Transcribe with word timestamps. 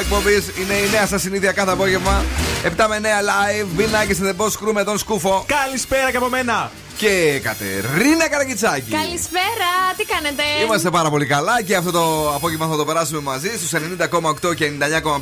εκπομπής 0.00 0.48
είναι 0.58 0.74
η 0.74 0.90
νέα 0.90 1.06
σας 1.06 1.22
συνήθεια 1.22 1.52
κάθε 1.52 1.70
απόγευμα. 1.70 2.24
7 2.64 2.86
με 2.88 2.96
9 2.96 3.04
live. 3.04 3.80
Bill 3.80 3.84
Nike 3.84 4.14
σε 4.14 4.34
The 4.38 4.42
Boss 4.42 4.68
Crew 4.68 4.72
με 4.72 4.84
τον 4.84 4.98
Σκούφο. 4.98 5.44
Καλησπέρα 5.46 6.10
και 6.10 6.16
από 6.16 6.28
μένα 6.28 6.70
και 6.96 7.40
Κατερίνα 7.42 8.28
Καραγκιτσάκη. 8.30 8.90
Καλησπέρα, 8.90 9.70
τι 9.96 10.04
κάνετε; 10.04 10.42
Είμαστε 10.64 10.90
πάρα 10.90 11.10
πολύ 11.10 11.26
καλά 11.26 11.62
και 11.62 11.76
αυτό 11.76 11.90
το 11.90 12.34
απόγευμα 12.34 12.66
θα 12.68 12.76
το 12.76 12.84
περάσουμε 12.84 13.20
μαζί 13.20 13.48
στους 13.48 13.72
90,8 13.72 14.54
και 14.54 14.70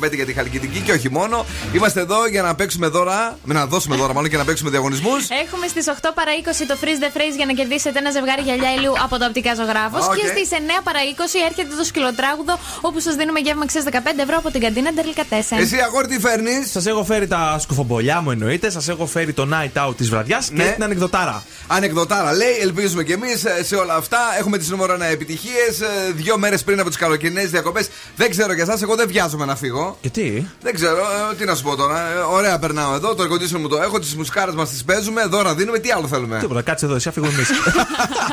99,5 0.03 0.15
για 0.15 0.25
τη 0.25 0.33
Χαλκιδική 0.33 0.79
και 0.79 0.91
όχι 0.91 1.11
μόνο. 1.11 1.45
Είμαστε 1.73 1.99
εδώ 1.99 2.27
για 2.27 2.41
να 2.41 2.55
παίξουμε 2.55 2.87
δώρα, 2.87 3.37
να 3.45 3.65
δώσουμε 3.65 3.95
δώρα 3.95 4.13
μάλλον 4.13 4.29
και 4.29 4.37
να 4.37 4.45
παίξουμε 4.45 4.69
διαγωνισμούς. 4.69 5.27
Έχουμε 5.43 5.67
στις 5.67 5.85
8 5.87 5.93
παρα 6.13 6.31
20 6.43 6.65
το 6.67 6.77
freeze 6.81 7.03
the 7.03 7.17
phrase 7.17 7.35
για 7.35 7.45
να 7.45 7.53
κερδίσετε 7.53 7.99
ένα 7.99 8.11
ζευγάρι 8.11 8.41
γυαλιά 8.41 8.73
ηλίου 8.73 8.93
από 9.03 9.17
το 9.17 9.25
οπτικά 9.25 9.55
ζωγράφος. 9.55 10.05
Okay. 10.05 10.15
Και 10.15 10.27
στις 10.27 10.49
9 10.51 10.81
παρα 10.83 10.99
20 10.99 11.45
έρχεται 11.49 11.75
το 11.75 11.83
σκυλοτράγουδο 11.83 12.59
όπου 12.81 12.99
σας 12.99 13.15
δίνουμε 13.15 13.39
γεύμα 13.39 13.65
ξέ 13.65 13.83
15 13.91 13.95
ευρώ 14.17 14.37
από 14.37 14.51
την 14.51 14.61
καντίνα 14.61 14.91
Ντερλικατέσεν. 14.91 15.57
Εσύ 15.57 15.77
αγόρι 15.77 16.07
τι 16.07 16.19
φέρνεις; 16.19 16.71
Σας 16.71 16.85
έχω 16.85 17.03
φέρει 17.03 17.27
τα 17.27 17.57
σκουφομπολιά 17.59 18.21
μου 18.21 18.31
εννοείται, 18.31 18.69
σας 18.69 18.87
έχω 18.87 19.05
φέρει 19.05 19.33
το 19.33 19.47
night 19.53 19.87
out 19.87 19.95
της 19.97 20.09
βραδιάς 20.09 20.51
ναι. 20.51 20.63
και 20.63 20.69
την 20.69 20.83
ανεκδοτάρα. 20.83 21.43
Ανεκδοτάρα 21.67 22.33
λέει, 22.33 22.57
ελπίζουμε 22.61 23.03
κι 23.03 23.11
εμείς 23.11 23.45
ε, 23.45 23.63
σε 23.63 23.75
όλα 23.75 23.95
αυτά. 23.95 24.19
Έχουμε 24.39 24.57
τις 24.57 24.69
νούμερο 24.69 24.95
1 24.95 24.99
επιτυχίες. 25.11 25.81
Ε, 25.81 26.11
δύο 26.11 26.37
μέρες 26.37 26.63
πριν 26.63 26.79
από 26.79 26.89
τις 26.89 26.97
καλοκαιρινές 26.97 27.49
διακοπές. 27.49 27.89
Δεν 28.15 28.29
ξέρω 28.29 28.53
για 28.53 28.63
εσάς, 28.63 28.81
εγώ 28.81 28.95
δεν 28.95 29.07
βιάζομαι 29.07 29.45
να 29.45 29.55
φύγω. 29.55 29.97
Γιατί; 30.01 30.49
Δεν 30.61 30.73
ξέρω, 30.73 30.97
ε, 31.31 31.35
τι 31.35 31.45
να 31.45 31.55
σου 31.55 31.63
πω 31.63 31.75
τώρα. 31.75 32.25
Ωραία, 32.27 32.59
περνάω 32.59 32.93
εδώ, 32.95 33.15
το 33.15 33.23
εργοτήσιο 33.23 33.59
μου 33.59 33.67
το 33.67 33.77
έχω, 33.77 33.99
τις 33.99 34.15
μουσικάρες 34.15 34.55
μας 34.55 34.69
τις 34.69 34.83
παίζουμε, 34.83 35.25
δώρα 35.25 35.55
δίνουμε, 35.55 35.79
τι 35.79 35.91
άλλο 35.91 36.07
θέλουμε. 36.07 36.39
Τίποτα, 36.39 36.61
κάτσε 36.61 36.85
εδώ, 36.85 36.95
εσύ 36.95 37.09
αφήγουμε 37.09 37.33
εμείς. 37.33 37.49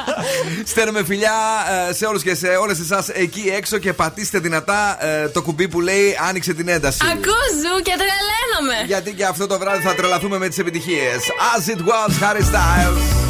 Στέλνουμε 0.71 1.05
φιλιά 1.05 1.33
σε 1.91 2.07
όλους 2.07 2.23
και 2.23 2.35
σε 2.35 2.49
όλες 2.49 2.79
εσάς 2.79 3.09
εκεί 3.09 3.53
έξω 3.57 3.79
και 3.79 3.93
πατήστε 3.93 4.39
δυνατά 4.39 4.99
το 5.33 5.43
κουμπί 5.43 5.69
που 5.69 5.81
λέει 5.81 6.17
Άνοιξε 6.29 6.55
την 6.55 6.69
ένταση. 6.69 6.99
Ακούζου 7.03 7.83
και 7.83 7.93
τρελαίνομαι. 7.97 8.87
Γιατί 8.87 9.13
και 9.15 9.25
αυτό 9.25 9.47
το 9.47 9.59
βράδυ 9.59 9.83
θα 9.83 9.95
τρελαθούμε 9.95 10.39
με 10.39 10.49
τις 10.49 10.59
επιτυχίες. 10.59 11.19
As 11.57 11.69
it 11.71 11.81
was, 11.81 12.13
Harry 12.23 12.43
Styles. 12.43 13.30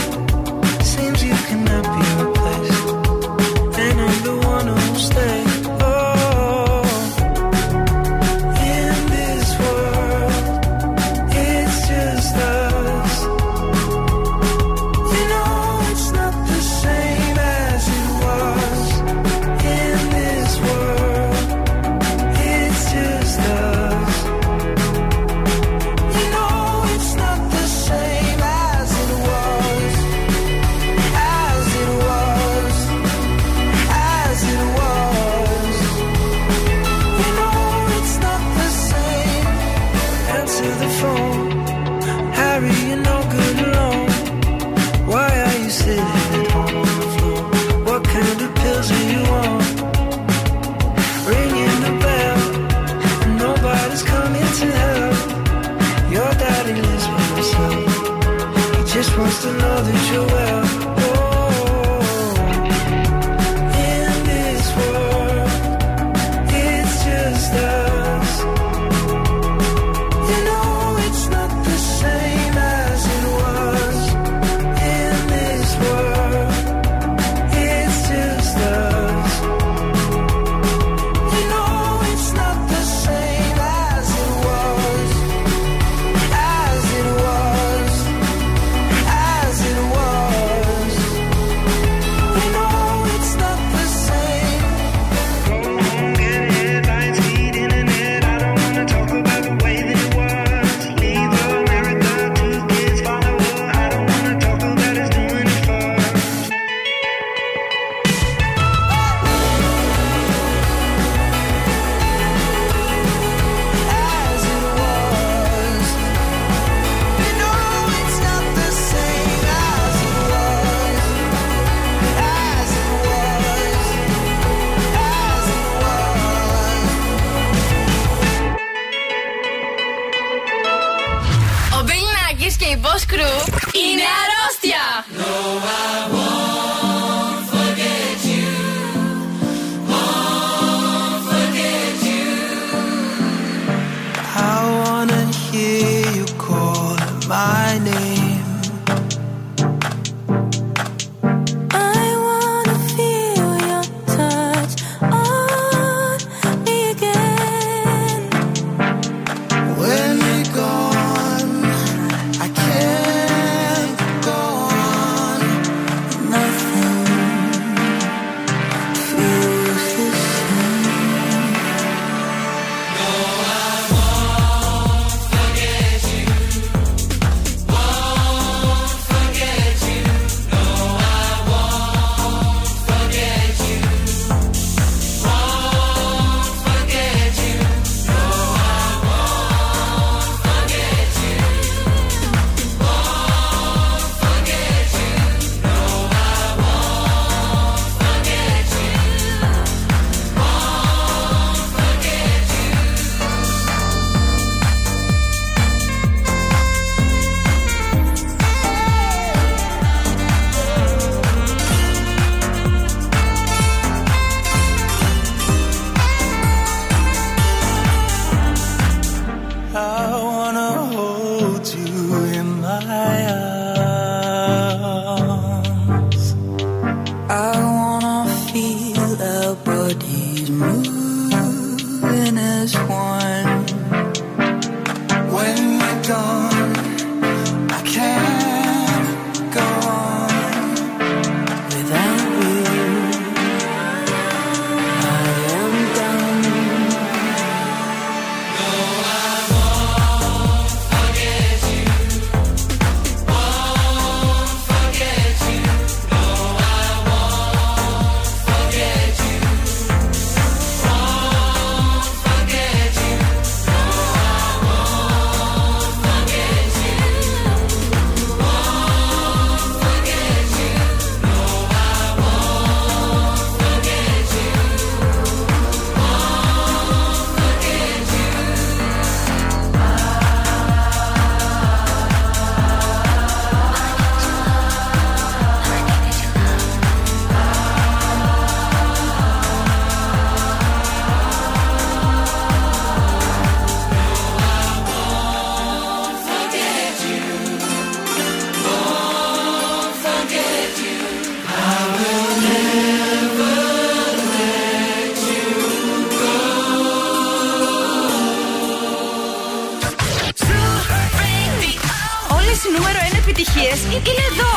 επιτυχίες 313.31 313.79
είναι 313.83 314.23
εδώ. 314.31 314.51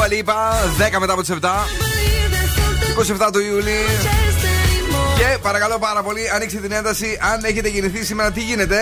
Dua 0.00 0.08
Lipa, 0.08 0.52
10 0.78 0.98
μετά 0.98 1.12
από 1.12 1.20
τις 1.20 1.30
7. 1.30 1.66
27 3.26 3.30
του 3.32 3.40
Ιούλη. 3.40 4.29
Και 5.20 5.38
παρακαλώ 5.42 5.78
πάρα 5.78 6.02
πολύ, 6.02 6.30
ανοίξτε 6.34 6.58
την 6.60 6.72
ένταση. 6.72 7.18
Αν 7.32 7.44
έχετε 7.44 7.68
γεννηθεί 7.68 8.04
σήμερα, 8.04 8.30
τι 8.30 8.40
γίνεται; 8.40 8.78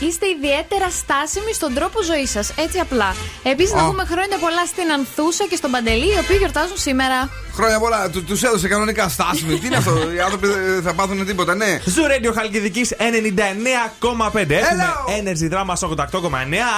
Είστε 0.00 0.26
ιδιαίτερα 0.36 0.90
στάσιμοι 0.90 1.52
στον 1.54 1.74
τρόπο 1.74 2.02
ζωής 2.02 2.30
σας. 2.30 2.52
Έτσι 2.64 2.78
απλά. 2.78 3.14
Επίσης, 3.42 3.72
να 3.74 3.84
πούμε 3.84 4.04
χρόνια 4.04 4.38
πολλά 4.38 4.64
στην 4.66 4.90
Ανθούσα 4.96 5.44
και 5.50 5.56
στον 5.56 5.70
Παντελή, 5.70 6.08
οι 6.14 6.18
οποίοι 6.24 6.36
γιορτάζουν 6.38 6.76
σήμερα. 6.76 7.30
Χρόνια 7.54 7.78
πολλά. 7.78 8.10
Του 8.10 8.24
τους 8.24 8.42
έδωσε 8.42 8.68
κανονικά 8.68 9.08
στάσιμοι. 9.08 9.58
τι 9.58 9.66
είναι 9.66 9.76
αυτό, 9.76 9.92
οι 10.16 10.20
άνθρωποι 10.20 10.46
δεν 10.46 10.82
θα 10.82 10.92
πάθουν 10.94 11.26
τίποτα, 11.26 11.54
ναι. 11.54 11.80
Zoo 11.84 12.02
Radio 12.02 12.32
Χαλκιδικής 12.34 12.94
99,5. 12.98 14.50
Έχουμε 14.50 14.86
Energy 15.20 15.52
Drama 15.54 15.74
88,9. 15.88 16.30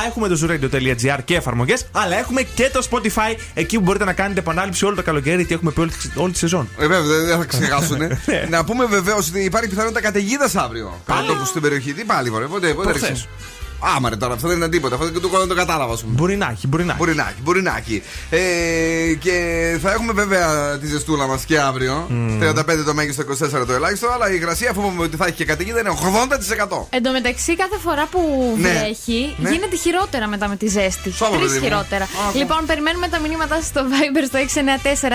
Έχουμε 0.06 0.28
το 0.28 0.38
zuradio.gr 0.42 1.18
και 1.24 1.34
εφαρμογές. 1.36 1.86
Αλλά 1.92 2.16
έχουμε 2.16 2.42
και 2.42 2.70
το 2.72 2.86
Spotify 2.90 3.34
εκεί 3.54 3.76
που 3.76 3.82
μπορείτε 3.82 4.04
να 4.04 4.12
κάνετε 4.12 4.40
επανάληψη 4.40 4.84
όλο 4.84 4.94
το 4.94 5.02
καλοκαίρι 5.02 5.36
γιατί 5.36 5.54
έχουμε 5.54 5.70
πει 5.70 5.80
όλη, 5.80 5.92
όλη 6.14 6.32
τη 6.32 6.38
σεζόν. 6.38 6.68
Ε, 6.78 6.86
βέβαια, 6.86 7.20
δεν 7.20 7.38
θα 7.38 7.44
ξεχάσουν. 7.44 7.98
Ναι. 8.26 8.46
να 8.48 8.64
πούμε 8.64 8.86
βεβαίως 9.02 9.28
ότι 9.28 9.44
υπάρχει 9.44 9.68
πιθανότητα 9.68 10.00
καταιγίδας 10.00 10.54
αύριο. 10.56 11.00
Πάλι; 11.06 11.28
Στην 11.44 11.62
περιοχή. 11.62 11.92
Τι 11.92 12.04
πάλι, 12.04 12.30
βορέ, 12.30 12.46
πότε, 12.46 12.74
πότε 12.74 12.92
Άμα 13.80 14.08
ρε 14.08 14.16
τώρα, 14.16 14.34
αυτό 14.34 14.48
δεν 14.48 14.56
είναι 14.56 14.68
τίποτα. 14.68 14.94
Αυτό 14.94 15.06
δεν 15.10 15.20
το, 15.20 15.46
το 15.46 15.54
κατάλαβα, 15.54 15.92
ας 15.92 16.00
πούμε. 16.00 16.14
Μπορεί 16.14 16.36
να 16.36 16.48
έχει, 16.50 16.66
μπορεί 16.66 16.84
να 16.84 16.92
έχει. 16.92 16.98
Μπορεί 16.98 17.14
να 17.14 17.22
έχει, 17.22 17.40
μπορεί 17.42 17.62
να 17.62 17.76
έχει. 17.76 18.02
Ε, 18.30 18.38
και 19.14 19.36
θα 19.82 19.92
έχουμε 19.92 20.12
βέβαια 20.12 20.78
τη 20.78 20.86
ζεστούλα 20.86 21.26
μας 21.26 21.44
και 21.44 21.60
αύριο. 21.60 22.06
Mm. 22.10 22.58
35 22.58 22.64
το 22.86 22.94
μέγιστο, 22.94 23.24
24 23.62 23.66
το 23.66 23.72
ελάχιστο. 23.72 24.08
Αλλά 24.10 24.30
η 24.30 24.34
υγρασία, 24.34 24.70
αφού 24.70 24.80
πούμε 24.80 25.02
ότι 25.02 25.16
θα 25.16 25.26
έχει 25.26 25.34
και 25.34 25.44
καταιγίδα, 25.44 25.80
είναι 25.80 25.90
80%. 26.70 26.86
Εν 26.90 27.02
τω 27.02 27.10
μεταξύ, 27.10 27.56
κάθε 27.56 27.78
φορά 27.78 28.06
που 28.06 28.20
ναι. 28.58 28.68
βρέχει, 28.68 29.34
ναι. 29.38 29.50
γίνεται 29.50 29.76
χειρότερα 29.76 30.26
μετά 30.26 30.48
με 30.48 30.56
τη 30.56 30.66
ζέστη. 30.68 31.10
Τρεις 31.38 31.58
χειρότερα. 31.62 32.06
Ah, 32.06 32.34
λοιπόν, 32.34 32.66
περιμένουμε 32.66 33.08
τα 33.08 33.18
μηνύματά 33.18 33.54
σα 33.54 33.62
στο 33.62 33.80
Viber 33.90 34.24
στο 34.26 34.38
694 34.38 35.10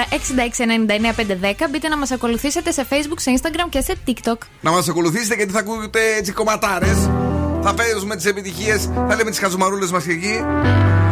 6699 0.86 1.62
510. 1.62 1.68
Μπείτε 1.72 1.88
να 1.88 1.98
μας 1.98 2.12
ακολουθήσετε 2.12 2.72
σε 2.72 2.86
Facebook, 2.90 3.20
σε 3.20 3.40
Instagram 3.40 3.68
και 3.70 3.82
σε 3.82 3.96
TikTok. 4.08 4.38
Να 4.62 4.72
μας 4.72 4.90
ακολουθήσετε 4.90 5.36
γιατί 5.36 5.52
θα 5.52 5.60
ακούτε 5.60 6.00
έτσι 6.18 6.32
κομματάρες 6.32 7.10
θα 7.68 7.74
παίζουμε 7.74 8.16
τις 8.16 8.26
επιτυχίες, 8.26 8.90
θα 9.08 9.16
λέμε 9.16 9.30
τις 9.30 9.40
χαζομαρούλες 9.40 9.92
μας 9.92 10.08
εκεί. 10.08 10.40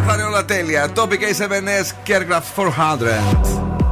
Θα 0.05 0.13
είναι 0.13 0.23
όλα 0.23 0.45
τέλεια. 0.45 0.87
Topic 0.95 1.19
A7S 1.19 2.07
Caregraph 2.07 2.43
400. 2.55 3.82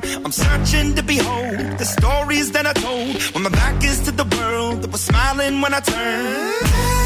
down. 0.00 0.24
I'm 0.24 0.32
searching 0.32 0.94
to 0.94 1.02
behold 1.02 1.78
the 1.78 1.84
stories 1.84 2.52
that 2.52 2.66
I 2.66 2.72
told 2.72 3.22
when 3.34 3.42
my 3.44 3.50
back 3.50 3.82
is 3.84 4.00
to 4.02 4.12
the 4.12 4.24
world 4.36 4.82
that 4.82 4.90
was 4.90 5.02
smiling 5.02 5.60
when 5.60 5.74
I 5.74 5.80
turned. 5.80 7.05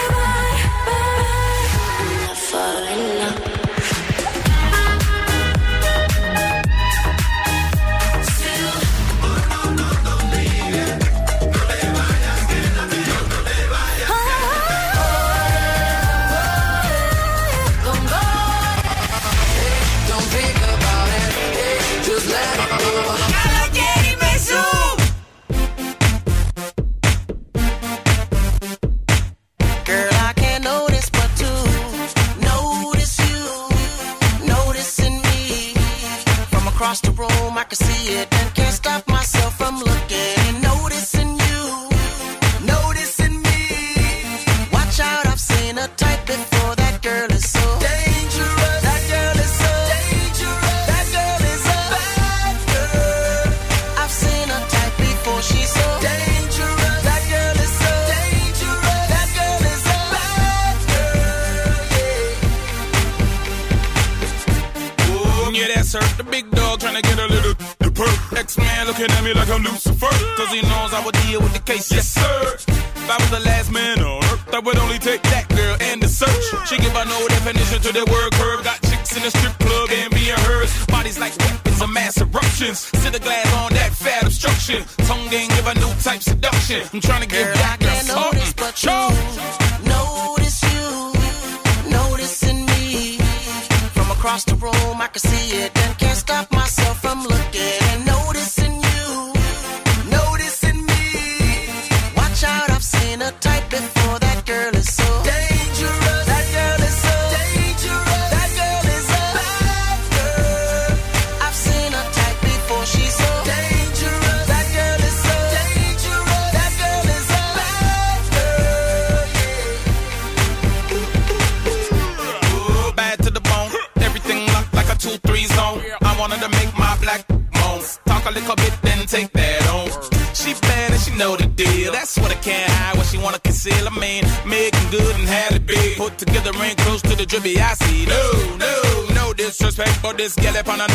step 140.61 140.73
on 140.73 140.81
a 140.81 140.90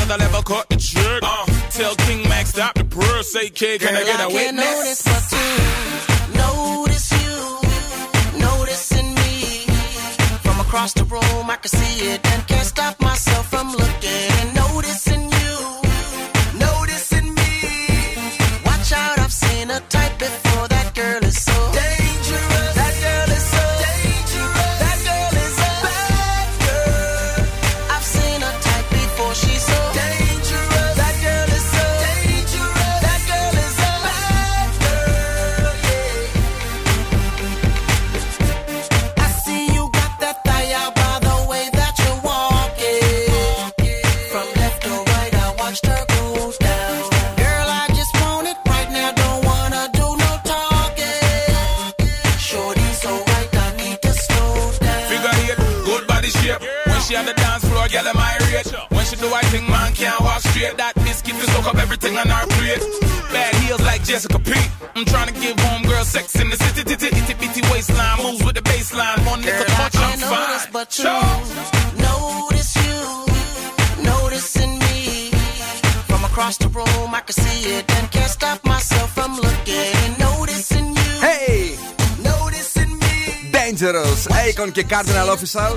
Και 84.73 84.87
Cardinal 84.89 85.29
Official. 85.35 85.73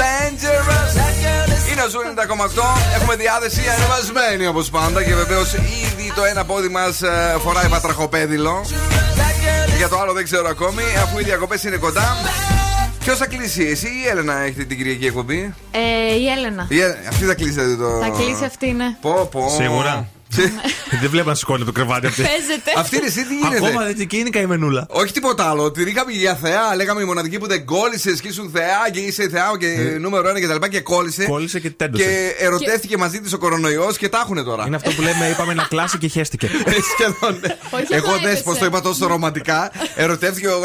Dangerous. 0.00 0.92
Είναι 1.70 1.82
ο 1.82 1.88
Ζούνι 1.88 2.08
90,8. 2.16 2.62
Έχουμε 2.96 3.16
διάθεση 3.16 3.60
ανεβασμένη 3.76 4.46
όπως 4.46 4.70
πάντα 4.70 5.02
και 5.02 5.14
βεβαίως 5.14 5.52
ήδη 5.52 6.12
το 6.14 6.24
ένα 6.24 6.44
πόδι 6.44 6.68
μας 6.68 7.02
ε, 7.02 7.36
φοράει 7.44 7.68
πατραχοπέδιλο. 7.68 8.64
Για 9.76 9.88
το 9.88 9.98
άλλο 9.98 10.12
δεν 10.12 10.24
ξέρω 10.24 10.48
ακόμη, 10.48 10.82
αφού 11.02 11.18
οι 11.18 11.22
διακοπές 11.22 11.62
είναι 11.64 11.76
κοντά. 11.76 12.16
Ποιος 12.98 13.18
θα 13.18 13.26
κλείσει, 13.26 13.62
εσύ 13.62 13.86
ή 13.86 14.02
η 14.04 14.08
Έλενα 14.08 14.38
έχετε 14.38 14.64
την 14.64 14.76
Κυριακή 14.76 15.06
εκπομπή; 15.06 15.54
Ε, 15.70 16.14
η 16.14 16.28
Έλενα. 16.28 16.66
Η... 16.68 16.82
Αυτή 17.08 17.24
θα 17.24 17.34
κλείσει 17.34 17.52
δηλαδή, 17.52 17.76
το. 17.76 17.98
Θα 18.02 18.08
κλείσει 18.08 18.44
αυτή, 18.44 18.72
ναι. 18.72 18.96
Πω, 19.00 19.28
πω. 19.30 19.48
Σίγουρα. 19.56 20.08
Δεν 21.02 21.10
βλέπω 21.10 21.28
να 21.28 21.34
σηκώνει 21.34 21.64
το 21.64 21.72
κρεβάτι 21.72 22.06
αυτή. 22.06 22.22
Παίζεται. 22.22 22.72
Αυτή 22.76 22.96
είναι 22.96 23.06
εσύ 23.06 23.26
τι 23.26 23.34
γίνεται; 23.34 23.66
Ακόμα 23.66 23.84
δεν 23.84 23.94
τσικίνηκα 23.94 24.40
η 24.40 24.46
μενούλα. 24.46 24.86
Όχι 24.88 25.12
τίποτα 25.12 25.50
άλλο. 25.50 25.70
Τη 25.70 25.82
είχαμε 25.82 26.12
για 26.12 26.34
θεά. 26.34 26.76
Λέγαμε 26.76 27.02
η 27.02 27.04
μοναδική 27.04 27.38
που 27.38 27.46
δεν 27.46 27.64
κόλλησε 27.64 28.12
και 28.12 28.30
θεά 28.52 28.90
και 28.92 29.00
είσαι 29.00 29.28
θεά 29.28 29.50
και 29.58 29.66
ε. 29.66 29.98
νούμερο 29.98 30.28
ένα 30.28 30.40
και 30.40 30.46
τα 30.46 30.52
λοιπά 30.52 30.68
και 30.68 30.80
κόλλησε. 30.80 31.24
Κόλλησε 31.24 31.60
και 31.60 31.70
τέντωσε. 31.70 32.04
Και 32.04 32.44
ερωτεύτηκε 32.44 32.96
μαζί 32.96 33.20
της 33.20 33.32
ο 33.32 33.38
κορονοϊός 33.38 33.96
και 33.96 34.08
τα 34.08 34.18
έχουν 34.24 34.44
τώρα. 34.44 34.66
Είναι 34.66 34.76
αυτό 34.76 34.90
που 34.90 35.02
λέμε, 35.02 35.28
είπαμε 35.28 35.54
να 35.54 35.62
κλάσει 35.62 35.98
και 35.98 36.06
χέστηκε. 36.06 36.46
Ε, 36.64 36.70
σχεδόν. 36.92 37.38
Ναι. 37.40 37.96
Εγώ 37.96 38.18
δεν 38.22 38.42
πως 38.42 38.58
το 38.58 38.64
είπα 38.64 38.80
τόσο 38.80 39.06
ρομαντικά. 39.06 39.72
Ερωτεύτηκε 39.94 40.48
ο 40.48 40.60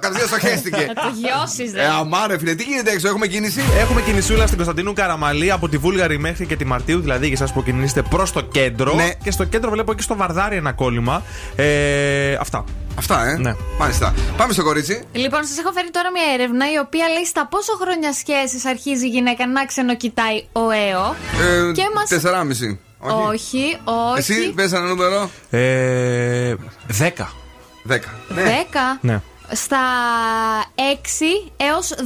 Καρδιά 0.00 0.28
το 0.28 0.38
χέστηκε. 0.38 0.92
Γιώσεις. 1.14 1.74
Ε, 1.74 1.84
Αμάρε 1.84 2.38
φίλε, 2.38 2.54
τι 2.54 2.64
γίνεται 2.64 2.90
έξω, 2.90 3.08
έχουμε 3.08 3.26
κίνηση; 3.26 3.60
Έχουμε 3.78 4.02
κινησούλα 4.02 4.44
στην 4.44 4.56
Κωνσταντινού 4.56 4.92
Καραμαλή 4.92 5.50
από 5.50 5.68
τη 5.68 5.76
Βούλγαρη 5.76 6.18
μέχρι 6.18 6.46
και 6.46 6.56
τη 6.56 6.64
Μαρτίου, 6.64 7.00
δηλαδή 7.00 7.26
για 7.26 7.34
εσάς 7.34 7.52
που 7.52 7.62
κινήσετε 7.62 8.02
προς 8.02 8.32
το 8.32 8.40
κέντρο. 8.40 8.87
Ναι. 8.94 9.10
Και 9.22 9.30
στο 9.30 9.44
κέντρο 9.44 9.70
βλέπω 9.70 9.94
και 9.94 10.02
στο 10.02 10.16
βαρδάρι 10.16 10.56
ένα 10.56 10.72
κόλλημα. 10.72 11.22
Ε, 11.56 12.34
αυτά. 12.34 12.64
Αυτά, 12.98 13.28
ε. 13.28 13.36
Ναι. 13.36 13.54
Μάλιστα. 13.78 14.14
Πάμε 14.36 14.52
στο 14.52 14.62
κορίτσι. 14.62 15.04
Λοιπόν, 15.12 15.44
σας 15.44 15.58
έχω 15.58 15.72
φέρει 15.72 15.90
τώρα 15.90 16.10
μια 16.10 16.32
έρευνα 16.34 16.72
η 16.72 16.78
οποία 16.78 17.08
λέει 17.08 17.24
στα 17.24 17.46
πόσο 17.46 17.72
χρόνια 17.80 18.12
σχέσει 18.12 18.68
αρχίζει 18.68 19.06
η 19.06 19.08
γυναίκα 19.08 19.46
να 19.46 19.64
ξενοκοιτάει 19.64 20.44
ο 20.52 20.70
ΕΟ. 20.70 21.14
Ε, 21.68 21.72
και 21.72 21.82
μας... 21.94 22.22
4,5. 22.22 22.76
Όχι, 22.98 23.78
όχι. 23.84 24.18
Εσύ 24.18 24.52
πες 24.52 24.72
ένα 24.72 24.86
νούμερο. 24.86 25.30
Ε, 25.50 26.54
10. 26.98 27.08
10. 27.88 27.98
Ναι. 28.28 28.64
ναι 29.00 29.20
στα 29.52 29.78
6 30.74 31.50
έως 31.56 31.92
10 31.92 31.98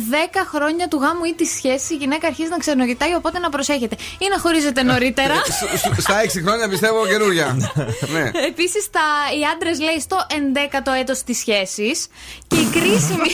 χρόνια 0.53 0.89
του 0.89 0.97
γάμου 0.97 1.25
ή 1.25 1.35
τη 1.35 1.45
σχέση 1.45 1.95
η 1.95 1.97
γυναίκα 1.97 2.27
αρχίζει 2.27 2.49
να 2.51 2.57
ξενογητάει, 2.59 3.15
οπότε 3.15 3.39
να 3.39 3.49
προσέχετε. 3.49 3.97
Ή 4.19 4.27
να 4.31 4.39
χωρίζετε 4.39 4.83
νωρίτερα. 4.83 5.35
Ε, 5.95 6.01
στα 6.01 6.21
6 6.25 6.29
χρόνια 6.45 6.69
πιστεύω 6.69 7.07
καινούρια. 7.07 7.57
ναι. 8.15 8.31
Επίσης, 8.47 8.85
οι 9.39 9.45
άντρες 9.55 9.81
λέει 9.81 10.01
στο 10.01 10.27
11ο 10.31 10.93
έτος 11.01 11.23
της 11.23 11.39
σχέσης 11.39 12.07
και 12.47 12.57
η 12.57 12.65
κρίσιμη. 12.65 13.31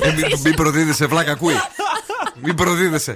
Ε, 0.00 0.12
Μην 0.44 0.54
προδίδεσαι, 0.54 1.06
βλάκα, 1.06 1.32
ακούει. 1.32 1.54
Μην 2.42 2.54
προδίδεσαι. 2.54 3.14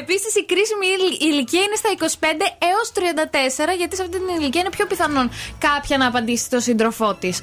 Επίσης, 0.00 0.32
η 0.40 0.44
κρίσιμη 0.50 0.86
ηλικία 1.30 1.62
είναι 1.66 1.78
στα 1.82 1.90
25 1.92 2.26
έως 2.70 2.86
34, 2.94 3.76
γιατί 3.76 3.96
σε 3.96 4.02
αυτή 4.02 4.18
την 4.18 4.28
ηλικία 4.38 4.60
είναι 4.60 4.70
πιο 4.76 4.86
πιθανόν 4.86 5.30
κάποια 5.58 5.96
να 5.96 6.06
απαντήσει 6.06 6.50
το 6.50 6.60
σύντροφό 6.60 7.14
της. 7.14 7.40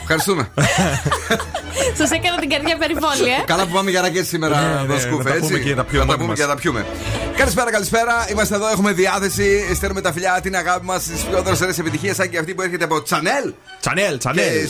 Ευχαριστούμε. 0.00 0.50
Σας 1.98 2.10
έκανα 2.10 2.36
την 2.38 2.50
καρδιά 2.50 2.76
περιβόλη. 2.76 3.30
Ε. 3.40 3.44
Καλά 3.44 3.66
που 3.66 3.72
πάμε 3.72 3.90
για 3.90 4.00
ρακέτ 4.00 4.26
σήμερα, 4.26 4.60
ναι, 4.60 4.80
ναι, 4.80 4.86
Δοσκούφε. 4.86 5.22
Θα 5.22 5.34
τα 5.34 5.40
πούμε 5.40 5.58
και 5.58 5.74
τα 5.74 5.84
πιούμε. 5.84 6.34
Τα 6.36 6.54
πιούμε. 6.54 6.86
Καλησπέρα, 7.36 7.70
καλησπέρα. 7.70 8.26
Είμαστε 8.30 8.54
εδώ, 8.54 8.68
έχουμε 8.68 8.92
διάθεση. 8.92 9.74
Στέλνουμε 9.74 10.00
τα 10.00 10.12
φιλιά, 10.12 10.40
την 10.42 10.56
αγάπη 10.56 10.84
μας 10.84 11.02
στις 11.02 11.22
πιο 11.22 11.42
δροσερές 11.42 11.78
επιτυχίες, 11.78 12.16
σαν 12.16 12.30
και 12.30 12.38
αυτή 12.38 12.54
που 12.54 12.62
έρχεται 12.62 12.84
από 12.84 13.02
Τσανέλ. 13.02 13.52
Τσανέλ, 13.80 14.18
Τσανέλ. 14.18 14.44
Και 14.44 14.66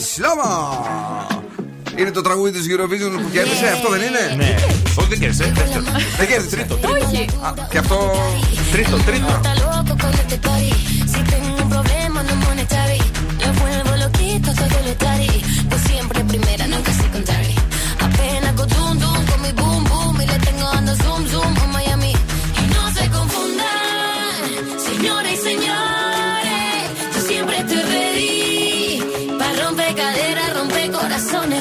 είναι 1.99 2.11
το 2.11 2.21
τραγούδι 2.21 2.51
της 2.51 2.65
Eurovision 2.69 3.21
που 3.23 3.29
κέρδισε, 3.31 3.67
αυτό 3.73 3.89
δεν 3.89 4.01
είναι; 4.01 4.35
Ναι. 4.35 4.55
Όχι, 4.95 5.07
δεν 5.09 5.19
κέρδισε. 5.19 5.53
Δεν 6.17 6.27
κέρδισε. 6.27 6.55
Τρίτο, 6.55 6.75
τρίτο. 6.75 7.25
Και 7.69 7.77
αυτό. 7.77 8.11
Τρίτο, 8.71 8.97
τρίτο. 8.97 9.41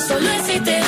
solo 0.06 0.30
existe 0.30 0.85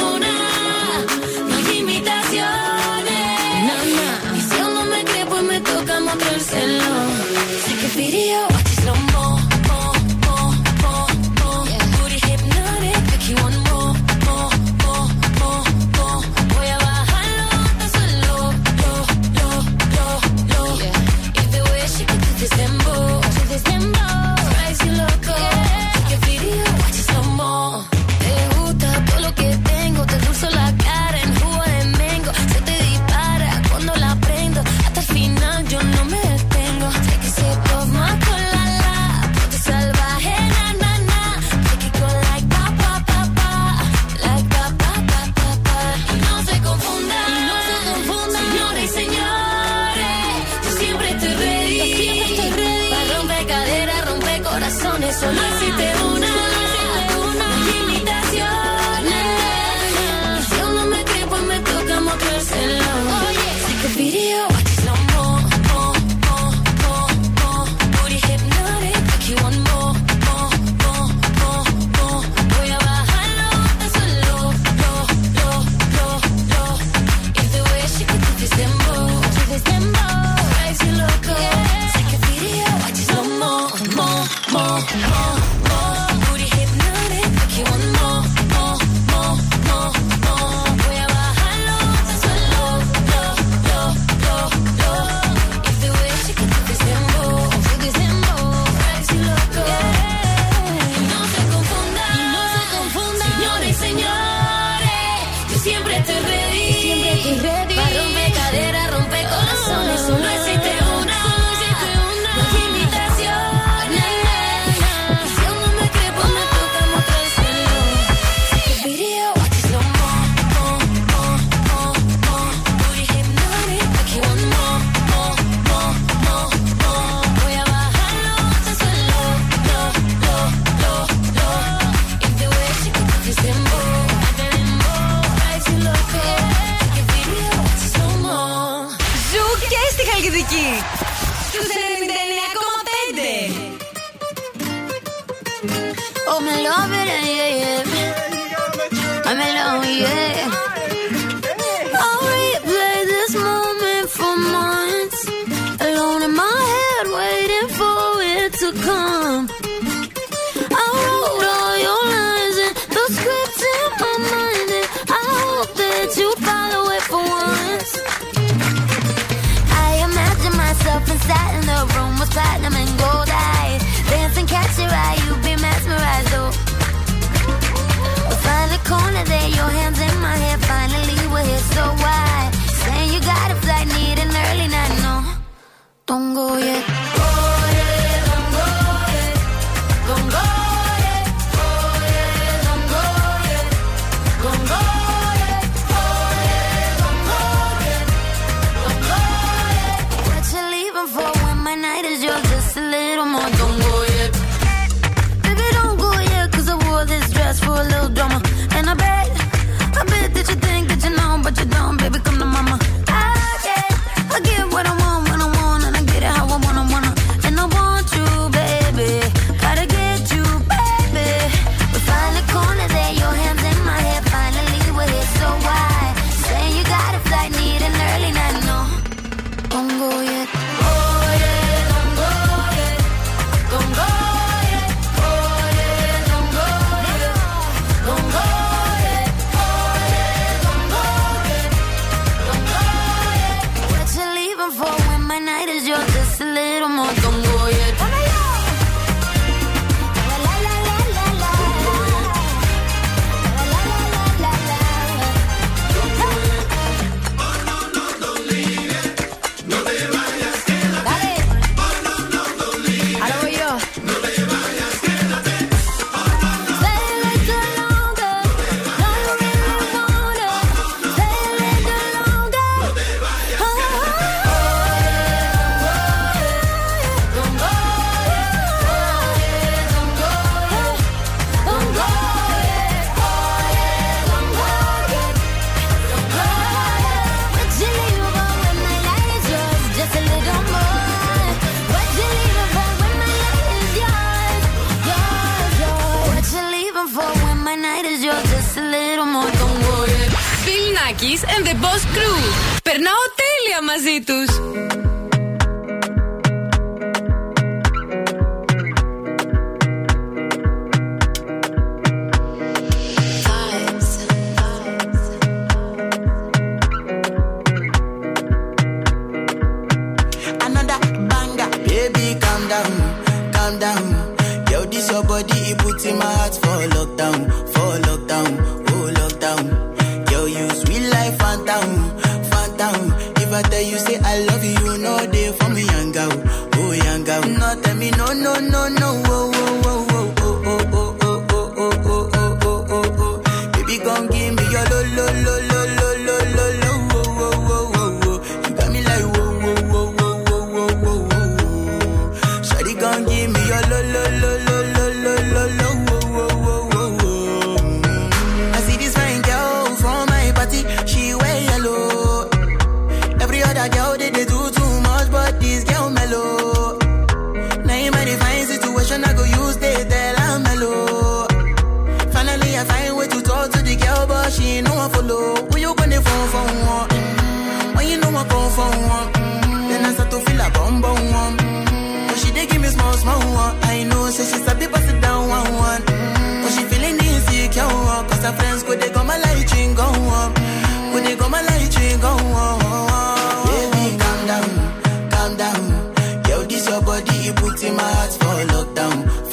look 398.64 398.94
down 398.94 399.47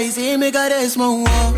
y 0.00 0.12
si 0.12 0.36
me 0.36 0.50
small 0.88 1.24
one 1.24 1.55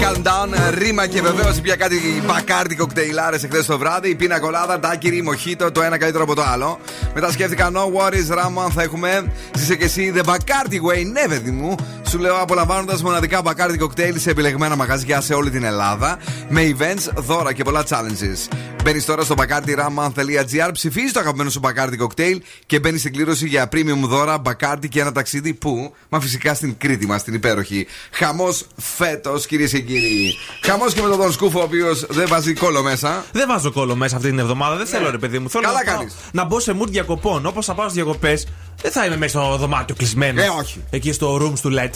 Calm 0.00 0.22
Down, 0.22 0.74
ρήμα 0.74 1.06
και 1.06 1.22
βεβαίω 1.22 1.52
πια 1.62 1.76
κάτι 1.76 2.22
μπακάρτι 2.26 2.76
κοκτέιλάρες 2.76 3.44
εχθές 3.44 3.66
το 3.66 3.78
βράδυ. 3.78 4.08
Η 4.08 4.14
πίνα 4.14 4.40
κολάδα, 4.40 4.80
τάκυρη, 4.80 5.22
μοχίτο, 5.22 5.72
το 5.72 5.82
ένα 5.82 5.98
καλύτερο 5.98 6.24
από 6.24 6.34
το 6.34 6.42
άλλο. 6.52 6.78
Μετά 7.14 7.30
σκέφτηκα, 7.30 7.70
no 7.72 7.78
worries, 7.78 8.36
Raman, 8.38 8.70
θα 8.74 8.82
έχουμε. 8.82 9.32
Ζήσε 9.54 9.76
και 9.76 9.84
εσύ, 9.84 10.12
the 10.16 10.24
Bacardi 10.28 10.74
way, 10.74 11.06
ναι, 11.12 11.28
παιδί 11.28 11.50
μου. 11.50 11.74
Σου 12.08 12.18
λέω 12.18 12.36
απολαμβάνοντας 12.40 13.02
μοναδικά 13.02 13.42
μπακάρτι 13.42 13.78
κοκτέιλ 13.78 14.20
σε 14.20 14.30
επιλεγμένα 14.30 14.76
μαγαζιά 14.76 15.20
σε 15.20 15.34
όλη 15.34 15.50
την 15.50 15.64
Ελλάδα. 15.64 16.18
Με 16.48 16.76
events, 16.78 17.12
δώρα 17.14 17.52
και 17.52 17.62
πολλά 17.62 17.84
challenges. 17.88 18.48
Μπαίνεις 18.84 19.04
τώρα 19.04 19.22
στο 19.24 19.34
bacardi.raman.gr, 19.38 20.70
ψηφίζεις 20.72 21.12
το 21.12 21.20
αγαπημένο 21.20 21.50
σου 21.50 21.58
μπακάρτι 21.58 21.96
κοκτέιλ 21.96 22.42
και 22.66 22.78
μπαίνεις 22.80 23.00
στην 23.00 23.12
κλήρωση 23.12 23.46
για 23.48 23.68
premium 23.72 23.98
δώρα, 24.04 24.38
μπακάρτι 24.38 24.88
και 24.88 25.00
ένα 25.00 25.12
ταξίδι 25.12 25.54
που, 25.54 25.94
μα 26.08 26.20
φυσικά 26.20 26.54
στην 26.54 26.74
Κρήτη 26.78 27.06
μας, 27.06 27.22
την 27.24 27.34
υπέροχη. 27.34 27.86
Χαμός 28.10 28.66
φέτος, 28.76 29.46
κυρίες 29.46 29.70
και 29.70 29.80
κύριοι. 29.80 30.34
Χαμός 30.62 30.92
και 30.94 31.02
με 31.02 31.08
τον 31.08 31.16
Δον 31.18 31.32
Σκούφο, 31.32 31.60
ο 31.60 31.62
οποίος 31.62 32.06
δεν 32.08 32.28
βάζει 32.28 32.52
κόλλο 32.54 32.82
μέσα. 32.82 33.24
Δεν 33.32 33.48
βάζω 33.48 33.72
κόλλο 33.72 33.96
μέσα 33.96 34.16
αυτή 34.16 34.28
την 34.28 34.38
εβδομάδα. 34.38 34.76
Δεν 34.76 34.86
θέλω, 34.86 35.10
ρε 35.10 35.18
παιδί 35.18 35.38
μου. 35.38 35.50
Θέλω 35.50 35.64
Καλά 35.64 35.78
να, 35.78 35.84
πάω- 35.84 35.96
κάνεις. 35.98 36.14
να 36.32 36.44
μπω 36.44 36.60
σε 36.60 36.76
mood 36.80 36.88
διακοπών. 36.88 37.46
Όπως 37.46 37.66
θα 37.66 37.74
πάω 37.74 37.88
στις 37.88 38.02
διακοπές, 38.02 38.46
δεν 38.82 38.92
θα 38.92 39.04
είμαι 39.04 39.16
μέσα 39.16 39.38
στο 39.40 39.56
δωμάτιο 39.56 39.94
κλεισμένος. 39.94 40.44
Ε, 40.44 40.48
όχι. 40.48 40.82
Εκεί 40.90 41.12
στο 41.12 41.36
rooms 41.36 41.58
του 41.60 41.72
LED. 41.78 41.90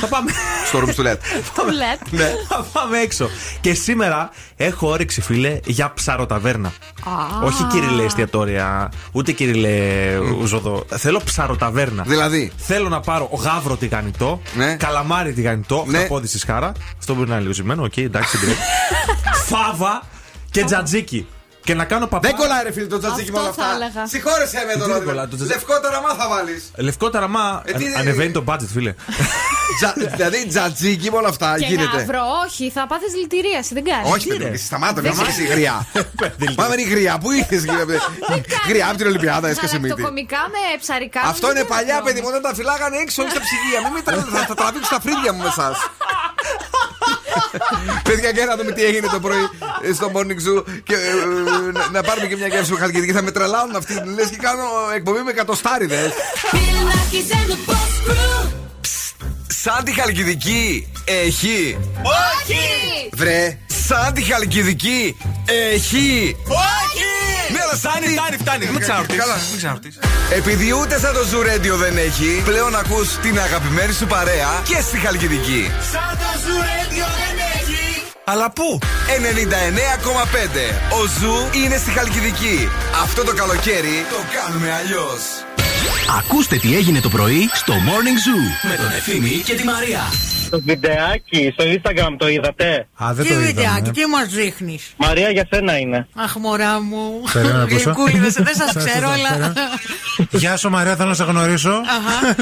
θα 0.00 0.06
πάμε. 0.06 0.30
Στο 0.66 0.78
ρούμ 0.78 0.90
του 0.90 1.02
λέτε. 1.02 1.26
Τουλέτ. 1.54 2.00
ναι. 2.10 2.32
θα 2.48 2.66
πάμε 2.72 2.98
έξω. 2.98 3.28
Και 3.60 3.74
σήμερα 3.74 4.30
έχω 4.56 4.88
όρεξη, 4.88 5.20
φίλε, 5.20 5.58
για 5.66 5.92
ψαροταβέρνα. 5.94 6.72
Όχι 7.44 7.64
κυριλέ 7.64 8.02
εστιατόρια, 8.02 8.92
ούτε 9.12 9.32
κυριλέ 9.32 10.16
ουζοδό. 10.40 10.84
Θέλω 10.88 11.20
ψαροταβέρνα. 11.24 12.02
Δηλαδή; 12.06 12.52
Θέλω 12.56 12.88
να 12.88 13.00
πάρω 13.00 13.30
γάβρο 13.42 13.76
τηγανιτό, 13.76 14.40
Ναι. 14.54 14.74
καλαμάρι 14.76 15.32
τηγανιτό, 15.32 15.84
Ναι. 15.88 15.98
ναι. 16.20 16.26
στη 16.26 16.38
σχάρα. 16.38 16.72
Αυτό 16.98 17.14
μπορεί 17.14 17.26
να 17.28 17.32
είναι 17.34 17.42
λίγο 17.42 17.54
ζυμμένο, 17.54 17.82
οκ, 17.82 17.96
εντάξει, 17.96 18.36
δεν 18.36 18.54
Φάβα 19.48 20.02
και 20.50 20.64
τζατζίκι. 20.64 21.26
Και 21.70 21.76
να 21.76 21.84
κάνω 21.84 22.06
παπά. 22.06 22.28
Δεν 22.28 22.36
κολλάει, 22.40 22.62
ρε 22.62 22.72
φίλε, 22.72 22.86
το 22.86 22.98
τζατζίκι 22.98 23.30
με 23.32 23.38
όλα 23.38 23.48
Αυτό 23.48 23.62
αυτά. 23.62 23.72
θα 23.78 23.84
έλεγα. 23.84 24.06
Συγχώρεσέ 24.06 24.62
με 24.66 24.72
Τι 24.72 24.78
τώρα. 24.78 24.92
δεν 24.94 25.04
κολλάει, 25.08 25.26
το 25.26 25.36
τζατζίκι. 25.36 25.58
Λευκό 25.58 25.74
ταραμά 25.84 26.10
θα 26.20 26.26
βάλει. 26.28 26.54
Λευκό 26.76 27.10
ταραμά. 27.10 27.62
Ε, 27.64 27.72
τι- 27.72 27.86
αν- 27.86 27.94
Ανεβαίνει 28.00 28.32
το 28.38 28.42
budget, 28.48 28.68
φίλε. 28.74 28.94
Δηλαδή 30.16 30.46
τζατζίκι 30.48 31.10
με 31.10 31.16
όλα 31.16 31.28
αυτά 31.34 31.48
Και 31.58 31.64
γίνεται. 31.70 31.96
γάβρο, 31.96 32.22
όχι, 32.44 32.64
θα 32.76 32.82
πάθεις 32.90 33.10
δηλητηρίαση, 33.12 33.74
δεν 33.74 33.84
κάνεις. 33.90 34.10
Όχι, 34.14 34.28
ρε. 34.30 34.36
παιδί, 34.36 34.54
εσύ 34.54 34.64
σταμάτα, 34.70 35.00
Δεν 35.00 35.12
μην 35.16 35.26
είσαι 35.30 35.42
γριά. 35.42 35.76
Παιδί, 36.20 36.46
Πάμε 36.60 36.72
είναι 36.74 36.82
η 36.88 36.90
γριά, 36.94 37.14
πού 37.22 37.28
ήρθε 37.30 37.56
γριά 38.68 38.86
από 38.88 38.96
την 38.96 39.06
Ολυμπιάδα, 39.06 39.48
έσκασε 39.48 39.74
μύτη. 39.78 39.88
Γαλακτοκομικά 39.88 40.40
με 40.54 40.62
ψαρικά. 40.82 41.20
Αυτό 41.32 41.46
δεν 41.46 41.56
είναι 41.56 41.64
γίνεται 41.64 41.74
παλιά, 41.74 41.94
όμως. 41.96 42.06
παιδί 42.06 42.20
μου, 42.22 42.28
όταν 42.32 42.42
τα 42.46 42.52
φυλάγανε 42.58 42.96
έξω, 43.04 43.18
όχι 43.22 43.30
στα 43.34 43.40
ψυγεία. 43.46 43.78
Μην 43.84 43.92
με 43.96 44.00
τραβήξουν, 44.06 44.34
θα 44.38 44.44
τα 44.52 44.54
τραβήξω 44.60 44.88
στα 44.92 45.00
φρύδια 45.04 45.30
μου 45.34 45.40
με 45.46 45.50
εσάς. 45.54 45.76
Παιδιά, 48.02 48.32
και 48.32 48.44
να 48.44 48.56
δούμε 48.56 48.72
τι 48.72 48.84
έγινε 48.84 49.06
το 49.12 49.20
πρωί 49.20 49.48
ε, 49.82 49.92
στο 49.92 50.10
morning 50.14 50.58
zoo 50.58 50.64
και 50.84 50.94
ε, 50.94 50.98
ε, 50.98 51.72
να- 51.72 51.88
να 51.92 52.02
πάρουμε 52.02 52.26
και 52.26 52.36
μια 52.36 52.46
γεύση 52.46 52.74
χαλκιδική. 52.76 53.12
Θα 53.12 53.22
με 53.22 53.30
τρελάνουν 53.30 53.76
αυτοί. 53.76 53.92
Λες 53.94 54.28
και 54.28 54.36
κάνω 54.36 54.62
εκπομπή 54.94 55.20
με 55.20 55.30
εκατοστάριδες. 55.30 56.10
Bill 56.52 56.56
Nackis 56.56 57.32
and 57.34 57.50
the 57.52 57.70
boss 57.70 58.48
Σαν 59.62 59.84
τη 59.84 59.92
Χαλκιδική 59.92 60.92
έχει. 61.04 61.78
Όχι! 62.02 63.08
Βρε, 63.12 63.58
σαν 63.86 64.12
τη 64.14 64.22
Χαλκιδική 64.22 65.16
έχει. 65.72 66.36
Όχι! 66.48 66.79
Ναι, 67.72 67.78
αλλά 67.78 67.78
σαν 67.84 67.90
Φτάνει, 67.90 68.06
τη- 68.06 68.12
φτάνει, 68.18 68.36
φτάνει. 68.36 68.64
Μην 68.72 68.80
ξαναρωτήσεις. 68.80 69.20
Καλά. 69.22 69.36
Μην 69.50 69.56
ξαναρωτήσεις. 69.62 69.98
Επειδή 70.40 70.66
ούτε 70.80 70.94
σαν 70.98 71.12
το 71.18 71.22
Zoo 71.30 71.42
Radio 71.50 71.74
δεν 71.84 71.96
έχει, 72.08 72.42
πλέον 72.44 72.72
ακούς 72.76 73.08
την 73.24 73.38
αγαπημένη 73.40 73.92
σου 73.92 74.06
παρέα 74.06 74.50
και 74.70 74.78
στη 74.88 74.96
Χαλκιδική. 74.98 75.62
Σαν 75.92 76.10
το 76.22 76.30
Zoo 76.44 76.67
Radio 76.67 77.06
δεν 77.20 77.34
έχει. 77.58 78.02
Αλλά 78.24 78.50
πού; 78.50 78.78
99,5. 79.18 80.74
Ο 81.00 81.00
Zoo 81.20 81.34
είναι 81.64 81.76
στη 81.76 81.90
Χαλκιδική. 81.90 82.68
Αυτό 83.02 83.24
το 83.24 83.32
καλοκαίρι 83.34 84.06
το 84.10 84.16
κάνουμε 84.36 84.72
αλλιώς. 84.72 85.22
Ακούστε 86.18 86.56
τι 86.56 86.76
έγινε 86.76 87.00
το 87.00 87.08
πρωί 87.08 87.50
στο 87.54 87.74
Morning 87.74 88.18
Zoo 88.24 88.68
με 88.70 88.76
τον 88.76 88.92
Ευθύμη 88.96 89.42
και 89.44 89.54
τη 89.54 89.64
Μαρία. 89.64 90.02
Το 90.50 90.60
βιντεάκι 90.64 91.50
στο 91.52 91.64
Instagram 91.64 92.14
το 92.18 92.28
είδατε; 92.28 92.86
Α, 93.04 93.06
δεν 93.14 93.26
Τι 93.26 93.32
το 93.32 93.38
βιντεάκι, 93.40 93.68
είδαμε. 93.78 93.90
τι 93.92 94.06
μας 94.06 94.28
δείχνεις; 94.28 94.92
Μαρία 94.96 95.30
για 95.30 95.46
σένα 95.52 95.78
είναι. 95.78 96.06
Αχ, 96.16 96.36
μωρά 96.36 96.80
μου. 96.80 97.22
Περίμενα 97.32 97.58
να 97.58 97.64
ακούσω. 97.70 97.82
Γλυκούλιδες, 97.90 98.32
δεν 98.32 98.54
σας 98.56 98.70
Σας 98.72 98.84
ξέρω, 98.84 99.06
το 99.06 99.12
αλλά. 99.12 99.28
φέρω. 99.28 99.52
Γεια 100.30 100.56
σου 100.56 100.70
Μαρία, 100.70 100.96
θέλω 100.96 101.08
να 101.08 101.14
σε 101.14 101.24
γνωρίσω. 101.24 101.70
Αχα. 101.70 102.36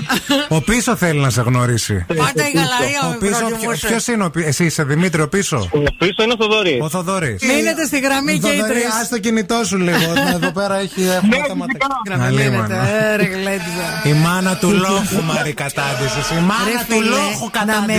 Ο 0.49 0.61
πίσω 0.61 0.97
θέλει 0.97 1.18
να 1.21 1.31
σε 1.31 1.40
γνωρίσει. 1.42 2.05
Πάντα 2.09 2.42
η 2.49 2.53
γαλαρία 2.55 3.01
Ο 3.05 3.09
με 3.11 3.16
πίσω, 3.29 3.38
προτιμούσε. 3.49 3.87
ποιο 3.87 4.14
είναι 4.14 4.25
ο 4.25 4.31
πίσω, 4.31 4.47
εσύ 4.49 4.64
είσαι 4.64 4.83
Δημήτρη 4.85 5.23
ο 5.23 5.29
πίσω; 5.29 5.57
Ο 5.73 5.79
πίσω 5.99 6.23
είναι 6.23 6.33
ο 6.33 6.37
Θοδωρής. 6.40 6.79
Ο 6.81 6.88
Θοδωρής. 6.88 7.42
Μείνετε 7.42 7.85
στη 7.87 7.99
γραμμή 7.99 8.38
και 8.38 8.49
οι 8.49 8.61
τρεις. 8.69 8.85
Α 8.85 9.09
το 9.11 9.19
κινητό 9.19 9.61
σου 9.65 9.77
λίγο. 9.79 10.13
Εδώ 10.35 10.50
πέρα 10.52 10.79
έχει 10.79 11.00
Ναι, 11.00 11.37
έχουμε 11.37 11.65
θέματα. 11.79 12.00
Γραμμή 12.06 12.25
Αλίμονο. 12.27 12.63
μείνετε. 12.63 13.06
Ε, 13.13 13.17
ρε 13.17 13.23
γλέντζα. 13.25 13.88
Η 14.04 14.13
μάνα 14.13 14.56
του 14.56 14.71
λόγου 14.71 15.23
Μαρή 15.25 15.52
κατάντησες. 15.52 16.31
Η 16.31 16.35
Ρε 16.35 16.40
μάνα 16.40 16.85
του 16.88 16.94
φίλε, 16.94 17.09
λόγου 17.09 17.50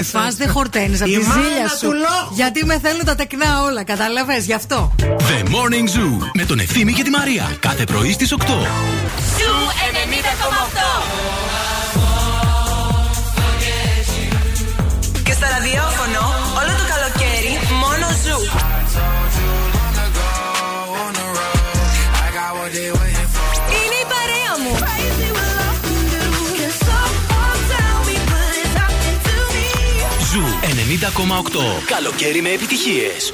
να 0.02 0.06
με 0.06 0.12
κατάντησε. 0.12 0.18
φας 0.18 0.36
δεν 0.36 0.50
χορταίνεις 0.50 1.02
από 1.02 1.10
Η 1.10 1.14
τη 1.18 1.26
μάνα 1.28 1.42
ζήλια 1.42 1.64
του 1.70 1.78
σου. 1.78 1.92
λόγου. 1.92 2.30
Γιατί 2.34 2.66
με 2.66 2.80
θέλουν 2.80 3.06
τα 3.06 3.16
τεκνά 3.16 3.64
όλα, 3.64 3.84
κατάλαβες, 3.84 4.46
γι' 4.46 4.54
αυτό. 4.54 4.96
The 5.00 5.40
Morning 5.56 5.88
Zoo 5.96 6.28
με 6.34 6.44
τον 6.46 6.60
Ευθύμη 6.60 6.94
και 6.94 7.04
τη 7.04 7.10
Μαρία. 7.10 7.58
Κάθε 7.60 7.84
πρωί 7.84 8.12
στις 8.12 8.32
8. 8.32 8.44
Zoo 9.38 9.56
90,8. 9.92 11.39
Καλοκαίρι 31.86 32.42
με 32.42 32.50
επιτυχίες. 32.50 33.34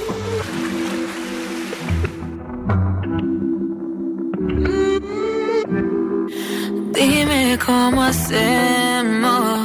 Dime 6.94 7.58
cómo 7.66 8.00
hacemos. 8.10 9.65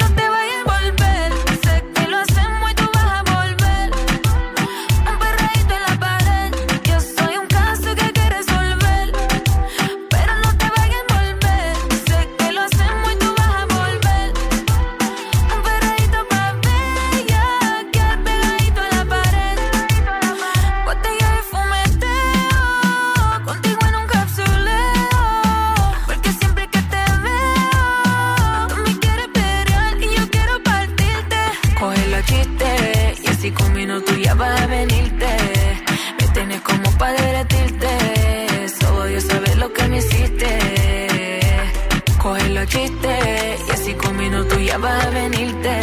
Y 42.63 43.71
así 43.71 43.93
con 43.95 44.15
minutos 44.17 44.63
ya 44.63 44.77
vas 44.77 45.03
a 45.03 45.09
venirte. 45.09 45.79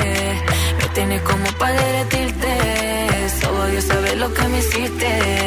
Me 0.78 0.88
tienes 0.94 1.22
como 1.22 1.44
para 1.58 1.72
derretirte. 1.72 3.30
Solo 3.40 3.66
Dios 3.66 3.84
sabe 3.84 4.14
lo 4.14 4.32
que 4.32 4.42
me 4.42 4.58
hiciste. 4.58 5.37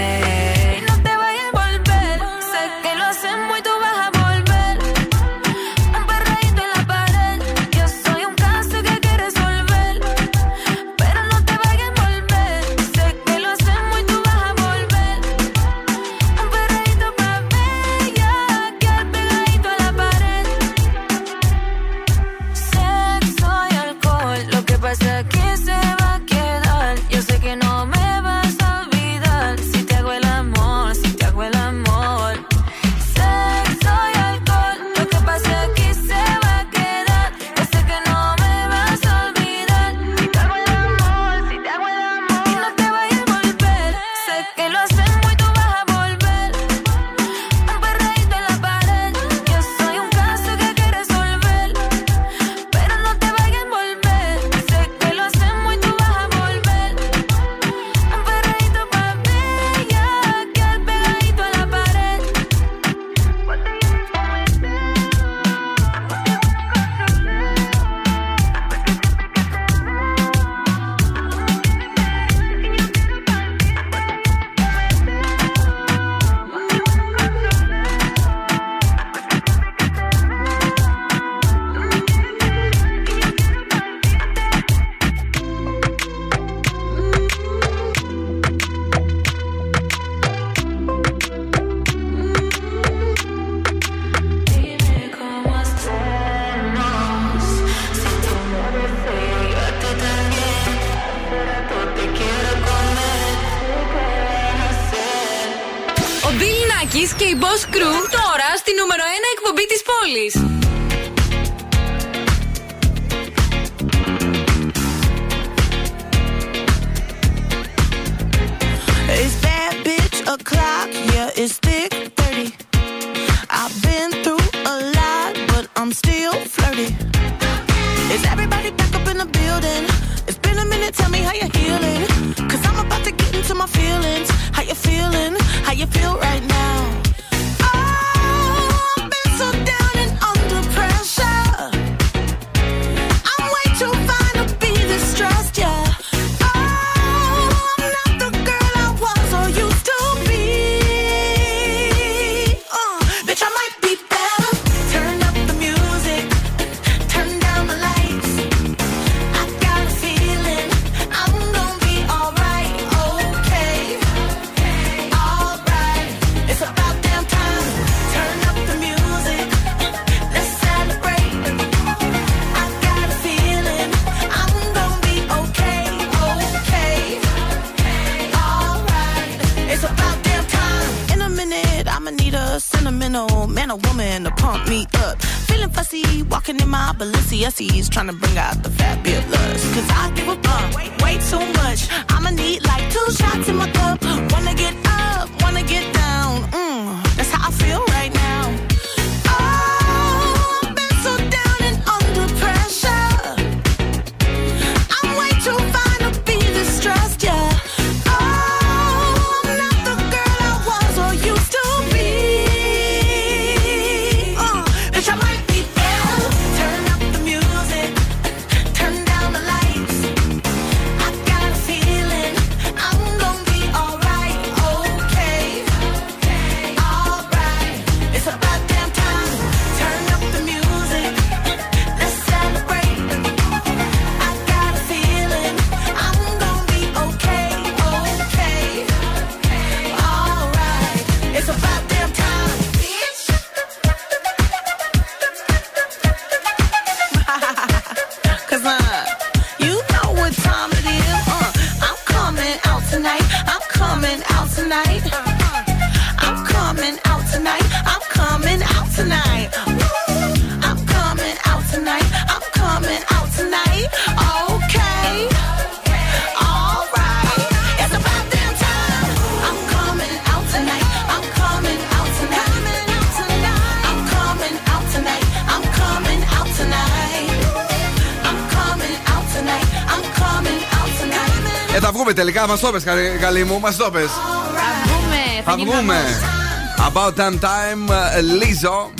Μας 282.51 282.59
το 282.59 282.71
πες, 282.71 282.83
καλή, 282.83 283.17
καλή 283.19 283.43
μου, 283.43 283.59
μας 283.59 283.75
το 283.75 283.91
πες. 283.91 284.09
Θα 284.09 284.83
βγούμε. 284.85 285.43
Θα 285.45 285.55
γίνει 285.55 285.69
βγούμε. 285.69 285.93
χαμός. 285.93 286.91
About 286.93 287.19
time 287.19 287.39
time, 287.39 287.91
Λίζο. 288.39 288.91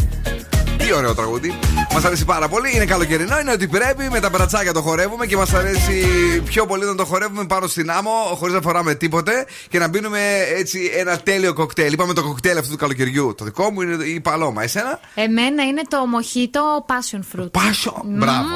Τι 0.78 0.94
ωραίο 0.94 1.16
τραγούδι. 1.16 1.60
Μας 1.94 2.06
αρέσει 2.06 2.26
πάρα 2.26 2.48
πολύ. 2.48 2.76
Είναι 2.76 2.86
καλοκαιρινό, 2.86 3.40
είναι 3.40 3.52
ότι 3.52 3.68
πρέπει. 3.68 4.10
Με 4.12 4.20
τα 4.20 4.30
μπρατσάκια 4.30 4.74
το 4.74 4.82
χορεύουμε 4.82 5.26
και 5.26 5.38
μας 5.38 5.54
αρέσει 5.54 6.06
πιο 6.46 6.66
πολύ 6.66 6.86
να 6.86 6.96
το 6.96 7.06
χορεύουμε 7.06 7.46
πάνω 7.46 7.68
στην 7.68 7.92
άμμο, 7.92 8.12
χωρίς 8.38 8.54
να 8.54 8.62
φοράμε 8.62 8.96
τίποτε 8.96 9.46
και 9.70 9.80
να 9.80 9.88
μπίνουμε 9.88 10.20
έτσι 10.58 10.92
ένα 10.96 11.18
τέλειο 11.18 11.54
κοκτέιλ. 11.54 11.94
Είπαμε 11.94 12.14
το 12.14 12.24
κοκτέιλ 12.24 12.58
αυτού 12.58 12.72
του 12.72 12.78
καλοκαιριού. 12.78 13.34
Το 13.38 13.46
δικό 13.46 13.72
μου 13.72 13.82
είναι 13.82 14.04
η 14.04 14.20
παλώμα. 14.20 14.64
Εσένα; 14.64 15.00
Εμένα 15.16 15.64
είναι 15.64 15.82
το 15.88 16.06
μοχίτο 16.06 16.86
passion 16.88 17.40
fruit. 17.40 17.52
Passion. 17.52 18.02
Μπράβο. 18.04 18.48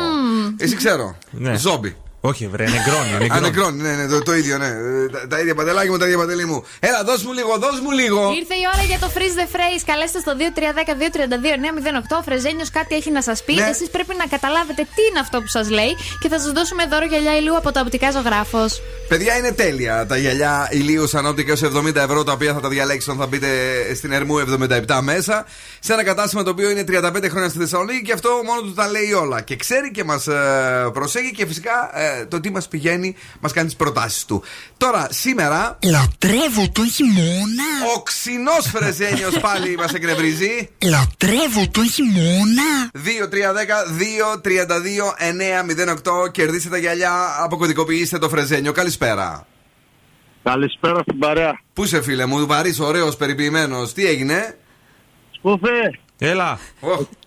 Εσύ 0.57 0.75
ξέρω. 0.75 1.15
Ναι. 1.31 1.57
Ζόμπι. 1.57 1.95
Όχι, 2.31 2.47
βρε, 2.47 2.63
νεγκρόνι. 2.75 3.09
Α, 3.13 3.17
νεγκρόνι. 3.19 3.41
νεκρώνει, 3.41 3.81
ναι, 3.81 3.93
ναι, 3.99 4.05
το, 4.07 4.17
το 4.29 4.33
ίδιο, 4.35 4.57
ναι. 4.57 4.67
Ε, 4.67 5.07
Τα, 5.11 5.27
τα 5.27 5.39
ίδια 5.39 5.55
παντελάκια 5.55 5.91
μου, 5.91 5.97
τα 5.97 6.05
ίδια 6.05 6.17
παντελή 6.17 6.45
μου. 6.45 6.63
Έλα, 6.79 7.03
δώσ' 7.03 7.23
μου 7.23 7.33
λίγο, 7.33 7.57
δώσ' 7.57 7.79
μου 7.83 7.91
λίγο. 7.91 8.21
Ήρθε 8.41 8.55
η 8.63 8.65
ώρα 8.73 8.83
για 8.91 8.99
το 9.03 9.07
freeze 9.15 9.35
the 9.41 9.47
phrase. 9.55 9.81
Καλέστε 9.85 10.19
στο 10.19 10.31
2310-232-908. 10.39 12.17
Ο 12.19 12.23
Φρεζένιος 12.23 12.69
κάτι 12.69 12.95
έχει 12.95 13.11
να 13.11 13.21
σας 13.21 13.43
πει. 13.43 13.53
Ναι. 13.53 13.67
Εσείς 13.71 13.89
πρέπει 13.89 14.13
να 14.17 14.25
καταλάβετε 14.25 14.81
τι 14.95 15.01
είναι 15.09 15.19
αυτό 15.19 15.37
που 15.41 15.47
σας 15.47 15.69
λέει 15.69 15.91
και 16.21 16.27
θα 16.29 16.39
σας 16.39 16.51
δώσουμε 16.51 16.83
δώρο 16.91 17.05
γυαλιά 17.05 17.37
ηλίου 17.37 17.57
από 17.57 17.71
το 17.71 17.79
οπτικά 17.79 18.11
ζωγράφος. 18.11 18.81
Παιδιά 19.07 19.37
είναι 19.37 19.51
τέλεια 19.51 20.05
τα 20.05 20.17
γυαλιά 20.17 20.67
ηλίου 20.71 21.07
σαν 21.07 21.25
όπτικα 21.25 21.49
έως 21.51 21.63
70 21.75 21.95
ευρώ 21.95 22.23
τα 22.23 22.31
οποία 22.31 22.53
θα 22.53 22.59
τα 22.59 22.69
διαλέξετε 22.69 23.11
όταν 23.11 23.23
θα 23.23 23.29
μπείτε 23.29 23.47
στην 23.95 24.11
Ερμού 24.11 24.35
77 24.87 24.99
μέσα. 25.01 25.45
Σε 25.79 25.93
ένα 25.93 26.03
κατάστημα 26.03 26.43
το 26.43 26.49
οποίο 26.49 26.69
είναι 26.69 26.83
35 26.87 27.29
χρόνια 27.29 27.49
στη 27.49 27.59
Θεσσαλονίκη 27.59 28.01
και 28.01 28.13
αυτό 28.13 28.29
μόνο 28.45 28.61
του 28.61 28.73
τα 28.73 28.87
λέει 28.87 29.11
όλα. 29.13 29.41
Και 29.41 29.55
ξέρει 29.55 29.91
και 29.91 30.03
μας 30.03 30.27
προσέχει 30.93 31.31
και 31.31 31.45
φυσικά 31.45 31.91
ε, 31.93 32.14
το 32.27 32.39
τι 32.39 32.51
μας 32.51 32.67
πηγαίνει 32.67 33.15
μας 33.39 33.53
κάνει 33.53 33.67
τις 33.67 33.75
προτάσεις 33.75 34.25
του. 34.25 34.43
Τώρα 34.77 35.07
σήμερα. 35.11 35.79
Λατρεύω 35.83 36.69
το 36.71 36.85
χειμώνα. 36.85 37.63
Ο 37.95 38.01
ξινός 38.01 38.67
Φρεζένιος 38.67 39.39
πάλι 39.39 39.75
μας 39.75 39.93
εκνευρίζει. 39.93 40.69
Λατρεύω 40.83 41.67
το 41.71 41.83
χειμώνα. 41.83 42.91
2-3-10-2-32-9-08 46.25 46.31
Κερδίστε 46.31 46.69
τα 46.69 46.77
γυαλιά, 46.77 47.35
αποκωδικοποιήστε 47.43 48.17
το 48.17 48.29
Φρεζένιο. 48.29 48.71
Καλησπέρα. 48.71 49.47
Καλησπέρα 50.43 50.99
στην 51.01 51.19
παρέα. 51.19 51.59
Πού 51.73 51.83
είσαι 51.83 52.01
φίλε 52.01 52.25
μου, 52.25 52.45
βαρύς, 52.47 52.79
ωραίος, 52.79 53.15
περιποιημένος. 53.15 53.93
Τι 53.93 54.05
έγινε; 54.05 54.57
Σπούφε. 55.31 55.99
Έλα. 56.17 56.59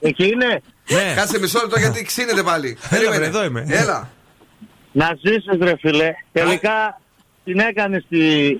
Εκεί 0.00 0.26
είναι. 0.26 0.62
Ναι. 0.88 1.14
Κάτσε 1.16 1.38
μισό 1.38 1.60
λεπτό 1.60 1.78
γιατί 1.78 2.02
ξύνεται 2.02 2.42
πάλι. 2.42 2.78
Έλα, 2.90 3.12
βρε, 3.12 3.26
εδώ 3.26 3.44
είμαι. 3.44 3.66
Έλα. 3.68 4.10
Να 4.92 5.18
ζήσεις 5.22 5.58
ρε 5.60 5.76
φίλε. 5.80 6.14
Τελικά 6.32 7.00
την 7.44 7.58
έκανες 7.58 8.04
τη... 8.08 8.56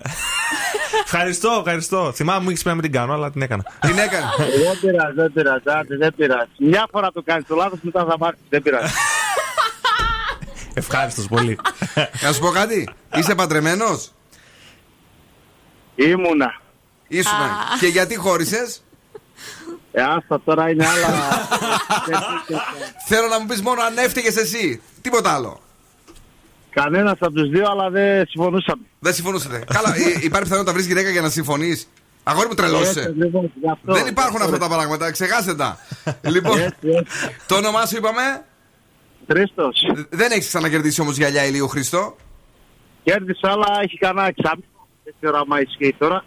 Ευχαριστώ, 1.04 1.56
ευχαριστώ. 1.58 2.12
Θυμάμαι 2.14 2.42
μου 2.42 2.48
είχες 2.50 2.62
πει 2.62 2.68
να 2.68 2.74
μην 2.74 2.82
την 2.82 2.92
κάνω, 2.92 3.12
αλλά 3.12 3.30
την 3.30 3.42
έκανα. 3.42 3.62
Την 3.86 3.98
έκανε. 3.98 4.26
δεν 4.38 4.78
πειράζει, 4.80 5.14
δεν 5.14 5.32
πειράζει, 5.32 5.62
άντε, 5.64 5.96
δεν 5.96 6.14
πειράζει. 6.14 6.50
Μια 6.58 6.86
φορά 6.90 7.12
το 7.12 7.22
κάνεις 7.22 7.46
το 7.46 7.54
λάθος, 7.54 7.78
μετά 7.82 8.04
θα 8.04 8.16
μάθεις, 8.18 8.40
δεν 8.48 8.62
πειράζει. 8.62 8.92
Ευχάριστος 10.74 11.26
πολύ. 11.26 11.58
Να 12.22 12.32
σου 12.32 12.40
πω 12.40 12.50
κάτι. 12.50 12.88
Είσαι 13.16 13.34
παντρεμένος; 13.34 14.12
Ήμουνα. 15.94 16.60
Ήσουνα. 17.08 17.50
Και 17.80 17.86
γιατί 17.86 18.16
χώρισες; 18.16 18.84
Ε, 19.92 20.02
άστα 20.02 20.40
τώρα 20.44 20.70
είναι 20.70 20.86
άλλα. 20.86 21.08
Θέλω 23.06 23.26
να 23.26 23.40
μου 23.40 23.46
πεις 23.46 23.62
μόνο 23.62 23.82
αν 23.82 23.98
έφταιγες 23.98 24.36
εσύ. 24.36 24.82
Τίποτα 25.00 25.34
άλλο. 25.34 25.60
Κανένας 26.70 27.16
από 27.20 27.32
τους 27.32 27.48
δύο, 27.50 27.70
αλλά 27.70 27.90
δεν 27.90 28.26
συμφωνούσαμε. 28.26 28.82
Δεν 28.98 29.14
συμφωνούσατε. 29.14 29.64
Καλά, 29.72 29.94
ε, 29.96 30.00
υπάρχει 30.00 30.28
πιθανότητα 30.28 30.62
να 30.62 30.72
βρεις 30.72 30.86
γυναίκα 30.86 31.10
για 31.10 31.20
να 31.20 31.28
συμφωνείς. 31.28 31.88
Αγόρι 32.22 32.48
μου 32.48 32.54
τρελώσε. 32.54 32.88
Έτσι, 32.88 33.00
ακριβώς, 33.00 33.44
γι' 33.60 33.70
αυτό. 33.70 33.92
Δεν 33.92 34.06
υπάρχουν 34.06 34.42
αυτά 34.42 34.58
τα 34.58 34.68
πράγματα. 34.68 35.10
Ξεχάστε 35.10 35.54
τα. 35.54 35.78
Λοιπόν, 36.22 36.58
το 37.46 37.54
όνομά 37.54 37.86
σου 37.86 37.96
είπαμε; 37.96 38.22
Χρήστος. 39.30 39.86
Δεν 40.10 40.30
έχεις 40.30 40.46
ξανακερδίσει 40.46 41.00
όμως 41.00 41.16
γυαλιά 41.16 41.44
ηλίου, 41.44 41.68
Χριστό. 41.68 42.16
Κέρδισα, 43.04 43.50
αλλά 43.50 43.66
έχει 43.82 43.98
κανένα 43.98 44.26
εξάμεινο. 44.26 44.88
Δεν 45.04 45.14
ξέρω 45.20 45.38
αν 45.38 45.62
ισχύει 45.62 45.94
τώρα. 45.98 46.24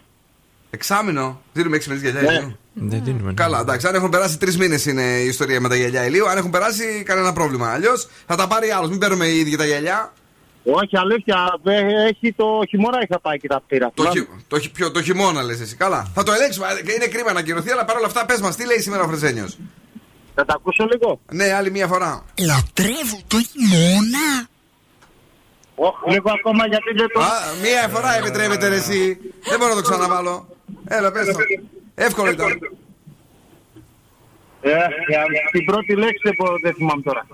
Εξάμεινο; 0.70 1.40
Δίνουμε 1.52 1.76
έξι 1.76 1.88
μήνες 1.88 2.02
γυαλιά 2.02 2.30
Ναι. 2.30 2.36
ηλίου. 2.36 2.56
Δεν 2.74 3.04
δίνουμε. 3.04 3.34
Καλά, 3.34 3.60
εντάξει. 3.60 3.86
Αν 3.86 3.94
έχουν 3.94 4.08
περάσει 4.08 4.38
τρεις 4.38 4.58
μήνες 4.58 4.86
είναι 4.86 5.02
η 5.02 5.26
ιστορία 5.26 5.60
με 5.60 5.68
τα 5.68 5.76
γυαλιά 5.76 6.06
ηλίου. 6.06 6.28
Αν 6.28 6.36
έχουν 6.36 6.50
περάσει, 6.50 7.02
κανένα 7.06 7.32
πρόβλημα. 7.32 7.68
Αλλιώς 7.72 8.08
θα 8.26 8.36
τα 8.36 8.46
πάρει 8.48 8.70
άλλος. 8.70 8.90
Μην 8.90 8.98
παίρνουμε 8.98 9.26
οι 9.26 9.38
ίδιοι 9.38 9.56
τα 9.56 9.64
γυαλιά. 9.64 10.12
Όχι, 10.64 10.96
αλήθεια. 10.96 11.58
ε, 11.64 12.04
Έχει 12.08 12.32
το 12.32 12.46
χειμώνα 12.68 12.98
είχα 13.02 13.20
πάει 13.20 13.38
και 13.38 13.48
τα 13.48 13.62
πήρα. 13.66 13.90
Το, 13.94 14.10
χει... 14.10 14.28
το, 14.48 14.58
χει- 14.58 14.72
ποιο- 14.72 14.90
το 14.90 15.02
χειμώνα 15.02 15.42
λες 15.42 15.60
εσύ. 15.60 15.76
Καλά. 15.76 16.10
Θα 16.14 16.22
το 16.22 16.32
ελέγξουμε. 16.32 16.66
Ε, 16.66 16.92
Είναι 16.94 17.06
κρίμα 17.06 17.32
να 17.32 17.40
ακυρωθεί, 17.40 17.70
αλλά 17.70 17.84
παρόλα 17.84 18.06
αυτά 18.06 18.26
πες 18.26 18.40
μας, 18.40 18.56
τι 18.56 18.66
λέει 18.66 18.78
σήμερα 18.80 19.02
ο 19.02 19.06
Φρεζένιος; 19.08 19.58
Θα 20.34 20.44
τα 20.44 20.54
ακούσω 20.54 20.84
λίγο. 20.92 21.20
Ναι, 21.32 21.52
άλλη 21.52 21.70
μία 21.70 21.86
φορά. 21.86 22.24
Λατρεύω 22.40 23.20
το 23.26 23.36
χειμώνα. 23.40 24.48
Λίγο 26.08 26.30
ακόμα 26.38 26.66
γιατί 26.66 26.92
δεν 26.96 27.06
το. 27.12 27.20
Α, 27.20 27.30
μία 27.62 27.88
φορά 27.88 28.16
επιτρέπεται 28.16 28.68
ρε, 28.68 28.74
εσύ. 28.76 29.18
Δεν 29.48 29.58
μπορώ 29.58 29.74
να 29.74 29.82
το 29.82 29.88
ξαναβάλω. 29.90 30.56
Έλα, 30.84 31.12
πες 31.12 31.26
το. 31.26 31.38
Εύκολο 31.94 32.30
ήταν. 32.30 32.48
Ε, 34.60 34.70
ε, 34.70 34.78
την 35.52 35.64
πρώτη 35.64 35.94
λέξη 35.94 36.20
δεν, 36.22 36.34
μπορώ, 36.38 36.54
δεν 36.62 36.74
θυμάμαι 36.74 37.02
τώρα. 37.02 37.26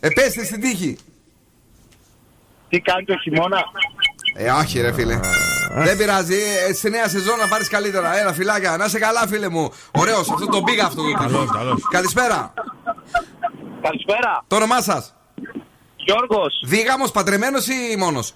Ε, 0.00 0.08
πες 0.08 0.32
τη 0.32 0.44
στην 0.44 0.60
τύχη. 0.60 0.96
Τι 2.68 2.80
κάνει 2.80 3.04
το 3.04 3.16
χειμώνα; 3.22 3.64
Ε, 4.34 4.50
όχι, 4.50 4.80
ρε 4.80 4.92
φίλε. 4.92 5.20
Δεν 5.74 5.96
πειράζει. 5.96 6.36
Ε, 6.68 6.72
στη 6.72 6.90
νέα 6.90 7.08
σεζόν 7.08 7.38
να 7.38 7.48
πάρεις 7.48 7.68
καλύτερα. 7.68 8.18
Έλα, 8.18 8.32
φυλάκια. 8.32 8.76
Να 8.76 8.88
σε 8.88 8.98
καλά, 8.98 9.26
φίλε 9.26 9.48
μου. 9.48 9.72
Ωραίος, 9.90 10.30
αυτό 10.30 10.46
τον 10.46 10.64
πήγα 10.64 10.84
αυτό. 10.84 11.02
Καλώς, 11.18 11.50
καλώς. 11.50 11.82
Καλησπέρα. 11.90 12.52
Καλησπέρα. 13.82 14.44
Το 14.46 14.56
όνομά 14.56 14.82
σας; 14.82 15.14
Γιώργος. 15.96 16.62
Δίγαμος, 16.64 17.10
παντρεμένος 17.10 17.66
ή 17.66 17.96
μόνος; 17.98 18.34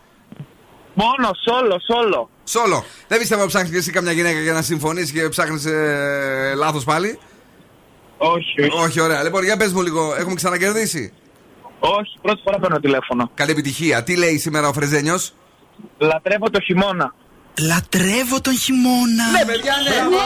Μόνος, 0.94 1.38
σόλο, 1.48 1.80
σόλο. 1.92 2.30
Σόλο. 2.44 2.84
Δεν 3.08 3.18
πιστεύω 3.18 3.40
να 3.40 3.46
ψάχνεις 3.46 3.70
και 3.70 3.76
εσύ 3.76 3.90
καμιά 3.90 4.12
γυναίκα 4.12 4.40
για 4.40 4.52
να 4.52 4.62
συμφωνήσει 4.62 5.12
και 5.12 5.28
ψάχνεις 5.28 5.64
ε, 5.64 6.52
λάθος 6.56 6.84
πάλι. 6.84 7.18
Όχι, 8.16 8.62
όχι. 8.62 8.84
Όχι, 8.84 9.00
ωραία. 9.00 9.22
Λοιπόν, 9.22 9.44
για 9.44 9.56
πες 9.56 9.72
μου 9.72 9.82
λίγο, 9.82 10.14
έχουμε 10.18 10.34
ξανακερδίσει; 10.34 11.12
Όχι, 11.84 12.18
πρώτη 12.22 12.40
φορά 12.44 12.58
παίρνω 12.58 12.80
τηλέφωνο. 12.80 13.30
Καλή 13.34 13.50
επιτυχία. 13.50 14.02
Τι 14.02 14.16
λέει 14.16 14.38
σήμερα 14.38 14.68
ο 14.68 14.72
Φρεζένιος; 14.72 15.32
Λατρεύω 15.98 16.50
το 16.50 16.60
χειμώνα. 16.60 17.14
Λατρεύω 17.58 18.40
τον 18.40 18.58
χειμώνα. 18.58 19.24
Ναι, 19.32 19.44
παιδιά, 19.52 19.74
ναι. 19.84 20.16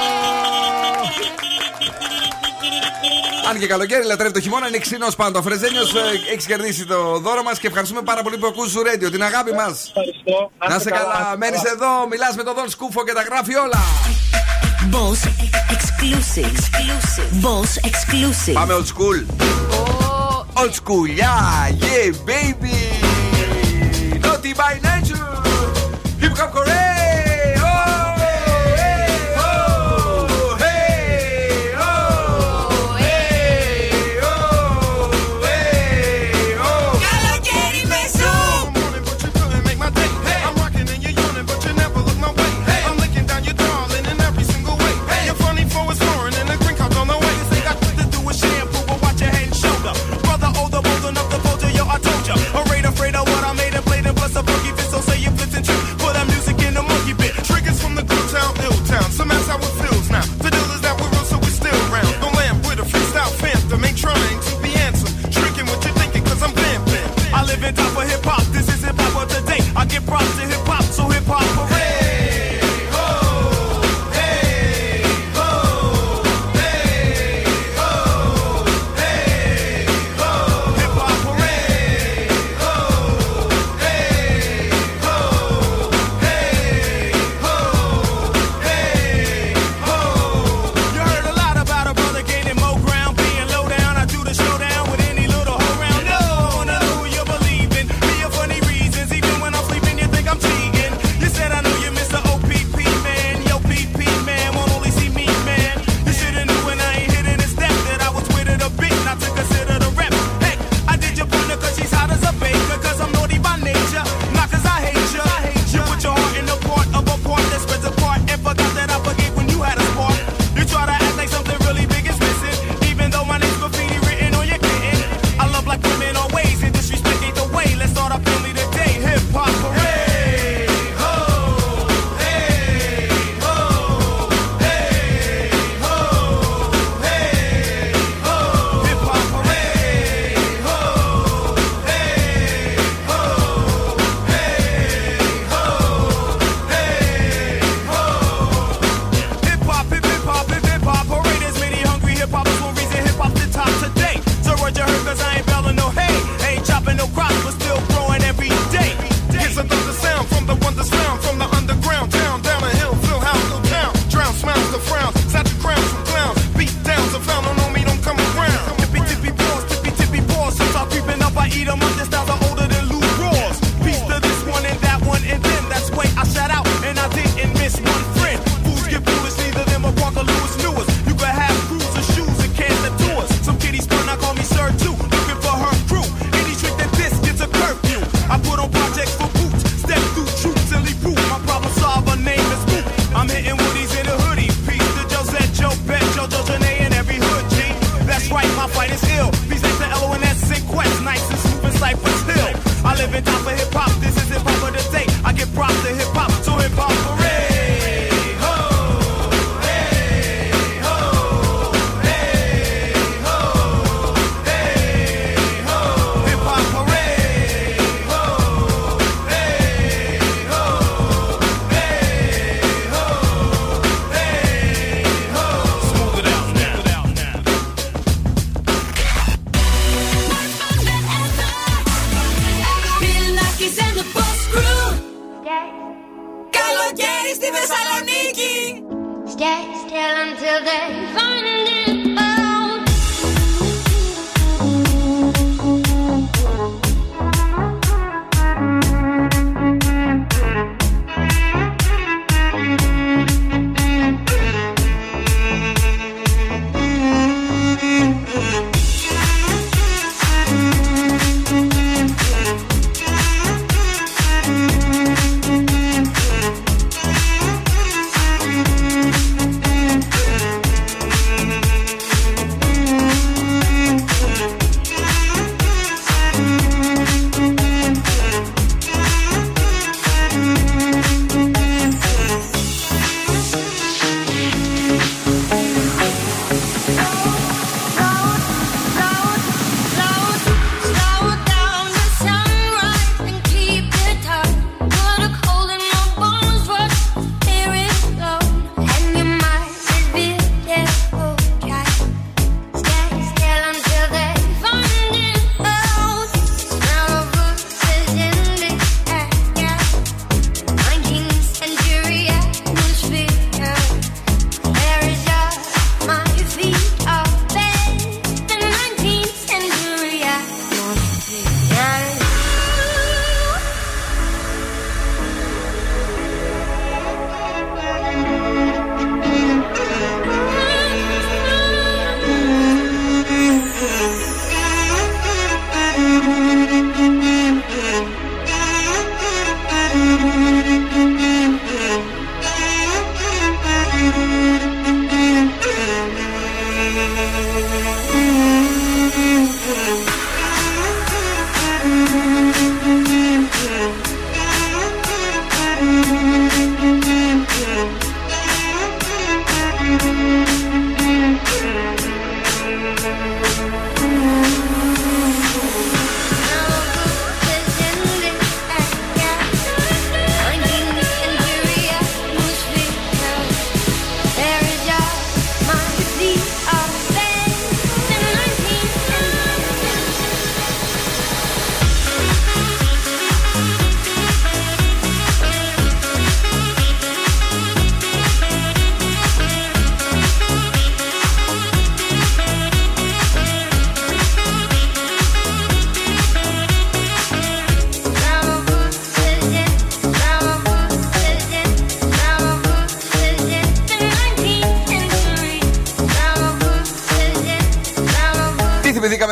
Αν 3.50 3.58
και 3.58 3.66
καλοκαίρι 3.66 4.04
λατρεύει 4.06 4.32
το 4.32 4.40
χειμώνα, 4.40 4.68
είναι 4.68 4.78
ξινός 4.78 5.16
πάντα. 5.16 5.38
Ο 5.38 5.42
Φρεζένιος 5.42 5.94
έχει 6.34 6.46
κερδίσει 6.46 6.86
το 6.86 7.18
δώρο 7.18 7.42
μας 7.42 7.58
και 7.58 7.66
ευχαριστούμε 7.66 8.02
πάρα 8.02 8.22
πολύ 8.22 8.38
που 8.38 8.46
ακούς 8.46 8.74
Radio, 8.76 9.10
την 9.10 9.22
αγάπη 9.22 9.52
μας. 9.52 9.88
Ευχαριστώ. 9.88 10.50
Να 10.68 10.78
σε 10.78 10.90
καλά, 10.90 11.34
μένεις 11.38 11.62
εδώ, 11.62 12.06
μιλάς 12.10 12.36
με 12.36 12.42
τον 12.42 12.54
Δον 12.54 12.68
Σκούφο 12.68 13.04
και 13.04 13.12
τα 13.12 13.22
γράφει 13.22 13.54
όλα. 13.54 13.80
Boss 14.90 15.20
exclusive. 15.74 16.56
Boss 17.44 17.72
exclusive. 17.90 18.52
Πάμε 18.52 18.74
old 18.74 18.86
school. 18.94 20.05
Old 20.58 20.72
school, 20.72 21.06
yeah, 21.06 21.68
yeah, 21.68 22.12
baby. 22.24 22.72
Naughty 24.20 24.54
by 24.54 24.80
nature. 24.82 25.16
Hip 26.18 26.32
hop 26.32 26.52
Korea. 26.52 27.15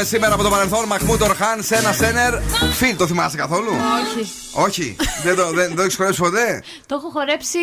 Τι 0.04 0.10
θυμηθήκαμε 0.10 0.34
σήμερα 0.34 0.34
από 0.34 0.42
το 0.42 0.50
παρελθόν, 0.50 0.86
Μαχμούτ 0.86 1.22
Ορχάν 1.22 1.62
σε 1.62 1.74
ένα 1.74 1.92
σένερ. 1.92 2.34
Φιλ, 2.72 2.96
το 2.96 3.06
θυμάσαι 3.06 3.36
καθόλου; 3.36 3.70
Όχι. 3.70 4.32
Όχι. 4.52 4.96
δεν 5.22 5.36
το, 5.36 5.44
δεν, 5.44 5.66
δεν 5.66 5.76
το 5.76 5.82
έχεις 5.82 5.96
χορέψει 5.96 6.20
ποτέ; 6.20 6.62
Το 6.86 6.94
έχω 6.94 7.10
χορέψει 7.10 7.58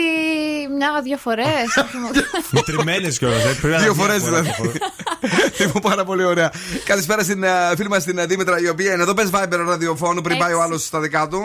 μια-δύο 0.78 1.18
φορές. 1.18 1.46
Μετρημένε 2.58 3.08
κιόλας. 3.10 3.44
Δύο 3.82 3.94
φορές 3.94 4.24
δηλαδή. 4.24 4.56
Λοιπόν, 5.60 5.82
πάρα 5.92 6.04
πολύ 6.04 6.24
ωραία. 6.24 6.52
Καλησπέρα 6.86 7.24
στην 7.24 7.44
ε, 7.44 7.50
φίλη 7.76 7.90
μας 7.90 8.04
την 8.04 8.18
ε, 8.18 8.26
Δήμητρα, 8.26 8.60
η 8.60 8.70
οποία 8.70 8.94
είναι 8.94 9.02
εδώ. 9.02 9.14
Πες 9.14 9.30
Viber 9.34 9.64
ραδιοφώνου 9.68 10.22
πριν 10.22 10.38
πάει 10.38 10.54
ο 10.54 10.62
άλλος 10.62 10.84
στα 10.86 11.00
δικά 11.00 11.28
του. 11.28 11.42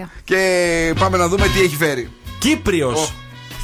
694-6699-510. 0.00 0.04
Και 0.24 0.94
πάμε 0.98 1.16
να 1.16 1.28
δούμε 1.28 1.46
τι 1.46 1.60
έχει 1.60 1.76
φέρει. 1.76 2.10
Κύπριος 2.38 3.12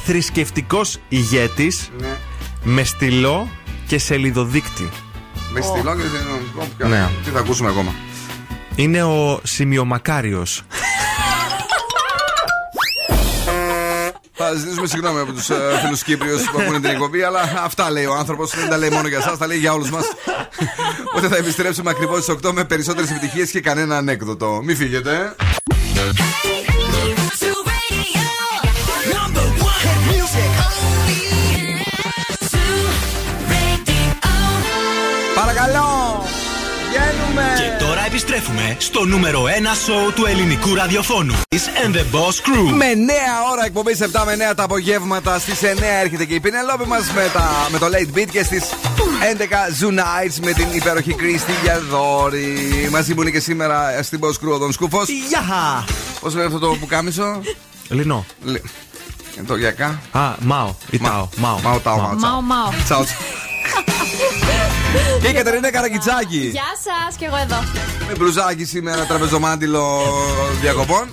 θρησκευτικός 0.05 0.97
ηγέτης 1.09 1.89
Ναι. 1.99 2.15
με 2.63 2.83
στυλό 2.83 3.47
και 3.87 3.97
σελιδοδίκτη. 3.97 4.89
Με 5.51 5.61
στυλό 5.61 5.95
και 5.95 6.01
δεν 6.77 6.89
Ναι. 6.89 7.09
Τι 7.23 7.29
θα 7.29 7.39
ακούσουμε 7.39 7.69
ακόμα; 7.69 7.93
Είναι 8.75 9.03
ο 9.03 9.39
Σημειομακάριος. 9.43 10.63
Θα 14.39 14.53
ζητήσουμε 14.53 14.87
συγγνώμη 14.87 15.19
από 15.19 15.31
τους 15.31 15.49
φίλους 15.83 16.03
Κύπριους 16.03 16.49
που 16.49 16.59
ακούνε 16.59 16.79
την 16.79 16.89
εκπομπή, 16.89 17.21
αλλά 17.21 17.39
αυτά 17.63 17.91
λέει 17.91 18.05
ο 18.05 18.13
άνθρωπος. 18.13 18.55
Δεν 18.55 18.69
τα 18.69 18.77
λέει 18.77 18.89
μόνο 18.89 19.07
για 19.07 19.17
εσάς, 19.17 19.37
τα 19.37 19.47
λέει 19.47 19.57
για 19.57 19.73
όλους 19.73 19.89
μας. 19.89 20.05
Οπότε 21.11 21.27
θα 21.27 21.35
επιστρέψουμε 21.35 21.89
ακριβώς 21.89 22.23
στις 22.23 22.35
8 22.43 22.51
με 22.51 22.63
περισσότερες 22.63 23.09
επιτυχίες 23.09 23.51
και 23.51 23.61
κανένα 23.61 23.97
ανέκδοτο. 23.97 24.61
Μην 24.63 24.75
φύγετε. 24.75 25.35
Παρακαλώ! 25.95 26.76
Επιστρέφουμε 38.37 38.75
στο 38.79 39.05
νούμερο 39.05 39.43
1 39.43 39.47
σοου 39.85 40.13
του 40.15 40.25
ελληνικού 40.25 40.75
ραδιοφώνου. 40.75 41.33
Is 41.55 41.85
and 41.85 41.95
the 41.95 41.99
Boss 42.15 42.35
Crew. 42.47 42.73
Με 42.75 42.93
νέα 42.93 43.35
ώρα 43.51 43.65
εκπομπή 43.65 43.95
7 43.99 44.23
με 44.25 44.33
9 44.51 44.55
τα 44.55 44.63
απογεύματα. 44.63 45.39
Στις 45.39 45.59
9 45.63 45.65
έρχεται 46.01 46.25
και 46.25 46.33
η 46.33 46.39
Πινελόπη 46.39 46.85
μας 46.87 47.11
με, 47.15 47.29
τα- 47.33 47.67
με 47.71 47.77
το 47.77 47.85
late 47.85 48.17
beat 48.17 48.27
και 48.31 48.43
στις 48.43 48.63
11 49.21 49.67
Zoo 49.79 49.87
Nights 49.99 50.35
με 50.43 50.51
την 50.51 50.67
υπέροχη 50.71 51.13
Κρίστη 51.13 51.51
Γιαδόρη. 51.63 52.87
Μαζί 52.91 53.13
μου 53.13 53.21
είναι 53.21 53.31
και 53.31 53.39
σήμερα 53.39 53.99
στην 54.03 54.19
Boss 54.23 54.45
Crew 54.47 54.51
ο 54.53 54.57
Δον 54.57 54.71
Σκούφος. 54.71 55.07
Γεια! 55.29 55.85
Πώς 56.19 56.35
λέει 56.35 56.45
αυτό 56.45 56.59
το 56.59 56.67
που 56.79 56.85
κάμισο. 56.85 57.41
Λινό. 57.89 58.25
Λι- 58.43 58.63
Ε, 59.39 59.41
Το 59.47 59.55
γιακά. 59.55 59.99
Α, 60.11 60.21
Μάο. 60.39 60.73
Ή 60.89 60.97
Τάο. 60.99 61.27
Μάο. 61.35 61.59
Μάο, 61.63 61.79
τάο, 61.79 61.97
μάο. 62.41 62.69
Μάω, 64.93 65.03
μάω. 65.03 65.09
Τσάου. 65.09 65.19
Και 65.21 65.27
η 65.27 65.33
Κατερίνα 65.33 65.71
Καρακιτσάκη. 65.71 66.37
Γεια 66.37 66.71
σας, 66.83 67.15
και 67.15 67.25
εγώ 67.25 67.35
εδώ. 67.35 67.63
Με 68.07 68.13
μπλουζάκι 68.17 68.65
σήμερα, 68.65 69.05
τραπεζομάντιλο 69.05 70.03
διακοπών. 70.61 71.11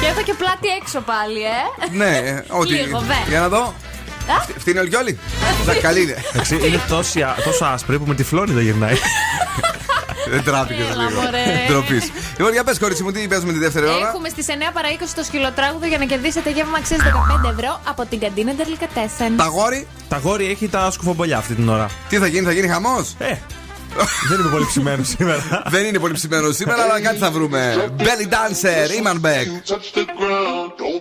Και 0.00 0.06
έχω 0.06 0.22
και 0.22 0.34
πλάτη 0.34 0.68
έξω 0.80 1.00
πάλι, 1.00 1.42
ε. 1.42 1.96
Ναι, 1.96 2.16
ε, 2.16 2.44
ό,τι. 2.48 2.72
Λίγο, 2.72 2.98
βε. 2.98 3.14
Για 3.28 3.40
να 3.40 3.48
δω. 3.48 3.74
Α, 4.28 4.44
Φτύνει 4.58 4.78
ο 4.78 4.82
Λιόλι. 4.82 5.18
Τα 5.66 5.74
καλή 5.74 6.02
είναι. 6.02 6.24
Εντάξει, 6.32 6.54
είναι 6.54 6.80
τόσο, 6.88 7.18
τόσο 7.44 7.64
άσπρη 7.64 7.98
που 7.98 8.06
με 8.06 8.14
τη 8.14 8.22
Φλόριντα 8.22 8.60
γυρνάει. 8.60 8.94
Δεν 10.30 10.44
τράπηκε 10.44 10.82
Έλα, 10.82 11.02
λίγο. 11.08 11.20
μωρέ. 11.20 11.44
Ντροπής. 11.68 12.10
Λοιπόν, 12.36 12.52
για 12.52 12.64
πες, 12.64 12.78
κορίτσι 12.78 13.02
μου, 13.02 13.10
τι 13.10 13.28
παίζουμε 13.28 13.52
τη 13.52 13.58
δεύτερη 13.58 13.86
ώρα; 13.86 14.08
Έχουμε 14.08 14.28
στις 14.28 14.46
9 14.48 14.52
παρα 14.72 14.88
20 14.88 15.12
το 15.16 15.22
σκυλοτράγουδο 15.24 15.86
για 15.86 15.98
να 15.98 16.04
κερδίσετε 16.04 16.50
γεύμα 16.50 16.78
αξίας 16.78 17.00
15 17.00 17.50
ευρώ 17.58 17.80
από 17.84 18.06
την 18.06 18.18
καντίνα 18.20 18.52
Ντερλικατέσεν. 18.52 19.36
Τα 19.36 19.44
γόρι; 19.46 19.86
Τα 20.08 20.18
γόρι 20.18 20.46
έχει 20.50 20.68
τα 20.68 20.90
σκουφομπολιά 20.90 21.36
αυτή 21.38 21.54
την 21.54 21.68
ώρα. 21.68 21.86
Τι 22.08 22.16
θα 22.18 22.26
γίνει, 22.26 22.44
θα 22.44 22.52
γίνει 22.52 22.68
χαμός; 22.68 23.14
Ε, 23.18 23.34
δεν 24.28 24.40
είμαι 24.40 24.48
πολύ 24.50 24.66
ψημένος 24.66 25.08
σήμερα. 25.08 25.42
Δεν 25.74 25.84
είναι 25.84 25.98
πολύ 25.98 26.12
ψημένος 26.14 26.56
σήμερα, 26.56 26.82
αλλά 26.82 27.00
κάτι 27.00 27.18
θα 27.18 27.30
βρούμε. 27.30 27.90
Belly 27.98 28.26
Dancer, 28.32 28.88
Iman 29.06 29.20
Beck. 29.26 29.46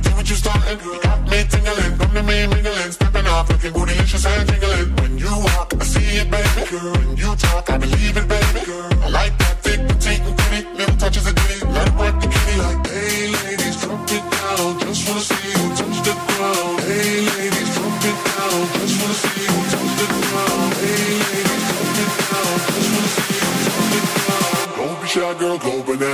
idea 0.00 0.16
what 0.16 0.28
you're 0.28 0.36
starting? 0.36 0.78
You 0.80 1.00
got 1.02 1.20
me 1.30 1.44
tingling, 1.44 1.98
come 1.98 2.12
to 2.14 2.22
me 2.22 2.46
mingling, 2.46 2.92
stepping 2.92 3.26
off, 3.26 3.48
looking 3.50 3.72
bootylicious 3.72 4.26
and 4.26 4.48
jingling. 4.48 4.96
When 5.00 5.18
you 5.18 5.32
walk, 5.46 5.72
I 5.78 5.84
see 5.84 6.18
it, 6.20 6.30
baby 6.30 6.62
girl. 6.70 6.92
When 6.92 7.16
you 7.16 7.36
talk, 7.36 7.70
I 7.70 7.78
believe 7.78 8.16
it, 8.16 8.28
baby 8.28 8.49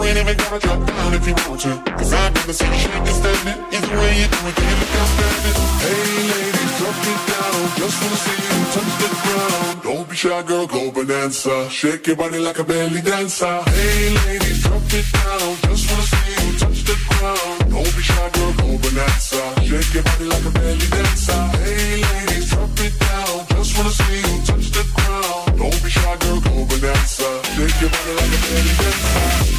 You 0.00 0.08
ain't 0.08 0.18
even 0.18 0.36
gotta 0.36 0.58
drop 0.58 0.86
down 0.86 1.14
if 1.14 1.26
you 1.28 1.34
want 1.46 1.60
to. 1.60 1.72
Cause 1.98 2.12
I've 2.12 2.34
never 2.34 2.52
seen 2.52 2.72
you 2.72 2.78
shake 2.78 2.94
and 2.94 3.16
stand 3.20 3.48
it. 3.52 3.58
Either 3.74 3.96
way 4.00 4.12
you 4.20 4.26
do 4.32 4.40
it, 4.48 4.56
you 4.56 4.74
look 4.80 4.92
outstanding. 5.00 5.56
Hey 5.84 6.16
ladies, 6.32 6.72
drop 6.78 6.98
it 7.12 7.20
down. 7.30 7.60
Just 7.80 7.96
wanna 8.00 8.18
see 8.24 8.38
you 8.48 8.58
touch 8.74 8.94
the 9.00 9.08
ground. 9.20 9.82
Don't 9.82 10.08
be 10.08 10.16
shy, 10.16 10.42
girl, 10.48 10.66
go 10.66 10.90
bonanza. 10.90 11.68
Shake 11.70 12.06
your 12.06 12.16
body 12.16 12.38
like 12.38 12.58
a 12.58 12.64
belly 12.64 13.00
dancer. 13.02 13.56
Hey, 13.76 14.14
ladies, 14.24 14.62
drop 14.62 14.88
it 14.98 15.06
down. 15.12 15.48
Just 15.68 15.84
wanna 15.90 16.06
see 16.12 16.32
you 16.40 16.58
touch 16.58 16.80
the 16.88 16.96
ground. 17.08 17.58
Don't 17.72 17.92
be 17.96 18.02
shy, 18.02 18.28
girl, 18.34 18.52
go 18.60 18.68
bonanza. 18.82 19.42
Shake 19.68 19.94
your 19.94 20.04
body 20.04 20.24
like 20.32 20.46
a 20.46 20.50
belly 20.50 20.88
dancer. 20.96 21.42
Hey, 21.60 22.00
ladies, 22.08 22.46
drop 22.50 22.80
it 22.86 22.94
down. 23.04 23.36
Just 23.52 23.76
wanna 23.76 23.92
see 24.00 24.20
you 24.24 24.36
touch 24.48 24.66
the 24.76 24.84
ground. 24.96 25.58
Don't 25.60 25.78
be 25.84 25.90
shy, 25.90 26.16
girl, 26.22 26.40
go 26.40 26.54
bonanza. 26.70 27.28
Shake 27.52 27.80
your 27.82 27.90
body 27.90 28.12
like 28.18 28.32
a 28.36 28.40
belly 28.48 28.74
dancer. 28.80 29.49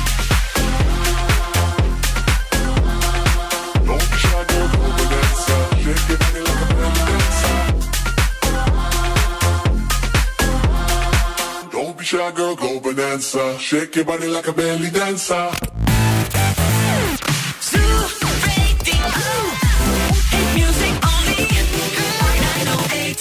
Shy, 12.11 12.31
girl, 12.33 12.55
go 12.57 12.79
bonanza. 12.81 13.57
Shake 13.57 13.95
your 13.95 14.03
body 14.03 14.27
like 14.27 14.45
a 14.45 14.51
belly 14.51 14.89
dancer. 14.89 15.49
Music 20.57 20.95
only. 21.13 21.47
908 22.67 23.15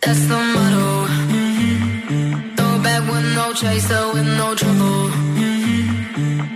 That's 0.00 0.22
the 0.30 0.38
motto. 0.54 0.86
With 3.10 3.26
no 3.34 3.46
chaser, 3.54 4.04
with 4.14 4.28
no 4.38 4.54
trouble. 4.54 5.10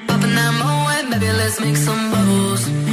Popping 0.07 0.35
that 0.39 0.53
moe, 0.61 1.11
baby, 1.11 1.31
let's 1.33 1.59
make 1.59 1.77
some 1.77 2.13
bubbles. 2.13 2.86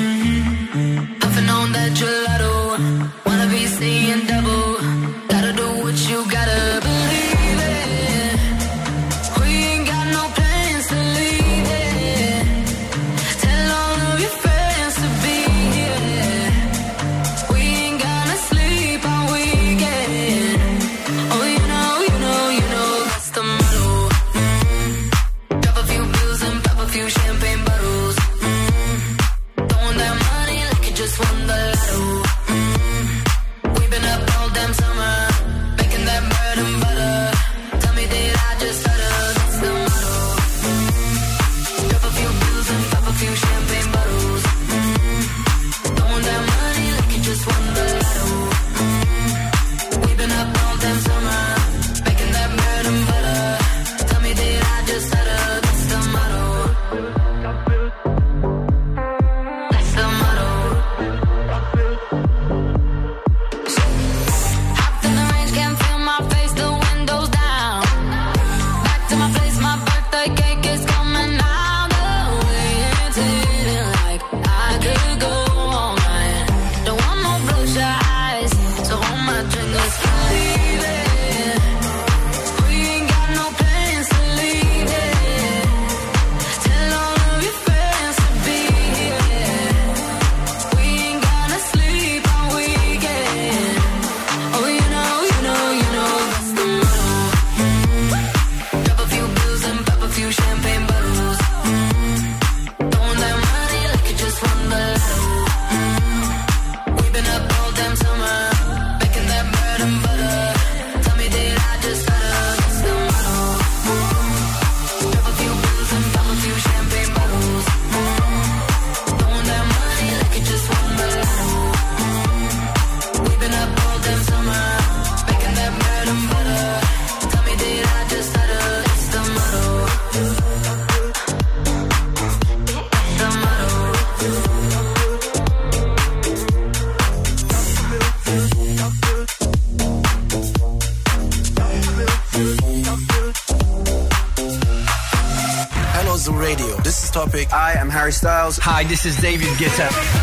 Hi, 148.62 148.84
this 148.84 149.06
is 149.06 149.16
David 149.16 149.48
Guetta. 149.58 150.23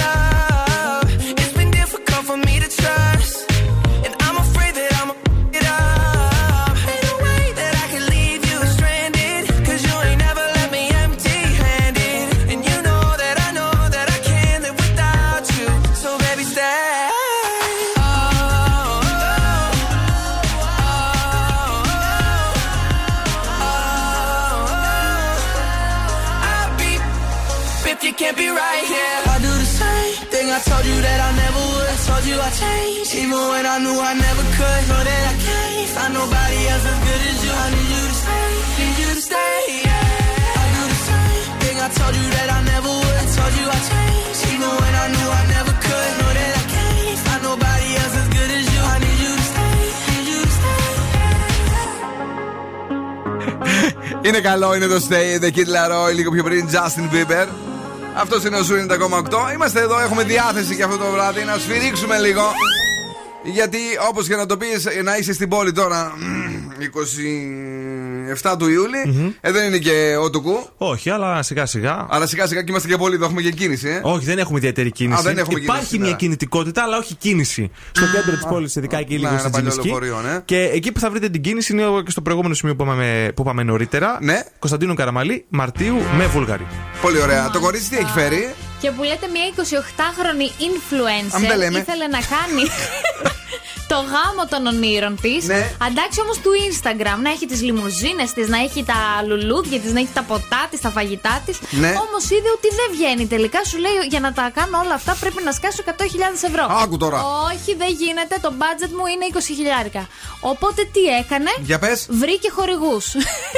Changed, 33.61 33.67
even 33.67 33.67
when 33.67 33.67
I 33.73 33.77
knew 33.83 33.97
I 33.99 34.13
never 34.13 34.43
could. 34.57 34.83
Know 34.89 35.01
that 35.09 35.23
I 35.31 35.35
can't 35.45 35.89
find 35.95 36.13
nobody 36.13 36.59
else 36.71 36.85
as 36.91 36.99
good 37.05 37.21
as 37.31 37.37
you. 37.45 37.53
I 37.63 37.67
need 37.75 37.89
you 37.95 38.03
to 38.09 38.15
stay, 38.23 38.51
need 38.79 38.97
you 39.01 39.09
to 39.17 39.21
stay. 39.29 39.61
Yeah. 39.85 40.61
I 40.61 40.65
do 40.75 40.83
the 40.93 40.99
same 41.09 41.51
thing 41.61 41.77
I 41.85 41.89
told 41.99 42.13
you 42.19 42.27
that 42.35 42.49
I 42.57 42.59
never 42.73 42.91
would. 43.01 43.15
I 43.23 43.25
told 43.37 43.53
you 43.59 43.65
I 43.77 43.79
changed, 43.91 44.41
even 44.53 44.71
when 44.81 44.93
I 45.03 45.05
knew 45.13 45.29
I 45.41 45.43
never 45.55 45.73
could. 45.85 46.11
Know 46.19 46.31
that 46.39 46.53
I 46.61 46.63
can't 46.75 47.19
find 47.25 47.41
nobody 47.49 47.89
else 48.01 48.15
as 48.21 48.27
good 48.35 48.51
as 48.57 48.65
you. 48.73 48.81
I 48.93 48.95
need 49.03 49.19
you 49.25 49.33
to 49.39 49.45
stay, 49.51 49.77
need 50.09 50.25
you 50.31 50.39
to 50.45 50.51
stay. 50.59 50.89
Είναι 54.21 54.39
καλό, 54.39 54.75
είναι 54.75 54.87
το 54.87 54.99
Stay, 55.09 55.39
The 55.43 55.49
Kid 55.55 55.69
Laroi, 55.75 56.13
λίγο 56.13 56.31
πιο 56.31 56.43
πριν 56.43 56.69
Justin 56.71 57.07
Bieber. 57.13 57.47
Αυτό 58.13 58.35
είναι 58.47 58.57
ο 58.57 58.63
Ζου 58.63 58.75
90,8. 58.75 59.53
Είμαστε 59.53 59.79
εδώ, 59.79 59.99
έχουμε 59.99 60.23
διάθεση 60.23 60.73
για 60.73 60.85
αυτό 60.85 60.97
το 60.97 61.11
βράδυ 61.11 61.43
να 61.43 61.57
σφυρίξουμε 61.57 62.17
λίγο. 62.17 62.51
Γιατί 63.43 63.77
όπως 64.09 64.27
και 64.27 64.35
να 64.35 64.45
το 64.45 64.57
πεις, 64.57 64.87
να 65.03 65.17
είσαι 65.17 65.33
στην 65.33 65.49
πόλη 65.49 65.71
τώρα 65.71 66.11
27 68.51 68.55
του 68.59 68.69
ιουλη 68.69 69.33
ε, 69.41 69.51
δεν 69.51 69.67
είναι 69.67 69.77
και 69.77 70.15
ο 70.23 70.29
Τουκού. 70.29 70.67
Όχι, 70.77 71.09
αλλά 71.09 71.41
σιγά 71.43 71.65
σιγά. 71.65 72.05
Αλλά 72.09 72.27
σιγά 72.27 72.47
σιγά 72.47 72.61
και 72.61 72.71
είμαστε 72.71 72.87
και 72.87 72.97
πολύ 72.97 73.15
εδώ, 73.15 73.25
έχουμε 73.25 73.41
και 73.41 73.51
κίνηση. 73.51 73.87
Ε. 73.89 73.99
Όχι, 74.03 74.25
δεν 74.25 74.37
έχουμε 74.39 74.57
ιδιαίτερη 74.57 74.91
κίνηση. 74.91 75.19
Α, 75.19 75.23
δεν 75.23 75.37
έχουμε 75.37 75.59
Υπάρχει 75.59 75.79
κίνηση 75.79 75.95
μια 75.97 76.05
σήμερα. 76.05 76.17
κινητικότητα, 76.17 76.83
αλλά 76.83 76.97
όχι 76.97 77.15
κίνηση. 77.15 77.71
Στο 77.91 78.05
κέντρο 78.05 78.31
της 78.31 78.45
πόλης, 78.49 78.75
ειδικά 78.75 78.97
εκεί 78.97 79.13
λίγο 79.17 79.31
Να, 79.31 79.37
στην 79.37 79.41
ένα 79.41 79.49
παλιό 79.49 79.69
Τζιμισκή. 79.69 79.87
λεωφορείο, 80.01 80.31
ναι. 80.31 80.41
Και 80.45 80.69
εκεί 80.73 80.91
που 80.91 80.99
θα 80.99 81.09
βρείτε 81.09 81.29
την 81.29 81.41
κίνηση 81.41 81.73
είναι 81.73 81.83
και 82.05 82.11
στο 82.11 82.21
προηγούμενο 82.21 82.53
σημείο 82.53 82.75
που 82.75 82.83
είπαμε, 82.83 83.31
που 83.35 83.41
είπαμε 83.41 83.63
νωρίτερα. 83.63 84.17
Ναι. 84.21 84.43
Κωνσταντίνου 84.59 84.93
Καραμαλή, 84.93 85.45
Μαρτίου 85.49 85.95
με 86.17 86.25
Βούλγαρη. 86.25 86.65
Πολύ 87.01 87.21
ωραία. 87.21 87.49
Το 87.49 87.59
κορίτσι 87.59 87.89
τι 87.89 87.97
έχει 87.97 88.11
φέρει; 88.11 88.53
Και 88.81 88.91
που 88.91 89.03
λέτε 89.03 89.27
μια 89.27 89.41
28χρονη 89.55 90.49
Αν 91.33 91.41
δεν 91.41 91.51
influencer 91.51 91.57
λέμε. 91.57 91.79
ήθελε 91.79 92.07
να 92.07 92.19
κάνει 92.19 92.63
το 93.93 93.99
γάμο 94.13 94.43
των 94.53 94.61
ονείρων 94.73 95.13
της. 95.23 95.41
Ναι. 95.45 95.61
Αντάξει 95.87 96.19
όμως 96.25 96.37
του 96.43 96.51
Instagram 96.67 97.17
να 97.25 97.29
έχει 97.35 97.45
τις 97.51 97.61
λιμουζίνες 97.67 98.29
της, 98.35 98.47
να 98.53 98.59
έχει 98.67 98.81
τα 98.91 98.99
λουλούδια 99.27 99.79
της, 99.79 99.91
να 99.95 99.99
έχει 99.99 100.13
τα 100.19 100.23
ποτά 100.31 100.61
της, 100.69 100.79
τα 100.85 100.89
φαγητά 100.89 101.35
της. 101.45 101.57
Ναι. 101.83 101.91
Όμως 102.05 102.23
είδε 102.35 102.49
ότι 102.57 102.69
δεν 102.79 102.87
βγαίνει. 102.95 103.25
Τελικά 103.27 103.59
σου 103.69 103.77
λέει 103.77 103.95
για 104.13 104.19
να 104.25 104.31
τα 104.33 104.51
κάνω 104.57 104.75
όλα 104.83 104.93
αυτά 104.93 105.17
πρέπει 105.19 105.41
να 105.43 105.51
σκάσω 105.51 105.83
100.000 105.85 105.91
ευρώ. 106.49 106.65
Άκου 106.83 106.97
τώρα. 106.97 107.17
Όχι, 107.49 107.71
δεν 107.81 107.91
γίνεται. 108.01 108.35
Το 108.45 108.51
budget 108.61 108.91
μου 108.97 109.05
είναι 109.13 109.25
20.000. 109.93 110.05
Οπότε 110.39 110.81
τι 110.93 111.03
έκανε; 111.21 111.51
Για 111.69 111.79
πες. 111.79 112.07
Βρήκε 112.09 112.49
χορηγούς. 112.57 113.05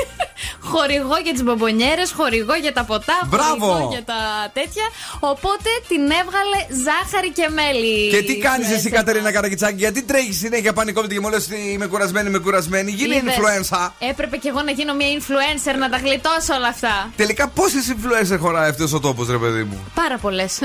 χορηγό 0.72 1.16
για 1.24 1.34
τις 1.36 1.44
μπομπονιέρες, 1.44 2.12
χορηγό 2.12 2.56
για 2.66 2.74
τα 2.74 2.84
ποτά, 2.84 3.18
Μπράβο. 3.26 3.66
χορηγό 3.66 3.90
για 3.92 4.04
τα 4.04 4.20
τέτοια. 4.54 4.86
Οπότε 5.20 5.70
την 5.88 6.02
έβγαλε 6.22 6.60
ζάχαρη 6.86 7.30
και 7.38 7.48
μέλι. 7.58 8.10
Και 8.10 8.22
τι 8.28 8.38
κάνεις 8.38 8.70
εσύ, 8.72 8.90
influencer. 8.90 8.96
Κατερίνα 8.96 9.32
Καρακιτσάκη, 9.32 9.76
γιατί 9.86 10.02
τρέχεις 10.04 10.23
συνέχεια 10.32 10.74
πανικόπτη 10.74 11.14
και 11.14 11.20
μου 11.20 11.30
λες 11.30 11.46
ότι 11.46 11.72
είμαι 11.72 11.86
κουρασμένη, 11.86 12.28
είμαι 12.30 12.38
κουρασμένη. 12.40 12.92
Γίνε 12.92 13.16
Είδες, 13.16 13.34
influencer. 13.36 13.90
Έπρεπε 14.10 14.38
κι 14.38 14.48
εγώ 14.48 14.62
να 14.62 14.72
γίνω 14.72 14.94
μια 14.94 15.08
influencer 15.20 15.76
να 15.80 15.90
τα 15.90 15.98
γλιτώσω 15.98 16.54
όλα 16.58 16.68
αυτά. 16.68 17.12
Τελικά 17.16 17.48
πόσες 17.48 17.94
influencer 17.96 18.38
χωράει 18.40 18.70
αυτός 18.70 18.94
ο 18.94 19.00
τόπος, 19.00 19.28
ρε 19.30 19.38
παιδί 19.38 19.64
μου; 19.64 19.78
Πάρα 19.96 20.18
πολλές. 20.18 20.62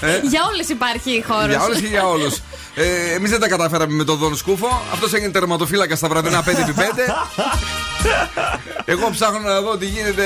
Ε; 0.00 0.20
για 0.32 0.40
όλες 0.52 0.68
υπάρχει 0.68 1.24
χώρος. 1.28 1.48
Για 1.48 1.62
όλες 1.62 1.80
και 1.80 1.86
για 1.86 2.06
όλους. 2.06 2.38
Ε, 2.74 3.12
Εμείς 3.14 3.30
δεν 3.30 3.40
τα 3.40 3.48
καταφέραμε 3.48 3.92
με 3.92 4.04
τον 4.04 4.16
Δον 4.18 4.36
Σκούφο. 4.36 4.82
Αυτός 4.92 5.12
έγινε 5.12 5.30
τερματοφύλακα 5.30 5.96
στα 5.96 6.08
βραδινά 6.08 6.44
5x5. 6.44 6.50
Εγώ 8.84 9.10
ψάχνω 9.10 9.38
να 9.38 9.60
δω 9.60 9.76
τι 9.76 9.86
γίνεται 9.86 10.24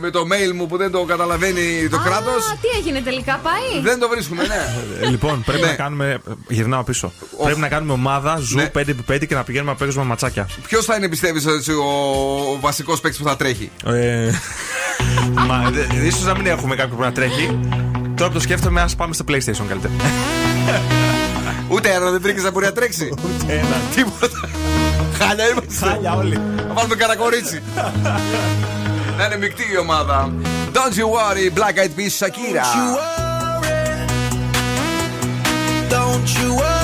με 0.00 0.10
το 0.10 0.20
mail 0.20 0.52
μου 0.54 0.66
που 0.66 0.76
δεν 0.76 0.90
το 0.90 1.04
καταλαβαίνει 1.04 1.88
το 1.90 1.98
κράτος. 1.98 2.46
Α, 2.46 2.56
τι 2.60 2.78
έγινε 2.78 3.00
τελικά, 3.00 3.40
πάει; 3.42 3.82
Δεν 3.82 3.98
το 3.98 4.08
βρίσκουμε, 4.08 4.46
ναι. 4.46 4.66
Ε, 5.02 5.06
λοιπόν, 5.08 5.42
πρέπει 5.44 5.62
Ναι. 5.62 5.66
να 5.68 5.74
κάνουμε. 5.74 6.20
Γυρνάω 6.48 6.82
πίσω. 6.82 7.12
Πρέπει 7.42 7.60
να 7.60 7.68
κάνουμε 7.68 7.92
ομάδα 7.98 8.36
ζου 8.36 8.56
Ναι. 8.56 8.70
5x5 8.74 9.26
και 9.28 9.34
να 9.34 9.44
πηγαίνουμε 9.44 9.70
να 9.70 9.76
παίζουμε 9.76 10.04
ματσάκια. 10.04 10.48
Ποιος 10.68 10.84
θα 10.84 10.94
είναι, 10.96 11.08
πιστεύεις, 11.08 11.46
ο, 11.46 11.50
ο 12.52 12.58
βασικός 12.60 13.00
παίκτης 13.00 13.20
που 13.20 13.28
θα 13.28 13.36
τρέχει; 13.36 13.70
Ε, 13.86 14.30
μα 15.48 15.70
δε- 15.70 16.06
ίσως 16.06 16.24
να 16.24 16.34
μην 16.36 16.46
έχουμε 16.46 16.74
κάποιον 16.76 16.96
που 16.96 17.02
να 17.02 17.12
τρέχει. 17.12 17.58
Τώρα 18.14 18.28
που 18.30 18.34
το 18.34 18.40
σκέφτομαι, 18.40 18.80
ας 18.80 18.94
πάμε 18.94 19.14
στο 19.14 19.24
PlayStation 19.28 19.64
καλύτερα. 19.68 19.92
Ούτε 21.72 21.90
ένα 21.92 22.10
δεν 22.10 22.20
βρήκε 22.22 22.40
να 22.40 22.50
μπορεί 22.50 22.64
να 22.64 22.72
τρέξει. 22.72 23.08
Ούτε 23.12 23.52
ένα. 23.52 23.76
Τίποτα. 23.94 24.48
Χάλια 25.18 25.48
είμαστε. 25.48 25.86
Χάλια 25.86 26.14
όλοι. 26.14 26.34
Θα 26.56 26.72
βάλουμε 26.74 26.94
καρακορίτσι. 26.94 27.62
Να 29.18 29.24
είναι 29.24 29.36
μεικτή 29.38 29.62
η 29.72 29.78
ομάδα. 29.78 30.32
Don't 30.72 30.94
you 30.98 31.04
worry, 31.04 31.58
Black 31.58 31.74
Eyed 31.82 31.92
Peas, 31.98 32.18
Shakira. 32.18 32.64
Don't 35.90 36.28
you 36.38 36.48
worry 36.60 36.77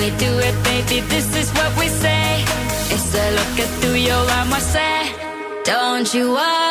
we 0.00 0.08
do 0.16 0.32
it, 0.48 0.56
baby, 0.64 1.00
this 1.08 1.28
is 1.36 1.50
what 1.52 1.70
we 1.78 1.86
say. 1.88 2.42
It's 2.94 3.14
a 3.14 3.26
look 3.36 3.54
at 3.64 3.70
y 3.92 4.08
yo 4.08 4.18
arm, 4.38 4.52
I 4.52 4.60
don't 5.64 6.08
you 6.14 6.32
worry. 6.32 6.69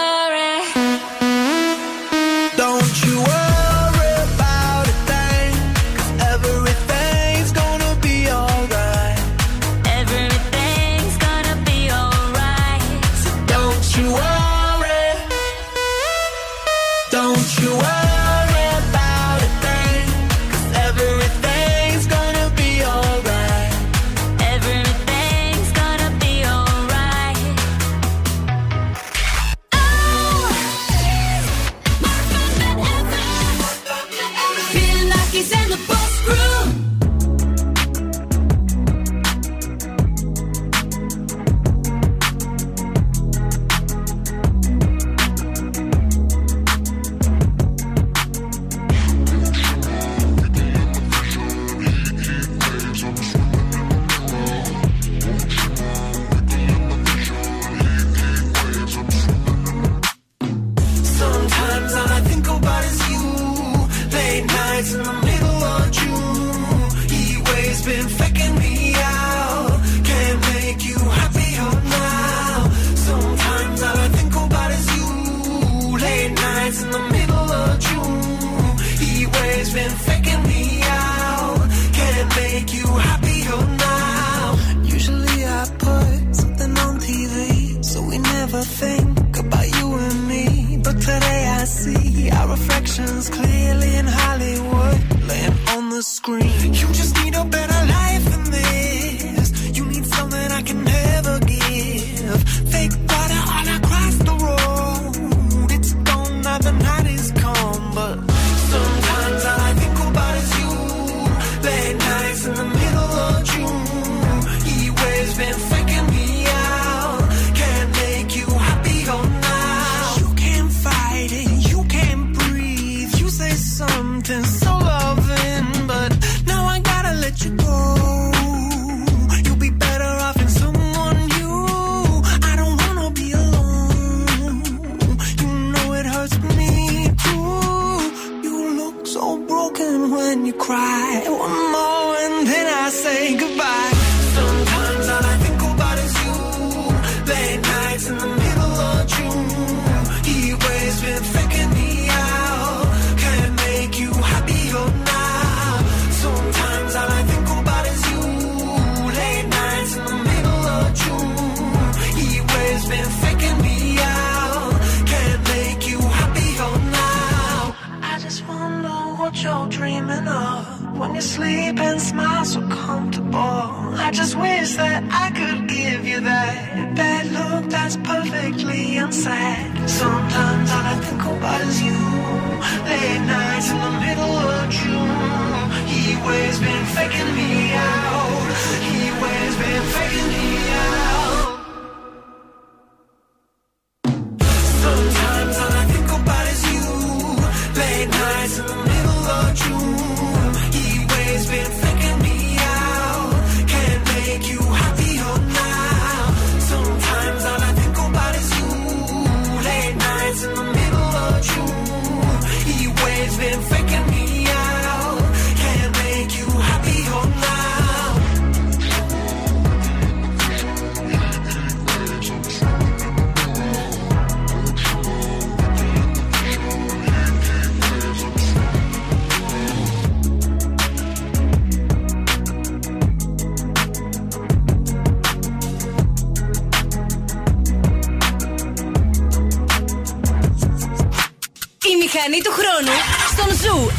μηχανή 242.14 242.41
του 242.41 242.52
χρόνου 242.52 242.95
στον 243.31 243.49
Ζου 243.61 243.91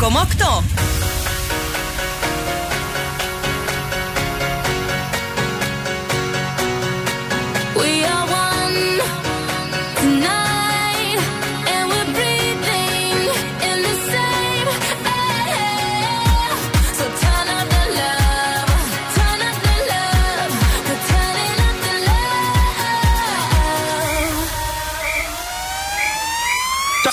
90,8. 0.00 0.62
We 7.80 8.04
are 8.14 8.21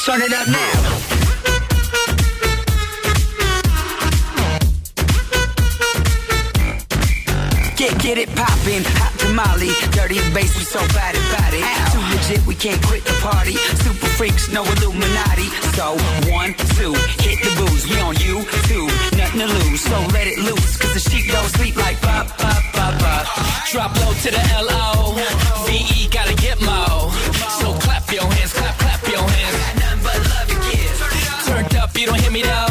Turn 0.10 0.23
it 0.23 0.34
up 0.34 0.48
now. 0.48 0.77
Get, 7.77 7.94
get 8.02 8.18
it 8.18 8.34
poppin', 8.34 8.81
hot 8.98 9.14
tamale, 9.19 9.69
dirty 9.94 10.18
bass, 10.34 10.57
we 10.57 10.65
so 10.65 10.80
bad 10.98 11.14
about 11.14 11.53
it. 11.53 11.61
Ow. 11.61 11.94
Too 11.94 12.02
legit, 12.10 12.41
we 12.48 12.56
can't 12.56 12.81
quit 12.88 13.06
the 13.06 13.14
party. 13.22 13.53
Super 13.86 14.07
freaks, 14.18 14.52
no 14.52 14.65
Illuminati. 14.81 15.45
So 15.77 15.94
one, 16.34 16.57
two, 16.73 16.98
hit 17.22 17.45
the 17.45 17.53
booze. 17.61 17.86
We 17.86 18.02
on 18.02 18.18
you, 18.18 18.41
two, 18.65 18.90
nothing 19.14 19.41
to 19.41 19.48
lose. 19.61 19.81
So 19.81 19.94
let 20.10 20.26
it 20.26 20.40
loose, 20.40 20.76
cause 20.77 20.95
the 20.95 21.06
sheep 21.06 21.31
don't 21.31 21.49
sleep 21.53 21.76
like 21.76 22.02
bop 22.02 22.26
bop 22.40 22.64
bop 22.73 22.98
pop. 22.98 23.27
Drop 23.69 23.94
low 24.02 24.11
to 24.26 24.31
the 24.34 24.41
L 24.57 24.69
O. 24.72 25.14
V 25.68 25.86
E 26.02 26.10
gotta 26.10 26.34
get 26.34 26.60
mo. 26.61 27.14
So 27.61 27.77
clap 27.86 28.11
your 28.11 28.26
hands, 28.26 28.53
clap, 28.53 28.76
clap 28.80 28.89
give 32.30 32.34
me 32.34 32.41
that 32.43 32.69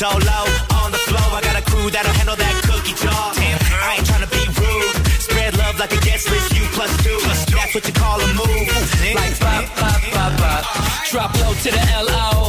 Low 0.00 0.08
on 0.80 0.92
the 0.92 0.96
floor, 0.96 1.28
I 1.36 1.42
got 1.44 1.60
a 1.60 1.62
crew 1.70 1.90
that'll 1.90 2.10
handle 2.12 2.34
that 2.34 2.62
cookie 2.64 2.96
jar. 2.96 3.32
I 3.36 3.96
ain't 3.98 4.06
tryna 4.08 4.32
be 4.32 4.48
rude. 4.56 4.96
Spread 5.20 5.58
love 5.58 5.78
like 5.78 5.92
a 5.92 6.00
guest 6.00 6.30
list, 6.30 6.56
you 6.56 6.64
plus 6.72 6.90
two. 7.04 7.20
That's 7.52 7.74
what 7.74 7.86
you 7.86 7.92
call 7.92 8.18
a 8.18 8.26
move. 8.28 8.48
Like 9.14 9.38
bop, 9.38 9.66
bop, 9.76 10.00
bop, 10.14 10.38
bop. 10.40 10.64
Drop 11.10 11.34
low 11.42 11.52
to 11.52 11.70
the 11.70 11.84
L-O. 11.92 12.39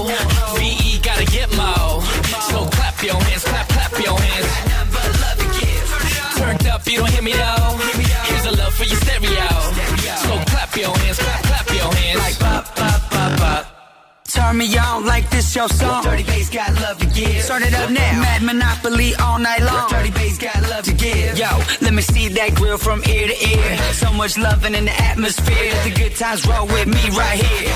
This 15.51 15.55
your 15.55 15.69
song. 15.69 16.03
Dirty 16.03 16.23
bass 16.23 16.49
got 16.49 16.73
love 16.81 16.97
to 16.99 17.05
give. 17.07 17.41
Start 17.43 17.63
it 17.63 17.73
up 17.73 17.89
now. 17.89 18.21
Mad 18.21 18.43
Monopoly 18.43 19.15
all 19.15 19.39
night 19.39 19.61
long. 19.61 19.89
Dirty 19.89 20.11
bass 20.11 20.37
got 20.37 20.61
love 20.69 20.83
to 20.85 20.93
give. 20.93 21.37
Yo, 21.37 21.47
let 21.81 21.93
me 21.93 22.01
see 22.01 22.27
that 22.29 22.55
grill 22.55 22.77
from 22.77 23.01
ear 23.07 23.27
to 23.27 23.49
ear. 23.49 23.77
So 23.93 24.11
much 24.13 24.37
loving 24.37 24.75
in 24.75 24.85
the 24.85 25.01
atmosphere. 25.01 25.71
Let 25.73 25.83
the 25.83 25.91
good 25.91 26.15
times 26.15 26.45
roll 26.47 26.67
with 26.67 26.87
me 26.87 27.09
right 27.17 27.39
here. 27.39 27.73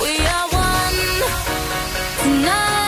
We 0.00 0.18
are 0.26 0.48
one 0.50 0.98
tonight, 2.22 2.81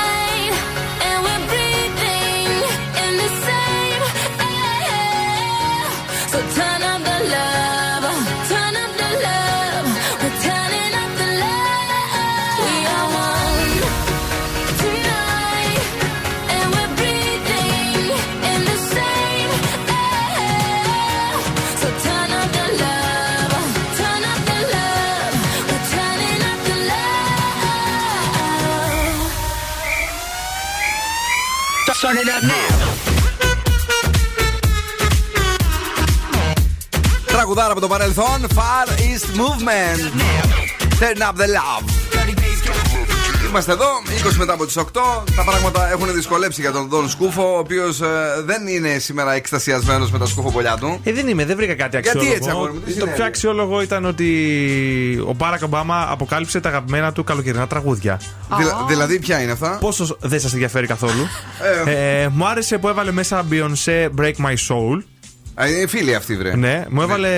Turn 32.05 32.19
it 32.19 32.29
up 32.29 32.43
now. 32.43 32.75
Τραγουδάρα 37.27 37.73
από 37.73 37.81
το 37.81 37.87
παρελθόν 37.87 38.47
Far 38.55 38.89
East 38.89 39.39
Movement 39.39 40.01
Turn 41.01 41.23
up 41.23 41.37
the 41.37 41.49
love 41.49 41.94
Είμαστε 43.55 43.73
εδώ, 43.73 43.87
20 44.33 44.35
μετά 44.37 44.53
από 44.53 44.67
τις 44.67 44.77
8. 44.79 44.83
Τα 45.37 45.45
πράγματα 45.45 45.91
έχουν 45.93 46.15
δυσκολέψει 46.15 46.61
για 46.61 46.73
τον 46.73 46.89
Δον 46.89 47.09
Σκούφο, 47.09 47.55
ο 47.55 47.59
οποίος 47.59 48.01
δεν 48.45 48.67
είναι 48.67 48.99
σήμερα 48.99 49.33
εκστασιασμένος 49.35 50.11
με 50.11 50.19
τα 50.19 50.27
σκουφοπολιά 50.27 50.77
του. 50.81 51.01
Ε, 51.03 51.13
δεν 51.13 51.29
είμαι, 51.29 51.45
δεν 51.45 51.57
βρήκα 51.57 51.75
κάτι 51.75 51.97
Γιατί 52.01 52.09
αξιόλογο. 52.09 52.35
έτσι, 52.37 52.51
αγόρι 52.51 52.73
μου, 52.73 52.79
τι 52.79 52.85
το 52.87 52.91
συνέβη; 52.93 53.15
πιο 53.17 53.25
αξιόλογο 53.25 53.83
ήταν 53.83 54.05
ότι 54.05 54.29
ο 55.29 55.33
Μπάρακ 55.33 55.63
Ομπάμα 55.63 56.07
αποκάλυψε 56.11 56.61
τα 56.61 56.69
αγαπημένα 56.69 57.13
του 57.13 57.25
καλοκαιρινά 57.25 57.67
τραγούδια. 57.67 58.21
Δηλα- 58.59 58.85
δηλαδή, 58.89 59.19
ποια 59.19 59.43
είναι 59.43 59.53
αυτά; 59.53 59.77
Πόσο 59.81 60.17
δεν 60.21 60.41
σας 60.41 60.53
ενδιαφέρει 60.53 60.87
καθόλου. 60.87 61.27
Ε. 61.87 62.23
ε, 62.23 62.29
μου 62.29 62.47
άρεσε 62.49 62.79
που 62.79 62.89
έβαλε 62.89 63.11
μέσα 63.13 63.45
Beyoncé 63.51 64.09
Break 64.21 64.35
My 64.47 64.55
Soul. 64.69 65.03
Α, 65.55 65.69
είναι 65.69 65.87
φίλοι 65.87 66.15
αυτοί, 66.15 66.37
βρε. 66.37 66.57
Ναι, 66.57 66.85
μου 66.89 67.03
έβαλε 67.03 67.31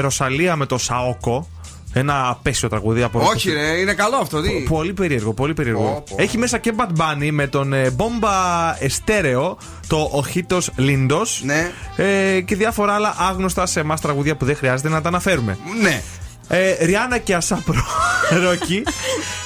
Ρωσαλία 0.00 0.56
με 0.56 0.66
το 0.66 0.78
Σαόκο. 0.78 1.48
Ένα 1.96 2.28
απέσιο 2.28 2.68
τραγούδι 2.68 3.02
από 3.02 3.20
Όχι, 3.20 3.50
ρε, 3.50 3.66
είναι 3.66 3.94
καλό 3.94 4.16
αυτό. 4.16 4.40
Τι; 4.40 4.50
Πολύ 4.50 4.92
περίεργο, 4.92 5.34
πολύ 5.34 5.54
περίεργο. 5.54 5.82
Πω, 5.82 6.02
πω. 6.10 6.22
Έχει 6.22 6.38
μέσα 6.38 6.58
και 6.58 6.72
Bad 6.76 7.00
Bunny 7.00 7.28
με 7.30 7.46
τον 7.46 7.72
ε, 7.72 7.90
Μπόμπα 7.90 8.30
Εστέρεο, 8.78 9.58
το 9.86 10.08
Οχίτο 10.12 10.58
Λίντο. 10.76 11.20
Ναι. 11.42 11.70
Ε, 11.96 12.40
και 12.40 12.56
διάφορα 12.56 12.94
άλλα 12.94 13.14
άγνωστα 13.18 13.66
σε 13.66 13.80
εμάς 13.80 14.00
τραγουδία 14.00 14.36
που 14.36 14.44
δεν 14.44 14.56
χρειάζεται 14.56 14.88
να 14.88 15.00
τα 15.00 15.08
αναφέρουμε. 15.08 15.58
Ναι. 15.82 16.02
Ε, 16.48 16.84
Ριάννα 16.84 17.18
και 17.18 17.34
Ασάπρο 17.34 17.84
Ρόκι. 18.44 18.82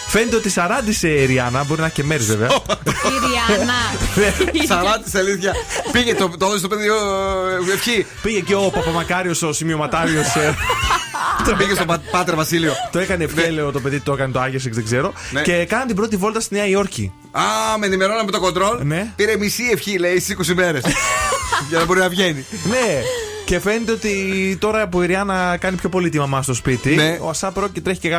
Φαίνεται 0.08 0.36
ότι 0.36 0.50
σαράντισε 0.50 1.08
η 1.08 1.26
Ριάννα, 1.26 1.64
μπορεί 1.64 1.80
να 1.80 1.86
έχει 1.86 1.94
και 1.94 2.04
μέρε 2.04 2.22
βέβαια. 2.22 2.48
Η 2.48 3.10
Ριάννα. 3.26 3.74
Σαράντη 4.68 5.18
αλήθεια. 5.18 5.52
Πήγε 5.92 6.14
το, 6.14 6.28
το 6.28 6.44
έδωσε 6.44 6.58
στο 6.58 6.68
παιδί 6.68 6.86
ε, 6.86 7.72
ευχή. 7.72 8.06
Πήγε 8.22 8.40
και 8.40 8.54
ο 8.54 8.70
Παπαμακάριος, 8.74 9.42
ο 9.42 9.52
σημειωματάριος. 9.52 10.26
Πήγε 11.58 11.74
στον 11.74 11.86
Πα- 11.86 12.00
Πάτερ 12.10 12.34
Βασίλειο. 12.34 12.72
το 12.92 12.98
έκανε 12.98 13.24
ευχέλαιο 13.24 13.72
το 13.72 13.80
παιδί, 13.80 14.00
το 14.00 14.12
έκανε 14.12 14.32
το 14.32 14.40
Άγιος, 14.40 14.62
δεν 14.68 14.84
ξέρω. 14.84 15.12
Ναι. 15.30 15.42
Και 15.42 15.64
κάναν 15.64 15.86
την 15.86 15.96
πρώτη 15.96 16.16
βόλτα 16.16 16.40
στη 16.40 16.54
Νέα 16.54 16.66
Υόρκη. 16.66 17.12
Α, 17.30 17.42
με 17.78 17.86
ενημερώναμε 17.86 18.30
το 18.30 18.40
κοντρόλ. 18.40 18.78
Ναι. 18.82 19.12
Πήρε 19.16 19.36
μισή 19.36 19.62
ευχή, 19.72 19.98
λέει, 19.98 20.18
στι 20.20 20.36
20 20.48 20.52
μέρες. 20.54 20.82
για 21.68 21.78
να 21.78 21.84
μπορεί 21.84 22.00
να 22.00 22.08
βγαίνει. 22.08 22.44
Ναι. 22.68 23.00
Και 23.48 23.60
φαίνεται 23.60 23.92
ότι 23.92 24.12
τώρα 24.60 24.88
που 24.88 25.02
η 25.02 25.06
Ριάννα 25.06 25.56
κάνει 25.60 25.76
πιο 25.76 25.88
πολύ 25.88 26.08
τη 26.08 26.18
μαμά 26.18 26.42
στο 26.42 26.54
σπίτι, 26.54 26.94
Ναι. 26.94 27.18
ο 27.20 27.28
Ασάπ 27.28 27.56
Ρόκι 27.58 27.80
τρέχει 27.80 28.00
και 28.00 28.10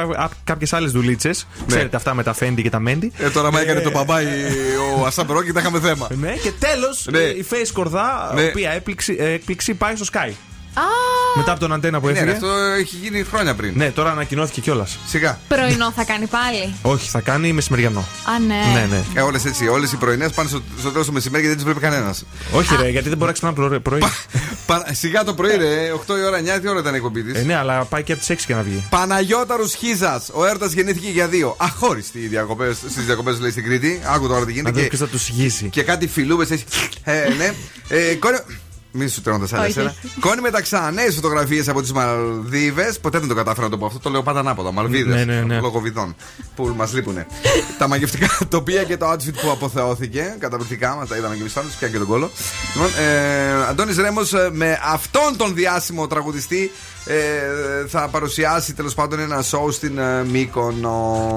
κάποιες 0.44 0.74
άλλες 0.74 0.92
δουλίτσες. 0.92 1.48
Ξέρετε 1.68 1.96
αυτά 1.96 2.14
με 2.14 2.24
τα 2.24 2.34
Φέντι 2.34 2.62
και 2.62 2.70
τα 2.70 2.80
Μέντι. 2.80 3.12
Ε, 3.18 3.30
τώρα, 3.30 3.48
άμα 3.48 3.62
έκανε 3.62 3.82
το 3.82 3.92
παπάι 3.92 4.26
ο 5.02 5.06
Ασάμπ 5.06 5.32
Ρόκι, 5.32 5.52
θα 5.52 5.60
είχαμε 5.60 5.80
θέμα. 5.80 6.08
Ναι, 6.20 6.32
και 6.44 6.52
τέλος 6.60 7.08
Ναι. 7.12 7.20
η 7.20 7.46
Face 7.50 7.70
Κορδά, 7.74 8.32
Ναι. 8.36 8.42
η 8.42 8.48
οποία 8.48 8.72
έπληξη, 8.72 9.16
έκπληξη 9.20 9.74
πάει 9.74 9.96
στο 9.96 10.06
Sky. 10.14 10.32
Α, 10.80 11.38
Μετά 11.38 11.52
από 11.52 11.60
τον 11.60 11.74
αντένα 11.74 12.00
που 12.00 12.06
Ναι, 12.06 12.12
έφυγε. 12.12 12.26
ρε, 12.30 12.36
αυτό 12.36 12.48
έχει 12.80 12.96
γίνει 12.96 13.24
χρόνια 13.24 13.56
πριν. 13.56 13.74
Ναι, 13.76 13.92
τώρα 13.92 14.12
ανακοινώθηκε 14.12 14.62
κιόλας. 14.62 14.98
Σιγά. 15.08 15.40
πρωινό 15.48 15.92
θα 15.92 16.04
κάνει 16.04 16.26
πάλι; 16.26 16.74
Όχι, 16.82 17.10
θα 17.10 17.20
κάνει 17.20 17.54
μεσημεριανό. 17.54 18.00
Α, 18.00 18.40
ναι. 18.40 18.80
Ναι, 18.80 18.86
ναι. 18.96 19.04
Ε, 19.14 19.22
όλες 19.22 19.46
έτσι, 19.46 19.68
όλες 19.68 19.92
οι 19.92 19.96
πρωινές 19.96 20.32
πάνε 20.32 20.50
στο, 20.50 20.62
στο 20.80 20.92
τέλος 20.92 21.08
του 21.08 21.14
μεσημέρι 21.14 21.44
γιατί 21.44 21.56
δεν 21.62 21.66
τις 21.66 21.74
βλέπει 21.74 21.94
κανένας. 21.96 22.26
Όχι, 22.52 22.76
ρε, 22.82 22.90
γιατί 22.90 23.10
δεν 23.10 23.18
μπορεί 23.18 23.34
να 23.42 23.50
ξυπνά 23.52 23.80
πρωί. 23.80 24.02
Σιγά 24.92 25.24
το 25.24 25.34
πρωί, 25.34 25.56
ρε, 25.58 25.92
8 26.08 26.18
η 26.18 26.24
ώρα, 26.24 26.40
9 26.58 26.60
τι 26.62 26.68
ώρα 26.68 26.80
ήταν 26.80 26.94
η 26.94 26.96
εκπομπή 26.98 27.24
της; 27.24 27.40
Ε, 27.42 27.44
ναι, 27.44 27.56
αλλά 27.56 27.84
πάει 27.84 28.04
και 28.04 28.12
από 28.12 28.22
τις 28.22 28.30
6 28.30 28.46
και 28.46 28.54
να 28.54 28.62
βγει. 28.62 28.84
Παναγιώταρους 28.90 29.74
Χίζας. 29.74 30.30
Ο 30.34 30.46
έρωτα 30.46 30.66
γεννήθηκε 30.68 31.10
για 31.10 31.28
δύο. 31.28 31.56
Αχώριστη 31.60 32.30
στις 32.90 33.06
διακοπές 33.06 33.40
λέει 33.40 33.52
στην 33.52 33.64
Κρήτη. 33.64 34.02
Άκου 34.06 34.28
τώρα 34.28 34.40
τι 34.40 34.46
Να 34.46 34.52
γίνεται. 34.52 34.72
δω 34.72 34.82
Και, 34.82 34.88
ποιος 34.88 35.00
θα 35.00 35.08
τους 35.08 35.22
συγγύσει. 35.24 35.70
και 35.70 35.84
κάτι 35.84 36.08
φιλούμπε 36.08 36.44
έχει. 36.50 36.64
Ε, 37.04 37.14
ναι. 37.38 37.54
Ε, 37.88 38.14
κόνη... 38.92 39.04
Μην 39.04 39.10
σου 39.10 39.22
τρώνε 39.22 39.48
σαν 39.48 39.60
Όχι, 39.60 39.70
εσένα. 39.70 39.94
Κόνη 40.20 40.42
μεταξά 40.42 40.92
νέε 40.92 41.12
φωτογραφίες 41.12 41.68
από 41.68 41.82
τις 41.82 41.92
Μαλδίβες. 41.92 43.00
Ποτέ 43.00 43.20
δεν 43.20 43.28
το 43.28 43.36
κατάφερα 43.36 43.64
να 43.66 43.72
το 43.72 43.78
πω 43.78 43.86
αυτό. 43.86 44.00
Το 44.00 44.10
λέω 44.10 44.24
πάντα 44.24 44.40
ανάποδα. 44.40 44.72
Μαλδίβες. 44.72 45.16
Ναι, 45.16 45.34
ναι, 45.34 45.42
ναι. 45.42 45.60
Λόγω 45.60 45.80
βιδών. 45.80 46.16
Που 46.56 46.74
μας 46.78 46.94
λείπουνε. 46.94 47.28
τα 47.78 47.88
μαγευτικά 47.88 48.30
τοπία 48.50 48.84
και 48.84 48.98
το 48.98 49.12
outfit 49.12 49.34
που 49.42 49.52
αποθεώθηκε. 49.52 50.36
Καταπληκτικά. 50.40 50.96
Μας 50.96 51.08
τα 51.08 51.18
είδαμε 51.18 51.36
και 51.36 51.42
εμείς 51.42 51.54
πάντως. 51.54 51.74
Πια 51.74 51.88
και 51.88 51.98
τον 51.98 52.08
κόλο. 52.08 52.30
Λοιπόν, 52.74 52.90
ε, 53.06 53.66
Αντώνης 53.70 53.98
Ρέμος 53.98 54.32
με 54.52 54.80
αυτόν 54.84 55.38
τον 55.38 55.54
διάσημο 55.54 56.08
τραγουδιστή 56.08 56.72
ε, 57.12 57.88
θα 57.88 58.08
παρουσιάσει 58.08 58.74
τέλος 58.74 58.94
πάντων 58.94 59.20
ένα 59.20 59.42
σοου 59.42 59.72
στην 59.72 59.98
ε, 59.98 60.24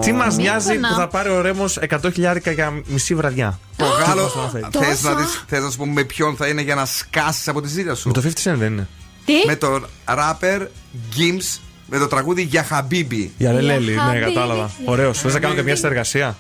Τι 0.01 0.13
μας 0.13 0.37
νοιάζει 0.37 0.79
που 0.79 0.95
θα 0.97 1.09
πάρει 1.09 1.29
ο 1.29 1.41
Ρέμος 1.41 1.79
100.000 1.89 2.55
για 2.55 2.83
μισή 2.87 3.15
βραδιά; 3.15 3.59
Το 3.77 3.85
Γάλλο. 3.85 4.31
Θες 5.47 5.63
να 5.63 5.71
σου 5.71 5.77
πούμε 5.77 5.93
με 5.93 6.05
ποιον 6.05 6.37
θα 6.37 6.49
είναι 6.49 6.61
για 6.61 6.75
να 6.75 6.85
σκάσεις 6.85 7.49
από 7.49 7.63
τη 7.63 7.69
ζήτα 7.69 7.95
σου; 7.95 8.09
Με 8.09 8.15
το 8.15 8.23
50 8.25 8.29
Cent 8.29 8.55
δεν 8.57 8.73
είναι. 8.73 8.89
Τι; 9.25 9.33
Με 9.47 9.57
τον 9.57 9.87
ράπερ 10.05 10.63
Gims 11.17 11.61
με 11.87 11.99
το 11.99 12.07
τραγούδι 12.07 12.43
Για 12.43 12.65
Χαμπίμπι. 12.65 13.33
Για 13.39 13.53
Λελέλη, 13.53 13.95
ναι, 14.13 14.19
κατάλαβα. 14.19 14.71
Ωραίος. 14.85 15.21
Θες 15.21 15.33
να 15.33 15.41
κάνω 15.41 15.55
και 15.55 15.63
μια 15.63 15.77
συνεργασία; 15.77 16.39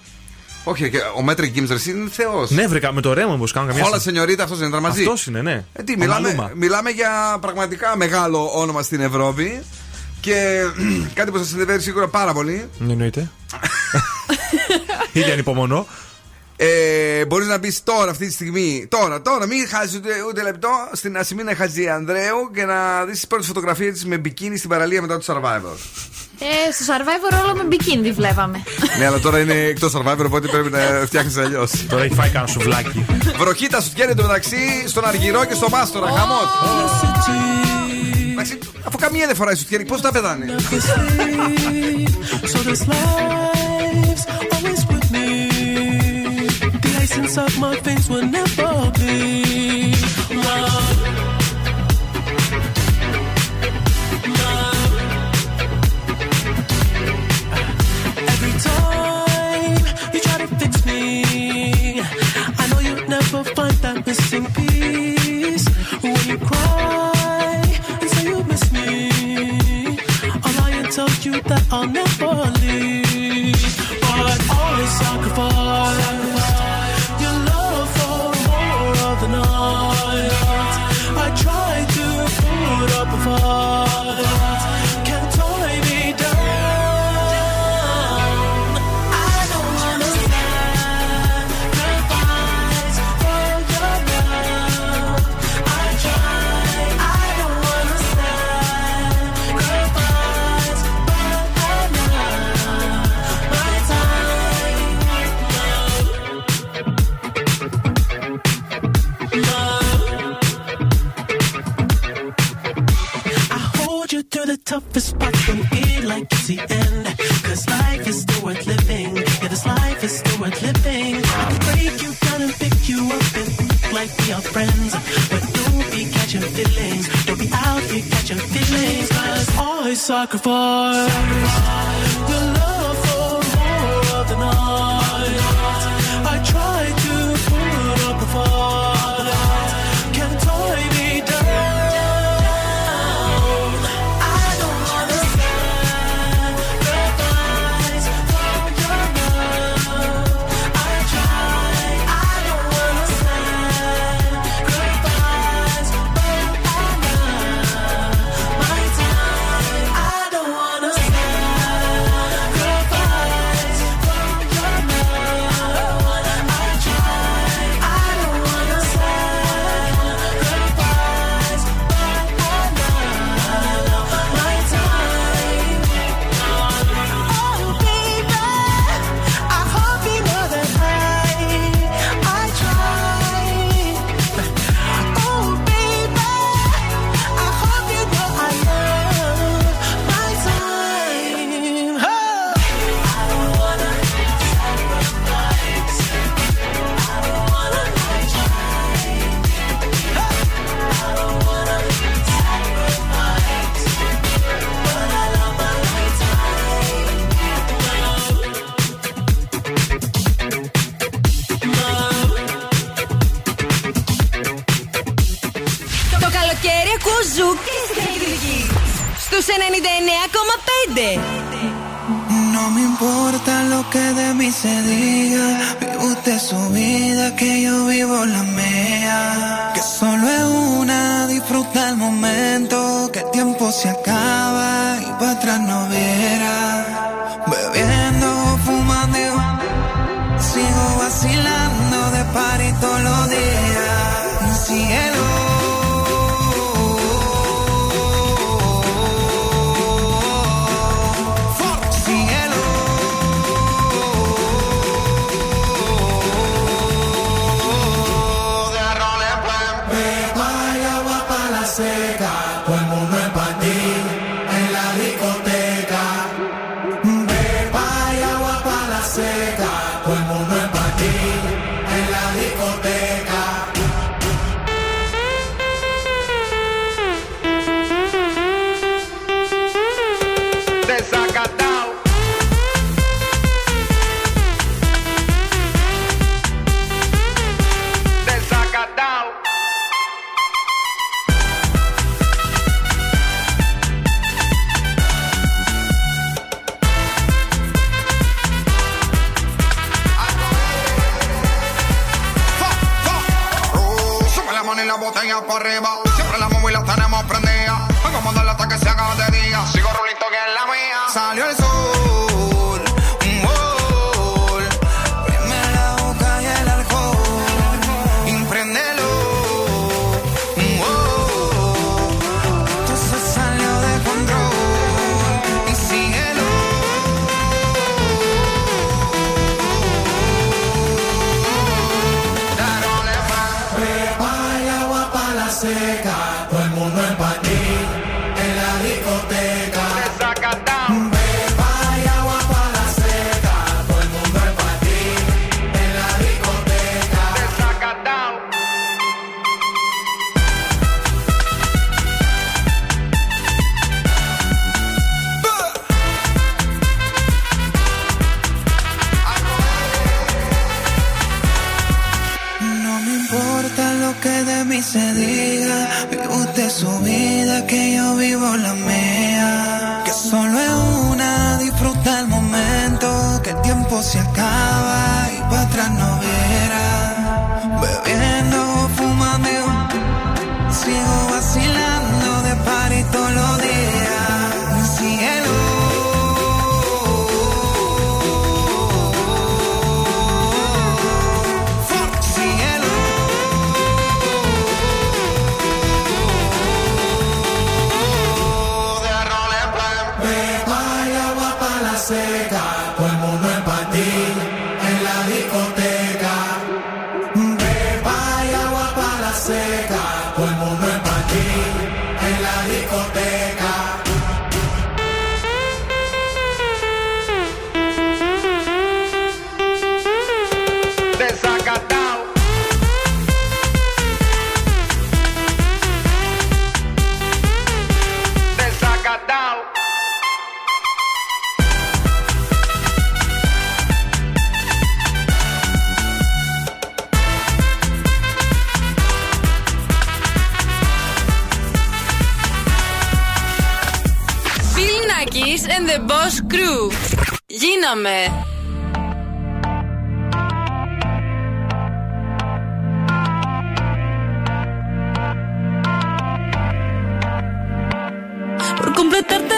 Όχι, 0.64 0.90
ο 1.16 1.22
Μέτρη 1.22 1.48
Γκίμζερ 1.48 1.86
είναι 1.86 2.10
θεός. 2.10 2.50
Ναι, 2.50 2.66
βρήκα 2.66 2.92
με 2.92 3.00
το 3.00 3.12
ρέμα 3.12 3.32
όπω 3.32 3.44
κάνω 3.52 3.66
καμιά. 3.66 3.84
Όλα 3.84 3.98
σενιωρίτα 3.98 4.42
αυτός 4.42 4.58
είναι 4.58 4.66
ήταν 4.66 4.80
μαζί. 4.80 5.00
Αυτός 5.00 5.26
είναι, 5.26 5.42
ναι. 5.42 5.64
Ε, 5.72 5.82
μιλάμε, 6.54 6.90
για 6.90 7.38
πραγματικά 7.40 7.96
μεγάλο 7.96 8.50
όνομα 8.54 8.82
στην 8.82 9.00
Ευρώπη. 9.00 9.62
Και 10.20 10.62
κάτι 11.14 11.30
που 11.30 11.38
σας 11.38 11.50
ενδιαφέρει 11.50 11.82
σίγουρα 11.82 12.08
πάρα 12.08 12.32
πολύ. 12.32 12.68
Εννοείται. 12.90 13.30
Ήδη 15.12 15.30
ανυπομονώ. 15.30 15.86
Ε, 16.64 17.24
Μπορείς 17.24 17.46
να 17.46 17.58
μπει 17.58 17.72
τώρα, 17.84 18.10
αυτή 18.10 18.26
τη 18.26 18.32
στιγμή, 18.32 18.86
τώρα, 18.88 19.22
τώρα, 19.22 19.46
μην 19.46 19.68
χάσεις 19.68 19.96
ούτε, 19.96 20.10
ούτε 20.28 20.42
λεπτό 20.42 20.68
στην 20.92 21.16
Ασημίνα 21.16 21.54
Χατζή 21.54 21.88
Ανδρέου 21.88 22.50
και 22.54 22.64
να 22.64 23.04
δεις 23.04 23.14
τις 23.14 23.26
πρώτες 23.26 23.46
φωτογραφίες 23.46 23.92
της 23.92 24.04
με 24.04 24.18
μπικίνη 24.18 24.56
στην 24.56 24.68
παραλία 24.68 25.00
μετά 25.00 25.18
το 25.18 25.24
Survivor. 25.26 25.76
Ε, 26.38 26.72
στο 26.72 26.84
Survivor 26.92 27.44
όλο 27.44 27.56
με 27.56 27.62
μπικίνη 27.62 28.12
βλέπαμε. 28.12 28.62
ναι, 28.98 29.06
αλλά 29.06 29.18
τώρα 29.18 29.38
είναι 29.38 29.54
εκτός 29.54 29.92
Survivor, 29.96 30.24
οπότε 30.26 30.48
πρέπει 30.48 30.70
να 30.70 30.78
φτιάχνεις 31.06 31.36
αλλιώς. 31.36 31.86
τώρα 31.88 32.04
έχει 32.04 32.14
φάει 32.14 32.28
κανένα 32.28 32.52
σουβλάκι. 32.52 33.04
Βροχή 33.38 33.66
τα 33.66 33.80
σου 33.80 33.90
του 34.16 34.22
μεταξύ 34.22 34.84
στον 34.86 35.04
Αργυρό 35.04 35.44
και 35.44 35.54
στο 35.54 35.68
Μάστορα. 35.68 36.06
Χαμός. 36.06 36.48
Αφού 38.84 38.96
καμία 38.98 39.26
δεν 39.26 39.36
φοράει 39.36 39.54
σουτιέρι, 39.54 39.84
πώς 39.84 40.00
τα 40.00 40.12
πετάνε; 40.12 40.46
Essence 47.14 47.36
of 47.36 47.58
my 47.58 47.76
face 47.76 48.08
will 48.08 48.24
never 48.24 48.90
be. 48.98 49.91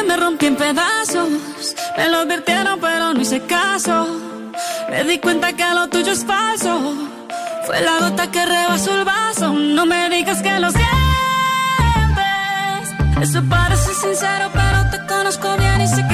Me 0.07 0.17
rompí 0.17 0.47
en 0.47 0.57
pedazos. 0.57 1.29
Me 1.97 2.09
lo 2.09 2.19
advirtieron, 2.19 2.79
pero 2.81 3.15
no 3.15 3.21
hice 3.21 3.41
caso. 3.47 4.07
Me 4.91 5.05
di 5.05 5.19
cuenta 5.19 5.53
que 5.55 5.65
lo 5.75 5.89
tuyo 5.89 6.13
es 6.13 6.25
falso. 6.25 6.95
Fue 7.67 7.81
la 7.81 7.99
gota 8.01 8.31
que 8.31 8.45
rebasó 8.45 8.95
el 8.99 9.05
vaso. 9.05 9.53
No 9.53 9.87
me 9.87 10.11
digas 10.11 10.43
que 10.43 10.61
lo 10.61 10.71
sientes. 10.71 10.89
Eso 13.23 13.43
parece 13.49 13.95
sincero, 13.95 14.51
pero 14.53 14.91
te 14.91 15.07
conozco 15.07 15.57
bien 15.57 15.81
y 15.81 15.89
sé 15.89 16.07
que 16.09 16.14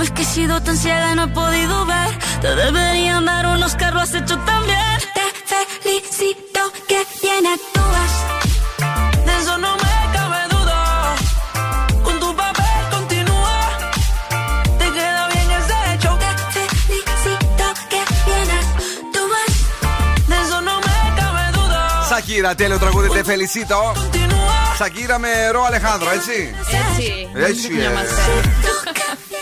¿Cómo 0.00 0.08
es 0.08 0.16
que 0.16 0.22
he 0.22 0.24
sido 0.24 0.62
tan 0.62 0.78
ciega 0.78 1.12
y 1.12 1.14
no 1.14 1.24
he 1.24 1.28
podido 1.28 1.84
ver? 1.84 2.18
Te 2.40 2.56
deberían 2.56 3.22
dar 3.26 3.46
unos 3.48 3.74
carros 3.74 4.04
has 4.04 4.14
hecho 4.14 4.38
tan 4.46 4.64
bien. 4.64 4.98
Te 5.12 5.66
felicito 5.82 6.72
que 6.88 7.04
bien 7.20 7.44
actúas. 7.46 8.12
De 9.26 9.38
eso 9.42 9.58
no 9.58 9.76
me 9.76 10.12
cabe 10.14 10.48
duda. 10.48 11.16
Con 12.02 12.18
tu 12.18 12.34
papel 12.34 12.90
continúa. 12.90 13.78
Te 14.78 14.90
queda 14.90 15.28
bien 15.28 15.50
ese 15.50 15.94
hecho. 15.94 16.18
Te 16.18 16.62
felicito 16.78 17.64
que 17.90 18.02
bien 18.24 18.50
actúas. 18.62 20.28
De 20.28 20.40
eso 20.40 20.60
no 20.62 20.76
me 20.80 21.20
cabe 21.20 21.52
duda. 21.52 22.06
Shakira, 22.08 22.54
tiene 22.54 22.74
otro 22.76 22.90
good 22.90 23.10
te 23.10 23.22
felicito. 23.22 23.92
Continúa. 23.94 24.76
Shakira 24.78 25.18
me 25.18 25.30
erró 25.30 25.66
Alejandro, 25.66 26.10
¿eh? 26.10 26.20
Sí. 26.24 26.50
Sí. 26.70 26.76
sí. 26.96 27.28
Eh. 27.34 27.54
sí. 27.54 27.68
sí. 27.68 28.89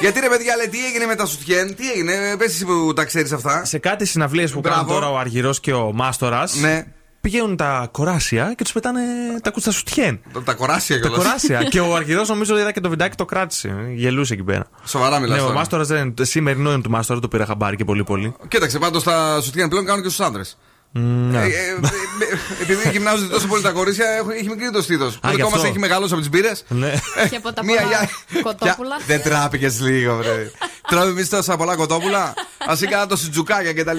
Γιατί 0.00 0.20
ρε 0.20 0.28
παιδιά, 0.28 0.56
λέει, 0.56 0.68
τι 0.68 0.86
έγινε 0.86 1.06
με 1.06 1.14
τα 1.14 1.26
σουτιέν, 1.26 1.74
τι 1.76 1.90
έγινε, 1.90 2.36
πες 2.38 2.52
εσύ 2.52 2.64
που 2.64 2.92
τα 2.92 3.04
ξέρεις 3.04 3.32
αυτά. 3.32 3.64
Σε 3.64 3.78
κάτι 3.78 4.04
συναυλίες 4.06 4.52
που 4.52 4.60
Μπράβο. 4.60 4.76
κάνουν 4.78 4.92
τώρα 4.94 5.10
ο 5.10 5.18
Αργυρός 5.18 5.60
και 5.60 5.72
ο 5.72 5.92
Μάστορας. 5.92 6.54
Ναι. 6.54 6.84
Πηγαίνουν 7.20 7.56
τα 7.56 7.88
κοράσια 7.92 8.52
και 8.56 8.62
τους 8.62 8.72
πετάνε 8.72 9.00
τα 9.42 9.50
κουτστα 9.50 9.70
σουτιέν. 9.70 10.20
Τα 10.44 10.54
κοράσια 10.54 11.00
Τα 11.00 11.08
κιόλας. 11.08 11.24
κοράσια. 11.24 11.62
και 11.70 11.80
ο 11.80 11.94
Αργυρός 11.94 12.28
νομίζω 12.28 12.58
είδα 12.58 12.72
και 12.72 12.80
το 12.80 12.88
βιντεάκι 12.88 13.16
το 13.16 13.24
κράτησε. 13.24 13.74
Γελούσε 13.94 14.32
εκεί 14.34 14.42
πέρα. 14.42 14.66
Σοβαρά 14.84 15.18
μιλάς 15.18 15.36
Ναι, 15.36 15.42
ο 15.42 15.46
τώρα. 15.46 15.58
Μάστορας 15.58 15.88
δεν. 15.88 16.14
Σημερινό 16.20 16.72
είναι 16.72 16.82
του 16.82 16.90
Μάστορα, 16.90 17.20
το 17.20 17.28
πήρα 17.28 17.46
χαμπάρι 17.46 17.76
και 17.76 17.84
πολύ 17.84 18.04
πολύ. 18.04 18.34
Κοίταξε, 18.48 18.78
πάντως 18.78 19.02
τα 19.02 19.40
σουτιέν 19.42 19.68
πλέον 19.68 19.84
κάνουν 19.84 20.02
και 20.02 20.08
στους 20.08 20.26
άντρες. 20.26 20.58
Ναι. 21.30 21.38
Ε, 21.38 21.42
ε, 21.42 21.48
ε, 21.48 22.62
επειδή 22.62 22.88
γυμνάζονται 22.90 23.32
τόσο 23.34 23.46
πολύ 23.46 23.62
τα 23.62 23.70
κορίτσια, 23.70 24.06
έχουν- 24.10 24.30
έχει 24.30 24.48
μικρύνει 24.48 24.70
το 24.70 24.82
στήθος. 24.82 25.18
Το 25.20 25.28
γι' 25.28 25.34
δικός 25.34 25.50
μας 25.50 25.58
αυτό. 25.60 25.70
έχει 25.70 25.78
μεγαλώσει 25.78 26.12
από 26.12 26.20
τις 26.22 26.30
μπύρες. 26.30 26.64
Ναι. 26.68 26.92
Και 27.30 27.36
από 27.36 27.52
τα 27.52 27.64
Μία 27.64 27.80
πολλά 27.82 27.88
για- 27.88 28.42
κοτόπουλα. 28.42 28.96
Δεν 29.06 29.22
τράπηκες 29.22 29.80
λίγο, 29.80 30.16
βρε. 30.16 30.50
Τρώμε 30.88 31.04
εμείς 31.10 31.28
τόσα 31.28 31.56
πολλά 31.56 31.74
κοτόπουλα. 31.76 32.22
Α 32.68 32.74
έκανα 32.82 33.06
το 33.06 33.16
σιτζουκάκια 33.16 33.72
κτλ. 33.74 33.98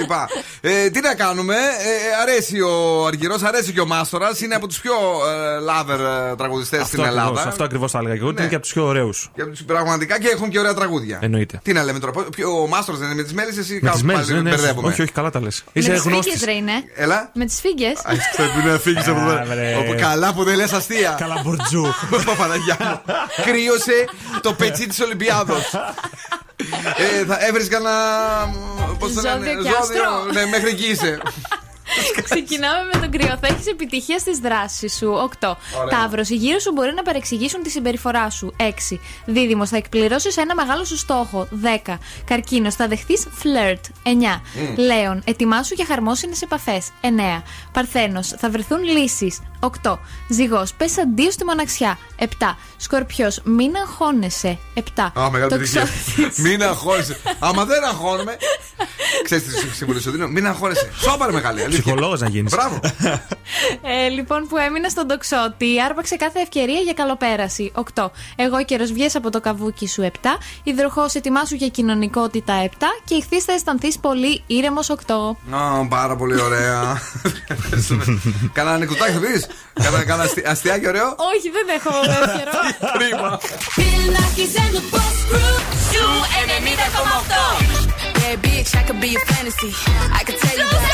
Ε, 0.61 0.89
τι 0.89 0.99
να 0.99 1.15
κάνουμε, 1.15 1.53
ε, 1.55 2.21
αρέσει 2.21 2.61
ο 2.61 3.05
Αργυρός, 3.05 3.41
αρέσει 3.43 3.71
και 3.73 3.79
ο 3.81 3.85
Μάστορας. 3.85 4.41
Είναι 4.41 4.55
από 4.55 4.67
τους 4.67 4.79
πιο 4.79 4.93
ε, 4.93 5.71
lover 5.71 5.99
τραγουδιστές 6.37 6.85
στην 6.85 6.99
Αυτό 6.99 7.01
ακριβώς, 7.01 7.27
Ελλάδα. 7.29 7.49
Αυτό 7.49 7.63
ακριβώς 7.63 7.91
θα 7.91 7.97
έλεγα 7.99 8.13
και 8.13 8.19
εγώ. 8.19 8.27
ότι 8.29 8.35
Ναι. 8.35 8.41
Είναι 8.41 8.49
και 8.49 8.55
από 8.55 8.63
τους 8.65 8.73
πιο 8.73 8.85
ωραίους. 8.85 9.29
Και 9.35 9.41
από 9.41 9.51
τους 9.51 9.63
πραγματικά 9.63 10.19
και 10.19 10.27
έχουν 10.27 10.49
και 10.49 10.59
ωραία 10.59 10.73
τραγούδια. 10.73 11.19
Εννοείται. 11.21 11.59
Τι 11.63 11.73
να 11.73 11.83
λέμε 11.83 11.99
τώρα, 11.99 12.11
ποιο- 12.35 12.61
ο 12.61 12.67
Μάστορας 12.67 12.99
δεν 12.99 13.09
είναι 13.09 13.17
με 13.17 13.23
τις 13.23 13.33
μέλισσες 13.33 13.69
ή 13.69 13.73
Με 13.73 13.79
τις 13.79 13.89
κάπου 13.89 14.05
μέρε, 14.05 14.19
πάλι 14.19 14.33
ναι, 14.33 14.41
ναι. 14.41 14.49
μπερδεύουμε; 14.49 14.87
Όχι, 14.87 15.01
όχι, 15.01 15.11
καλά 15.11 15.29
τα 15.29 15.41
λες. 15.41 15.63
Με 15.65 15.81
Είσαι 15.81 15.91
τις 15.91 16.01
γνώστης. 16.01 16.41
Φίγγες 16.95 17.03
ρε 17.03 17.03
είναι. 17.03 17.13
Έλα. 17.13 17.29
Με 17.33 17.45
τις 17.45 17.59
φίγγες. 17.61 17.99
Α, 17.99 18.11
Πρέπει 18.35 18.67
να 18.67 18.77
φύγει 18.79 19.09
από 19.09 19.19
εδώ. 19.19 19.31
Α, 19.39 19.43
βρε. 19.45 19.75
Όπου 19.75 19.95
Καλά 19.99 20.33
που 20.33 20.43
δεν 20.43 20.55
λες 20.55 20.71
αστεία. 20.73 21.15
Καλά 21.19 21.41
μπορτζού. 21.43 21.85
Παπαδαγιά 22.25 22.77
μου. 22.79 23.01
Κρύωσε 23.45 24.05
το 24.41 24.53
πετσί 24.53 24.87
της 24.87 24.99
Ολυμπιάδος. 24.99 25.73
ε, 26.97 27.25
θα 27.25 27.37
έβρει 27.47 27.67
κανένα. 27.67 27.95
Πώς 28.99 29.13
το 29.13 29.21
λένε, 29.21 29.35
Ζώδιο 29.45 29.61
και 29.61 29.69
άστρο. 29.79 30.23
Ναι, 30.33 30.45
μέχρι 30.45 30.69
εκεί 30.69 30.85
είσαι. 30.85 31.19
Ξεκινάμε 32.23 32.89
με 32.93 32.99
τον 32.99 33.11
κρυό. 33.11 33.37
Θα 33.41 33.47
έχεις 33.47 33.67
επιτυχία 33.67 34.19
στις 34.19 34.37
δράσεις 34.37 34.95
σου. 34.95 35.11
8. 35.39 35.57
Ταύρος, 35.89 36.29
οι 36.29 36.35
γύρω 36.35 36.59
σου 36.59 36.71
μπορεί 36.71 36.93
να 36.93 37.01
παρεξηγήσουν 37.01 37.63
τη 37.63 37.69
συμπεριφορά 37.69 38.29
σου. 38.29 38.53
6. 38.57 38.99
Δίδυμος, 39.25 39.69
θα 39.69 39.77
εκπληρώσεις 39.77 40.37
ένα 40.37 40.55
μεγάλο 40.55 40.83
σου 40.85 40.97
στόχο. 40.97 41.47
10. 41.85 41.99
Καρκίνος, 42.25 42.75
θα 42.75 42.87
δεχθείς 42.87 43.27
φλερτ. 43.31 43.85
9. 44.03 44.41
Λέων, 44.77 45.21
ετοιμάσου 45.25 45.73
για 45.73 45.85
χαρμόσυνες 45.85 46.41
επαφές. 46.41 46.87
9. 47.01 47.43
Παρθένος, 47.73 48.27
θα 48.37 48.49
βρεθούν 48.49 48.83
λύσεις. 48.83 49.39
8. 49.59 49.99
Ζυγός, 50.29 50.73
πες 50.73 50.97
αντίο 50.97 51.31
στη 51.31 51.45
μοναξιά. 51.45 51.97
7. 52.17 52.57
Σκορπιός, 52.77 53.41
μην 53.43 53.75
αγχώνεσαι. 53.75 54.57
7. 54.73 55.11
Α, 55.19 55.29
μεγάλη 55.31 55.49
Το 55.49 55.55
επιτυχία. 55.55 55.81
ξόθι- 55.81 56.37
Μην 56.39 56.63
αγχώνεσαι. 56.63 57.19
Άμα 57.39 57.65
δεν 57.65 57.83
αγχώνομαι. 57.83 58.37
Ξέρεις 59.23 59.43
τι 59.43 59.75
συμβουλή 59.75 60.01
σου 60.01 60.11
δίνω. 60.11 60.27
Μην 60.27 60.47
αγχώνεσαι. 60.47 60.89
Σώπαρε 60.99 61.31
μεγάλη. 61.31 61.61
Αλήθεια. 61.79 61.93
Ψυχολόγος 61.93 62.19
να 62.19 62.27
γίνεις. 62.29 62.51
Μπράβο. 62.53 62.79
Ε, 63.81 64.07
λοιπόν, 64.09 64.47
που 64.47 64.57
έμεινα 64.57 64.89
στον 64.89 65.07
τοξότη, 65.07 65.81
άρπαξε 65.89 66.15
κάθε 66.15 66.39
ευκαιρία 66.39 66.79
για 66.79 66.93
καλοπέραση. 66.93 67.71
8. 67.95 68.11
Εγώ 68.35 68.63
καιρο 68.65 68.85
βγες 68.85 69.15
από 69.15 69.29
το 69.29 69.39
καβούκι 69.39 69.87
σου 69.87 70.01
7. 70.01 70.37
Υδροχός, 70.63 71.13
ετοιμάσου 71.13 71.55
για 71.55 71.67
κοινωνικότητα 71.67 72.53
7. 72.63 72.67
Και 73.05 73.15
ηχθείς 73.15 73.43
θα 73.43 73.53
αισθανθείς 73.53 73.99
πολύ 73.99 74.43
ήρεμος 74.47 74.89
8. 74.89 75.37
Α, 75.51 75.87
πάρα 75.87 76.15
πολύ 76.15 76.41
ωραία. 76.41 77.01
Κάνα 78.53 78.71
ανεκδοτάκι 78.71 79.11
θα 79.11 79.19
πεις; 79.19 79.47
Κάνα 80.05 80.23
αστι- 80.23 80.47
αστιάκι 80.47 80.87
ωραίο; 80.87 81.05
Όχι, 81.05 81.49
δεν 81.49 81.67
έχω 81.77 81.91
δεύτερο. 82.05 82.51
Κρίμα. 82.97 83.39
Yeah, 88.21 88.35
bitch, 88.45 88.71
I 88.79 88.83
could 88.87 88.99
be 89.05 89.09
a 89.15 89.19
fantasy. 89.31 89.71
I 90.19 90.21
could 90.25 90.37
tell 90.43 90.57
you 90.61 90.67
that. 90.69 90.88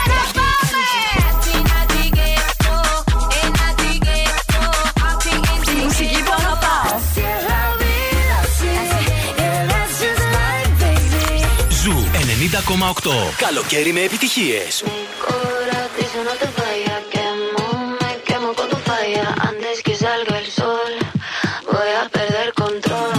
A 22.04 22.10
perder 22.10 22.54
control. 22.54 23.14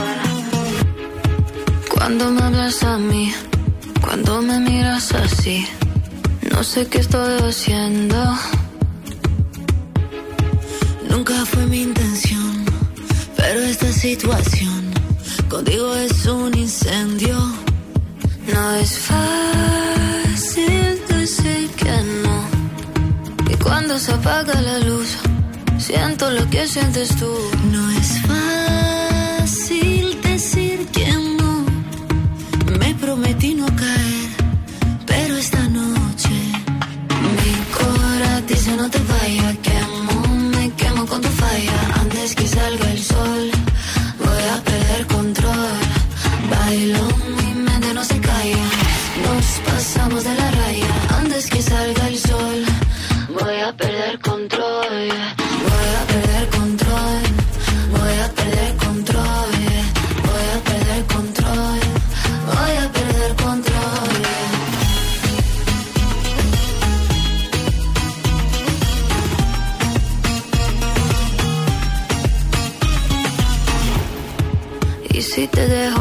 Cuando 1.94 2.30
me 2.30 2.42
hablas 2.42 2.82
a 2.82 2.98
mí, 2.98 3.32
cuando 4.00 4.42
me 4.42 4.58
miras 4.58 5.12
así, 5.12 5.66
no 6.50 6.64
sé 6.64 6.88
qué 6.88 6.98
estoy 6.98 7.38
haciendo. 7.48 8.16
Nunca 11.08 11.46
fue 11.46 11.66
mi 11.66 11.82
intención, 11.82 12.64
pero 13.36 13.60
esta 13.60 13.92
situación 13.92 14.92
contigo 15.48 15.94
es 15.94 16.26
un 16.26 16.58
incendio. 16.58 17.65
No 18.52 18.74
es 18.76 18.98
fácil 18.98 21.00
decir 21.08 21.70
que 21.70 21.92
no. 22.24 22.38
Y 23.50 23.54
cuando 23.56 23.98
se 23.98 24.12
apaga 24.12 24.60
la 24.60 24.78
luz, 24.78 25.16
siento 25.78 26.30
lo 26.30 26.48
que 26.48 26.66
sientes 26.66 27.08
tú. 27.16 27.32
No 27.72 27.90
es 27.92 28.20
fácil 28.30 30.20
decir 30.22 30.86
que 30.88 31.12
no. 31.38 31.64
Me 32.78 32.94
prometí 32.94 33.54
no 33.54 33.66
caer, 33.66 34.30
pero 35.06 35.36
esta 35.36 35.62
noche 35.68 36.30
mi 37.36 37.52
corazón 37.78 38.46
dice 38.46 38.76
no 38.76 38.88
te 38.90 38.98
vayas. 38.98 39.56
Quemo, 39.58 40.36
me 40.56 40.70
quemo 40.72 41.06
con 41.06 41.20
tu 41.20 41.28
falla. 41.28 41.94
Antes 42.00 42.34
que 42.34 42.46
salga 42.46 42.92
el 42.92 43.02
sol, 43.02 43.50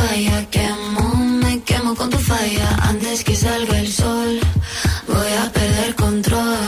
vayas. 0.00 0.46
Quemo, 0.50 1.14
me 1.42 1.62
quemo 1.62 1.94
con 1.94 2.10
tu 2.10 2.18
falla. 2.18 2.68
Antes 2.90 3.24
que 3.24 3.34
salga 3.36 3.78
el 3.78 3.92
sol, 3.92 4.40
voy 5.06 5.32
a 5.42 5.52
perder 5.52 5.94
control. 5.94 6.66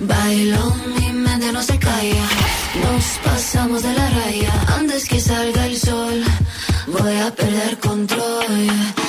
Bailo, 0.00 0.74
mi 0.96 1.12
mente 1.12 1.52
no 1.52 1.62
se 1.62 1.78
calla. 1.78 2.26
Nos 2.84 3.04
pasamos 3.24 3.82
de 3.82 3.92
la 3.94 4.10
raya. 4.10 4.52
Antes 4.78 5.08
que 5.08 5.20
salga 5.20 5.66
el 5.66 5.76
sol, 5.78 6.16
voy 6.86 7.16
a 7.26 7.34
perder 7.34 7.78
control. 7.78 8.99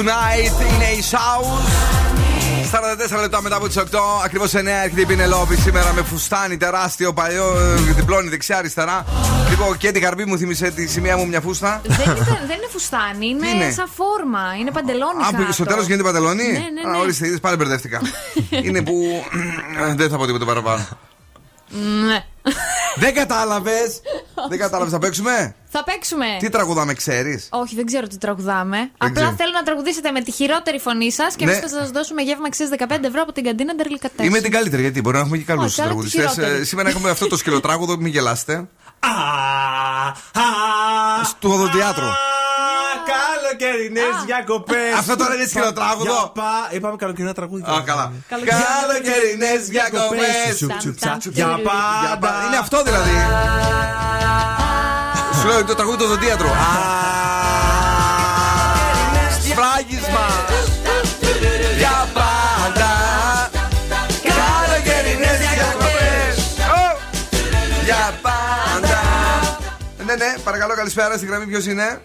Tonight 0.00 0.72
είναι 0.74 0.84
η 0.84 1.02
Shouse. 1.10 1.70
44 3.16 3.20
λεπτά 3.20 3.42
μετά 3.42 3.56
από 3.56 3.66
τις 3.66 3.76
8, 3.78 3.82
ακριβώς 4.24 4.52
9 4.54 4.58
έρχεται 4.84 5.00
η 5.00 5.06
Πινελόπη 5.06 5.56
σήμερα 5.56 5.92
με 5.92 6.02
φουστάνι 6.02 6.56
τεράστιο 6.56 7.12
παλιό, 7.12 7.56
ε, 7.88 7.92
διπλώνει 7.92 8.28
δεξιά-αριστερά. 8.28 9.04
Λίγο 9.48 9.74
και 9.78 9.90
την 9.90 10.02
καρμπή 10.02 10.24
μου 10.24 10.38
θύμισε 10.38 10.70
τη 10.70 10.86
σημαία 10.86 11.16
μου 11.16 11.26
μια 11.26 11.40
φούστα. 11.40 11.80
δεν, 11.82 11.94
ήταν- 12.00 12.24
δεν 12.46 12.56
είναι 12.56 12.68
φουστάνι, 12.70 13.26
είναι, 13.26 13.48
είναι; 13.48 13.70
σαν 13.70 13.88
φόρμα. 13.94 14.40
Είναι 14.60 14.70
παντελόνι. 14.70 15.22
Α, 15.22 15.44
που 15.46 15.52
στο 15.52 15.64
τέλος 15.64 15.86
γίνεται 15.86 16.02
παντελόνι; 16.02 16.42
Ναι, 16.42 16.52
ναι, 16.52 16.90
ναι. 16.90 16.96
Α, 16.96 17.00
ορίστε, 17.00 17.26
είδες, 17.26 17.40
πάλι 17.40 17.56
μπερδεύτηκα. 17.56 18.00
είναι 18.66 18.82
που. 18.82 19.24
δεν 19.96 20.10
θα 20.10 20.16
πω 20.16 20.26
τίποτα 20.26 20.44
παραπάνω. 20.44 20.86
Ναι. 22.06 22.24
δεν 22.96 23.14
κατάλαβες! 23.14 24.00
δεν 24.48 24.58
κατάλαβες, 24.58 24.92
θα 24.92 24.98
παίξουμε; 24.98 25.54
Θα 25.68 25.84
παίξουμε. 25.84 26.26
Τι 26.38 26.48
τραγουδάμε, 26.48 26.94
ξέρεις; 26.94 27.48
Όχι, 27.50 27.74
δεν 27.74 27.86
ξέρω 27.86 28.06
τι 28.06 28.18
τραγουδάμε. 28.18 28.90
Απλά 28.98 29.10
ξέρω. 29.14 29.34
θέλω 29.36 29.50
να 29.54 29.62
τραγουδήσετε 29.62 30.10
με 30.10 30.20
τη 30.20 30.30
χειρότερη 30.30 30.78
φωνή 30.78 31.12
σας 31.12 31.34
και 31.36 31.44
Ναι. 31.44 31.50
εμείς 31.52 31.70
θα 31.70 31.78
σας 31.78 31.90
δώσουμε 31.90 32.22
γεύμα 32.22 32.46
αξίας 32.46 32.68
15 32.68 33.04
ευρώ 33.04 33.22
από 33.22 33.32
την 33.32 33.44
καντίνα 33.44 33.74
Ντερλικατές. 33.74 34.26
Είμαι 34.26 34.40
την 34.40 34.50
καλύτερη, 34.50 34.82
γιατί 34.82 35.00
μπορεί 35.00 35.16
να 35.16 35.22
έχουμε 35.22 35.36
και 35.36 35.44
καλούς 35.44 35.64
Όχι, 35.64 35.80
αλλά 35.80 35.90
τη 35.90 35.94
τραγουδιστές. 35.96 36.32
χειρότερη. 36.34 36.64
σήμερα 36.64 36.88
έχουμε 36.88 37.10
αυτό 37.10 37.26
το 37.26 37.36
σκυλοτράγουδο, 37.36 37.96
μην 37.96 38.12
γελάσετε. 38.12 38.68
Του 41.38 41.50
οδοντιάτρου. 41.52 42.06
Καλοκαιρινές 43.12 44.14
διακοπές. 44.26 44.94
Αυτό 44.98 45.16
τώρα 45.16 45.34
είναι 45.34 45.46
σκυλοτράγουδο. 45.46 46.32
Είπαμε 46.70 46.96
καλοκαιρινά 46.96 47.34
τραγούδια. 47.34 47.66
Α, 47.66 47.82
καλά. 47.82 48.12
Καλοκαιρινές 48.28 49.60
διακοπές. 49.68 50.66
Για 51.30 51.60
πάντα. 51.64 52.44
Είναι 52.46 52.56
αυτό 52.56 52.82
δηλαδή. 52.82 53.16
Σου 55.40 55.46
λέω 55.46 55.64
το 55.64 55.74
τραγούδι 55.74 55.96
του 55.96 56.04
οδοντίατρου. 56.06 56.48
Σφράγισμα. 59.44 60.26
Για 61.78 62.08
πάντα. 62.14 62.90
Καλοκαιρινές 64.22 65.38
διακοπές. 65.38 66.34
Για 67.84 68.14
πάντα. 68.22 69.00
Ναι, 70.06 70.14
ναι, 70.14 70.34
παρακαλώ, 70.44 70.74
καλησπέρα. 70.74 71.16
Στην 71.16 71.28
γραμμή 71.28 71.46
ποιος 71.46 71.66
είναι; 71.66 72.00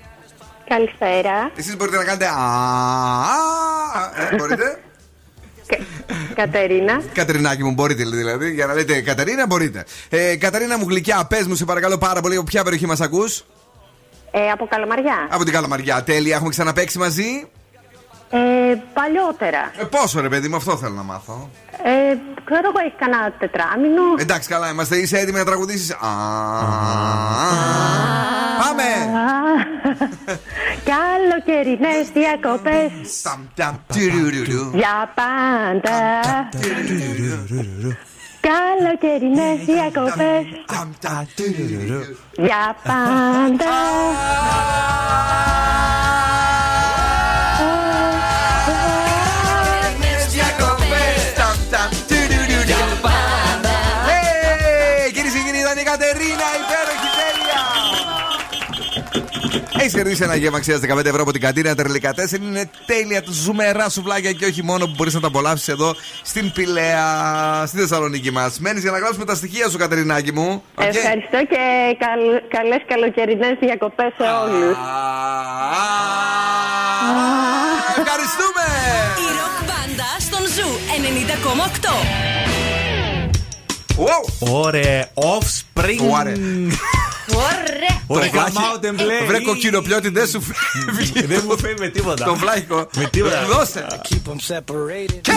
Καλησπέρα. 0.68 1.52
Εσείς 1.56 1.76
μπορείτε 1.78 1.98
να 1.98 2.04
κάνετε. 2.04 2.26
Α, 2.26 2.32
α, 4.00 4.32
ε, 4.32 4.36
μπορείτε. 4.36 4.80
Κατερίνα. 6.36 7.02
Κατερινάκη 7.14 7.64
μου, 7.64 7.72
μπορείτε 7.72 8.04
δηλαδή. 8.04 8.54
Για 8.54 8.66
να 8.66 8.74
λέτε 8.74 9.02
Κατερίνα, 9.02 9.46
μπορείτε. 9.48 9.86
Ε, 10.10 10.36
Κατερίνα 10.36 10.78
μου, 10.78 10.86
γλυκιά, 10.90 11.26
πες 11.30 11.48
μου, 11.48 11.56
σε 11.56 11.66
παρακαλώ 11.66 11.98
πάρα 11.98 12.22
πολύ, 12.22 12.36
από 12.36 12.44
ποια 12.44 12.64
περιοχή 12.64 12.86
μας 12.86 13.02
ακούς; 13.02 13.46
Ε, 14.32 14.50
από 14.50 14.68
Καλαμαριά. 14.68 15.28
Από 15.30 15.44
την 15.44 15.54
Καλαμαριά. 15.54 16.04
Τέλεια, 16.04 16.36
έχουμε 16.36 16.50
ξαναπέξει 16.50 16.98
μαζί. 16.98 17.48
Ε, 18.30 18.38
παλιότερα. 18.94 19.72
Ε, 19.78 19.84
πόσο 19.84 20.22
ρε 20.22 20.30
παιδί 20.30 20.48
μου, 20.48 20.56
αυτό 20.56 20.78
θέλω 20.78 20.94
να 20.94 21.04
μάθω. 21.04 21.50
Ε, 21.84 22.16
ξέρω 22.44 22.62
εγώ, 22.64 22.86
έχει 22.86 22.96
κανένα 23.00 23.32
τετράμινο. 23.40 24.02
Εντάξει, 24.20 24.50
καλά 24.50 24.70
είμαστε. 24.70 24.96
Είσαι 24.98 25.18
έτοιμη 25.18 25.38
να 25.38 25.46
τραγουδήσεις. 25.46 25.92
Α, 25.92 25.98
Πάμε! 28.62 28.84
Καλοκαιρινέ 30.94 32.10
διακοπές. 32.14 32.92
Τιρουρουρου. 33.94 34.70
Για 34.74 35.12
πάντα. 35.16 35.98
Καλοκαιρινέ 38.40 39.56
διακοπές. 39.66 40.46
Για 42.38 42.76
πάντα. 42.84 43.74
Έχει 59.86 59.96
κερδίσει 59.96 60.24
ένα 60.24 60.36
γεύμα 60.36 60.58
αξίας 60.58 60.80
15 60.80 61.06
ευρώ 61.06 61.22
από 61.22 61.32
την 61.32 61.42
καντίνα 61.42 61.74
4 61.74 61.76
Είναι 62.42 62.70
τέλεια 62.86 63.24
ζουμερά 63.28 63.90
σουβλάκια 63.90 64.32
και 64.32 64.46
όχι 64.46 64.64
μόνο 64.64 64.86
που 64.86 64.94
μπορείς 64.96 65.14
να 65.14 65.20
τα 65.20 65.28
απολαύσεις 65.28 65.68
εδώ 65.68 65.96
στην 66.24 66.52
Πηλαία, 66.52 67.06
στη 67.68 67.78
Θεσσαλονίκη 67.78 68.32
μας. 68.32 68.60
Μένεις 68.60 68.82
για 68.82 68.92
να 68.92 68.98
γράψουμε 68.98 69.26
τα 69.26 69.36
στοιχεία 69.36 69.70
σου, 69.70 69.78
Κατερινάκη 69.78 70.34
μου. 70.34 70.64
Okay. 70.76 70.84
Ευχαριστώ 70.84 71.38
και 71.50 71.96
καλ, 72.00 72.20
καλές 72.48 72.82
καλοκαιρινές 72.88 73.58
διακοπές 73.60 74.14
σε 74.18 74.24
όλους. 74.24 74.78
Ευχαριστούμε! 77.98 78.66
Η 79.24 79.28
ροκ 79.40 79.58
μπάντα 79.68 80.10
στον 80.20 80.44
Zoo 80.56 80.70
90,8. 83.98 84.06
Wow. 84.06 84.24
Ωρε, 84.40 85.10
offspring. 85.14 86.00
Ωραία. 87.36 88.32
Το 88.32 88.38
γαμάω 88.38 88.80
τεμπλέ. 88.80 89.26
Βρε 89.28 89.40
κοκκινοπιώτη, 89.40 90.10
δεν 90.10 90.28
σου 90.28 90.42
φεύγει. 90.42 91.12
Ε, 91.16 91.26
δεν 91.26 91.44
μου 91.48 91.60
φεύγει 91.60 91.80
με 91.80 91.88
τίποτα. 91.88 92.26
Το 92.26 92.36
βλάχικο. 92.36 92.88
Με 92.98 93.06
τίποτα. 93.06 93.46
Δώσε. 93.46 93.88
Keep 94.10 94.30
them 94.30 94.56
separated. 94.56 95.20
Και... 95.22 95.32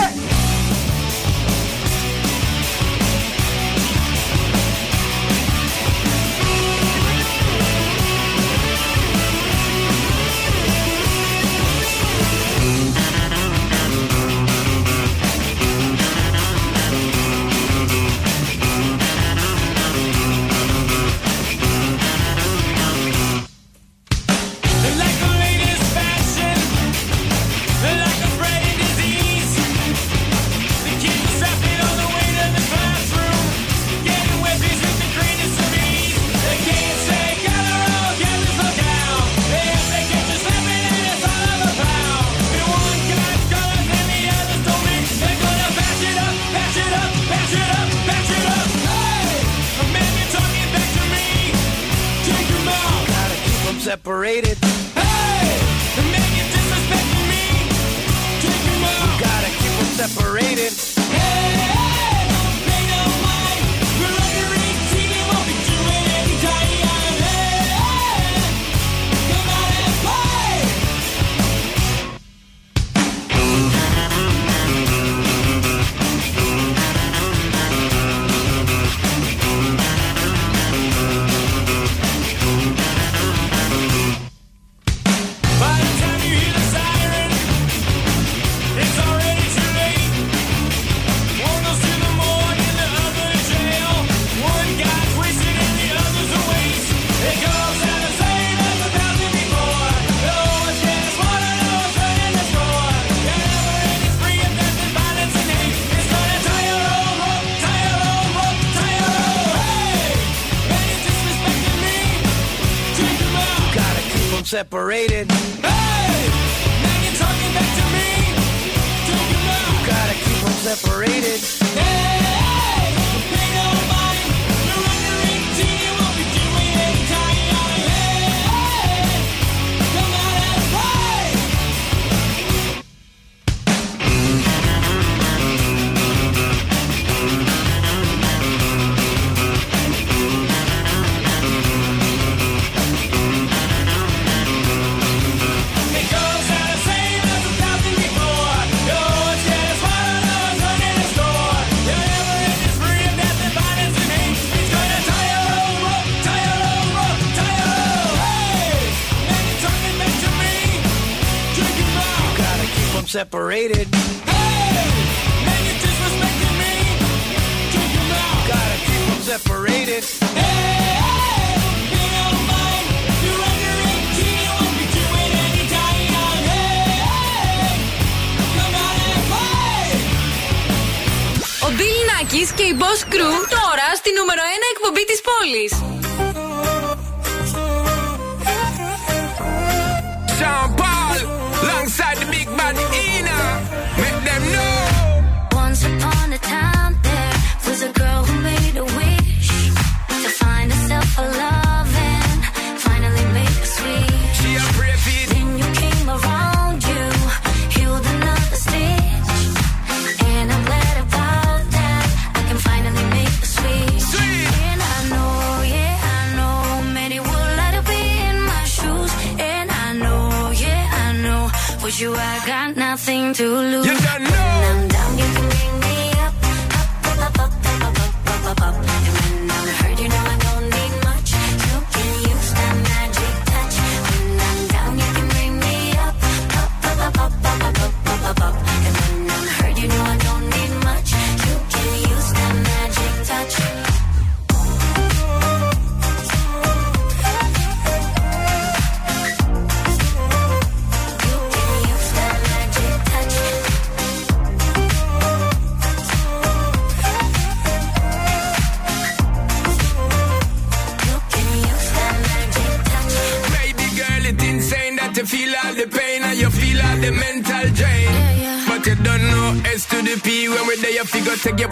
to 271.43 271.53
get 271.53 271.68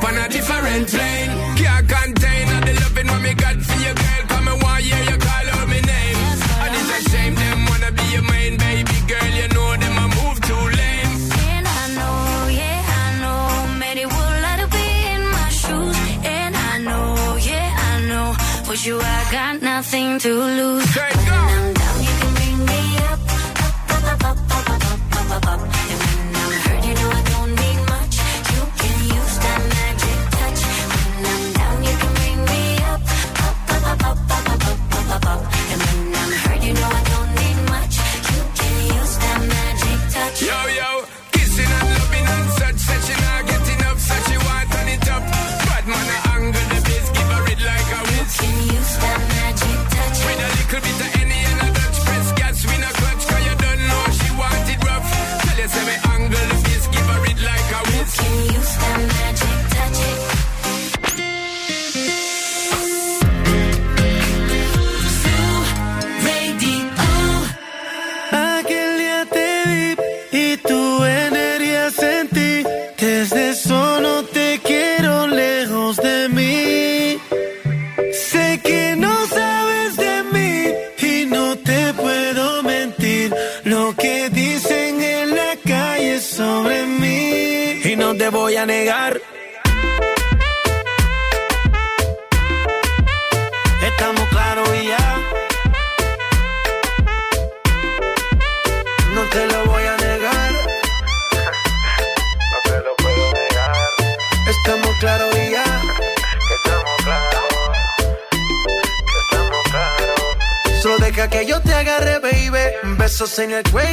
en 113.39 113.51
el 113.51 113.64
cuello 113.72 113.86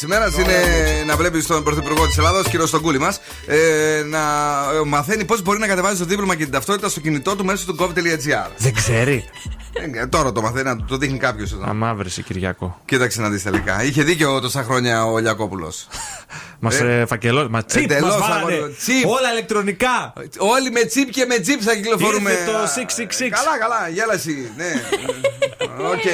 της 0.00 0.08
ημέρας 0.08 0.34
είναι 0.38 0.54
να 1.06 1.16
βλέπεις 1.16 1.46
τον 1.46 1.62
Πρωθυπουργό 1.64 2.06
της 2.06 2.18
Ελλάδα, 2.18 2.42
κύριο 2.42 2.66
Στογκούλη 2.66 2.98
μας, 2.98 3.20
ε, 3.46 4.02
να 4.06 4.18
ε, 4.74 4.84
μαθαίνει 4.86 5.24
πώς 5.24 5.42
μπορεί 5.42 5.58
να 5.58 5.66
κατεβάζει 5.66 5.98
το 5.98 6.04
δίπλωμα 6.04 6.34
και 6.34 6.42
την 6.42 6.52
ταυτότητα 6.52 6.88
στο 6.88 7.00
κινητό 7.00 7.36
του 7.36 7.44
μέσω 7.44 7.66
του 7.66 7.76
gov.gr. 7.78 8.50
Δεν 8.56 8.74
ξέρει. 8.74 9.24
Ε, 9.72 10.06
τώρα 10.06 10.32
το 10.32 10.40
μαθαίνει, 10.40 10.64
να 10.64 10.84
το 10.84 10.96
δείχνει 10.96 11.18
κάποιος 11.18 11.52
εδώ. 11.52 11.64
Αμαύρησε, 11.68 12.22
Κυριακό. 12.22 12.80
Κοίταξε 12.84 13.20
να 13.20 13.28
δεις 13.28 13.42
τελικά. 13.42 13.84
Είχε 13.84 14.02
δίκιο 14.02 14.40
τόσα 14.40 14.62
χρόνια 14.62 15.04
ο 15.04 15.18
Λιακόπουλος. 15.18 15.86
Μας 16.62 16.80
ε, 16.80 17.04
φακελώ. 17.08 17.48
Μα 17.50 17.64
τσίπ 17.64 17.82
εντελώς 17.82 18.10
μας 18.10 18.28
βάλανε. 18.28 18.52
αγόρι, 18.52 18.74
τσίπ. 18.78 19.06
Όλα 19.06 19.32
ηλεκτρονικά. 19.32 20.12
Όλοι 20.38 20.70
με 20.70 20.84
τσίπ 20.84 21.10
και 21.10 21.24
με 21.24 21.38
τσίπ 21.38 21.60
θα 21.64 21.74
κυκλοφορούμε. 21.74 22.30
Ήρθε 22.30 22.44
το 22.44 22.56
Α, 22.56 22.64
666. 22.64 23.28
Καλά, 23.30 23.58
καλά, 23.58 23.88
γέλα 23.88 24.14
εσύ. 24.14 24.50
Ναι. 24.56 24.72
Οκ. 25.90 26.04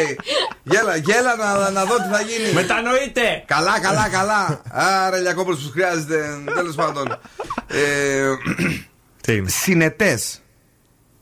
Γέλα, 0.62 0.96
γέλα 0.96 1.36
να, 1.36 1.70
να 1.70 1.84
δω 1.84 1.96
τι 1.96 2.08
θα 2.12 2.20
γίνει. 2.20 2.52
Μετανοείτε. 2.54 3.42
Καλά, 3.46 3.80
καλά, 3.80 4.08
καλά. 4.08 4.62
Άρα, 4.70 5.16
Λιακόπουλος 5.18 5.58
που 5.60 5.70
χρειάζεται. 5.70 6.38
Τέλος 6.54 6.74
πάντων. 6.74 7.18
Ε, 7.66 8.26
Τι 9.20 9.34
είναι; 9.34 9.48
Συνετές. 9.48 10.40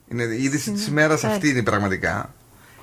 Είναι 0.08 0.22
η 0.22 0.42
είδηση 0.42 0.70
της 0.72 0.86
ημέρας 0.86 1.24
αυτή 1.24 1.48
είναι 1.48 1.62
πραγματικά. 1.62 2.34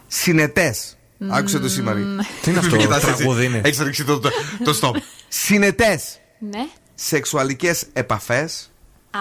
Συνετές. 0.07 0.97
Άκουσε 1.29 1.59
το 1.59 1.69
σήμερα. 1.69 1.99
Τι 2.41 2.49
είναι 2.49 2.59
αυτό, 2.59 2.77
τραγούδι 3.15 3.45
είναι; 3.45 3.61
Έχεις 3.63 3.79
ρίξει 3.79 4.03
το, 4.03 4.19
το, 4.19 4.29
το 4.63 4.79
stop. 4.81 4.95
Συνετές. 5.27 6.19
Ναι. 6.39 6.67
Σεξουαλικές 6.95 7.85
επαφές 7.93 8.71
Α, 9.11 9.19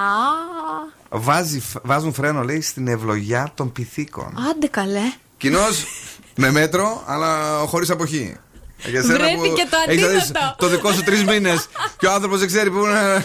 βάζουν 1.83 2.13
φρένο, 2.13 2.43
λέει, 2.43 2.61
στην 2.61 2.89
ευλογιά 2.89 3.51
των 3.55 3.73
πυθίκων. 3.73 4.35
άντε 4.51 4.67
καλέ. 4.67 5.13
Κοινώ 5.37 5.61
με 6.41 6.51
μέτρο, 6.51 7.03
αλλά 7.07 7.59
χωρίς 7.67 7.91
αποχή. 7.91 8.37
Για 8.85 9.03
σένα 9.03 9.15
Βρέθηκε 9.15 9.39
που 9.41 9.69
το 9.71 9.77
έχεις 9.91 10.05
αντίθετο. 10.05 10.39
δει 10.41 10.55
Το 10.59 10.67
δικό 10.67 10.93
σου 10.93 11.03
τρεις 11.03 11.25
μήνες 11.25 11.67
και 11.99 12.07
ο 12.07 12.13
άνθρωπος 12.13 12.39
δεν 12.39 12.47
ξέρει 12.49 12.71
πού 12.71 12.87
να. 12.87 13.01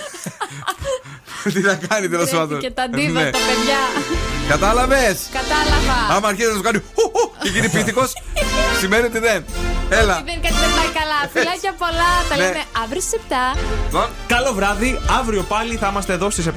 Τι 1.53 1.61
θα 1.61 1.79
κάνει 1.87 2.09
τέλος 2.09 2.29
πάντων. 2.29 2.59
Και 2.59 2.71
τα 2.71 2.87
Ναι. 2.87 2.95
αντίθετα, 2.95 3.37
παιδιά. 3.47 4.34
Κατάλαβες! 4.49 5.17
Κατάλαβα. 5.39 6.15
Άμα 6.15 6.27
αρχίζει 6.27 6.49
να 6.49 6.55
σου 6.55 6.61
κάνει 6.61 6.79
χου, 6.95 7.01
χου, 7.13 7.31
και 7.41 7.49
γίνει 7.49 7.69
πίθηκος, 7.69 8.11
σημαίνει 8.79 9.05
ότι 9.05 9.19
δεν. 9.19 9.43
Έλα. 9.89 10.15
Δεν 10.25 10.41
κάτι 10.41 10.53
δεν 10.63 10.71
πάει 10.77 10.91
καλά. 10.99 11.19
Φιλάκια 11.33 11.73
πολλά. 11.77 12.11
Τα 12.29 12.35
Ναι. 12.35 12.41
λέμε 12.43 12.63
αύριο 12.83 13.01
στις 13.01 13.19
7. 13.29 13.57
Λοιπόν, 13.85 14.07
Καλό 14.27 14.53
βράδυ. 14.53 14.99
Αύριο 15.19 15.41
πάλι 15.43 15.75
θα 15.75 15.87
είμαστε 15.91 16.13
εδώ 16.13 16.29
στις 16.29 16.45
7. 16.47 16.51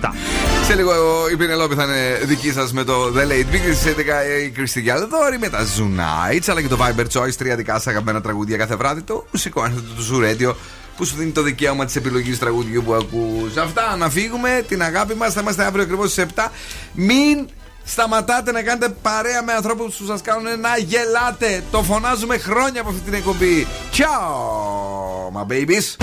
Σε 0.66 0.74
λίγο 0.74 0.92
η 1.32 1.36
Πινελόπη 1.36 1.74
θα 1.74 1.84
είναι 1.84 2.20
δική 2.24 2.52
σας 2.52 2.72
με 2.72 2.84
το 2.84 3.12
The 3.16 3.20
Late 3.30 3.54
Big 3.54 3.74
στι 3.74 3.94
11 3.98 4.44
η 4.46 4.50
Κριστή 4.50 4.80
Γιαλδόρη 4.80 5.38
με 5.38 5.48
τα 5.48 5.58
Zoo 5.76 6.00
Nights 6.00 6.44
αλλά 6.48 6.62
και 6.62 6.68
το 6.68 6.78
Viber 6.80 7.06
Choice. 7.20 7.34
Τρία 7.38 7.56
δικά 7.56 7.72
σας 7.72 7.86
αγαπημένα 7.86 8.20
τραγούδια 8.20 8.56
κάθε 8.56 8.76
βράδυ. 8.76 9.02
Το 9.02 9.26
μουσικό 9.32 9.64
ένθετο 9.64 9.86
του 9.94 10.06
Zoo 10.10 10.24
Radio 10.24 10.54
που 10.96 11.04
σου 11.04 11.16
δίνει 11.16 11.30
το 11.30 11.42
δικαίωμα 11.42 11.84
της 11.84 11.96
επιλογής 11.96 12.38
τραγουδιού 12.38 12.82
που 12.82 12.94
ακούς 12.94 13.56
Αυτά 13.56 13.96
να 13.96 14.10
φύγουμε. 14.10 14.64
Την 14.68 14.82
αγάπη 14.82 15.14
μας 15.14 15.32
θα 15.32 15.40
είμαστε 15.40 15.64
αύριο 15.64 15.82
ακριβώς 15.82 16.10
στις 16.10 16.24
7. 16.36 16.50
Μην 16.92 17.48
Σταματάτε 17.90 18.52
να 18.52 18.62
κάνετε 18.62 18.94
παρέα 19.02 19.42
με 19.42 19.52
ανθρώπους 19.52 19.94
που 19.96 20.04
σας 20.04 20.20
κάνουν 20.22 20.60
να 20.60 20.76
γελάτε. 20.76 21.64
Το 21.70 21.82
φωνάζουμε 21.82 22.38
χρόνια 22.38 22.80
από 22.80 22.90
αυτή 22.90 23.02
την 23.02 23.14
εκπομπή. 23.14 23.66
Ciao, 23.92 25.30
my 25.32 25.44
babies. 25.52 25.96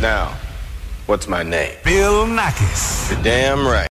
Now, 0.00 0.26
what's 1.08 1.26
my 1.26 1.42
name? 1.42 1.74
Bill 1.84 2.18
Nackis. 2.38 2.82
You're 3.10 3.22
damn 3.22 3.66
right. 3.66 3.86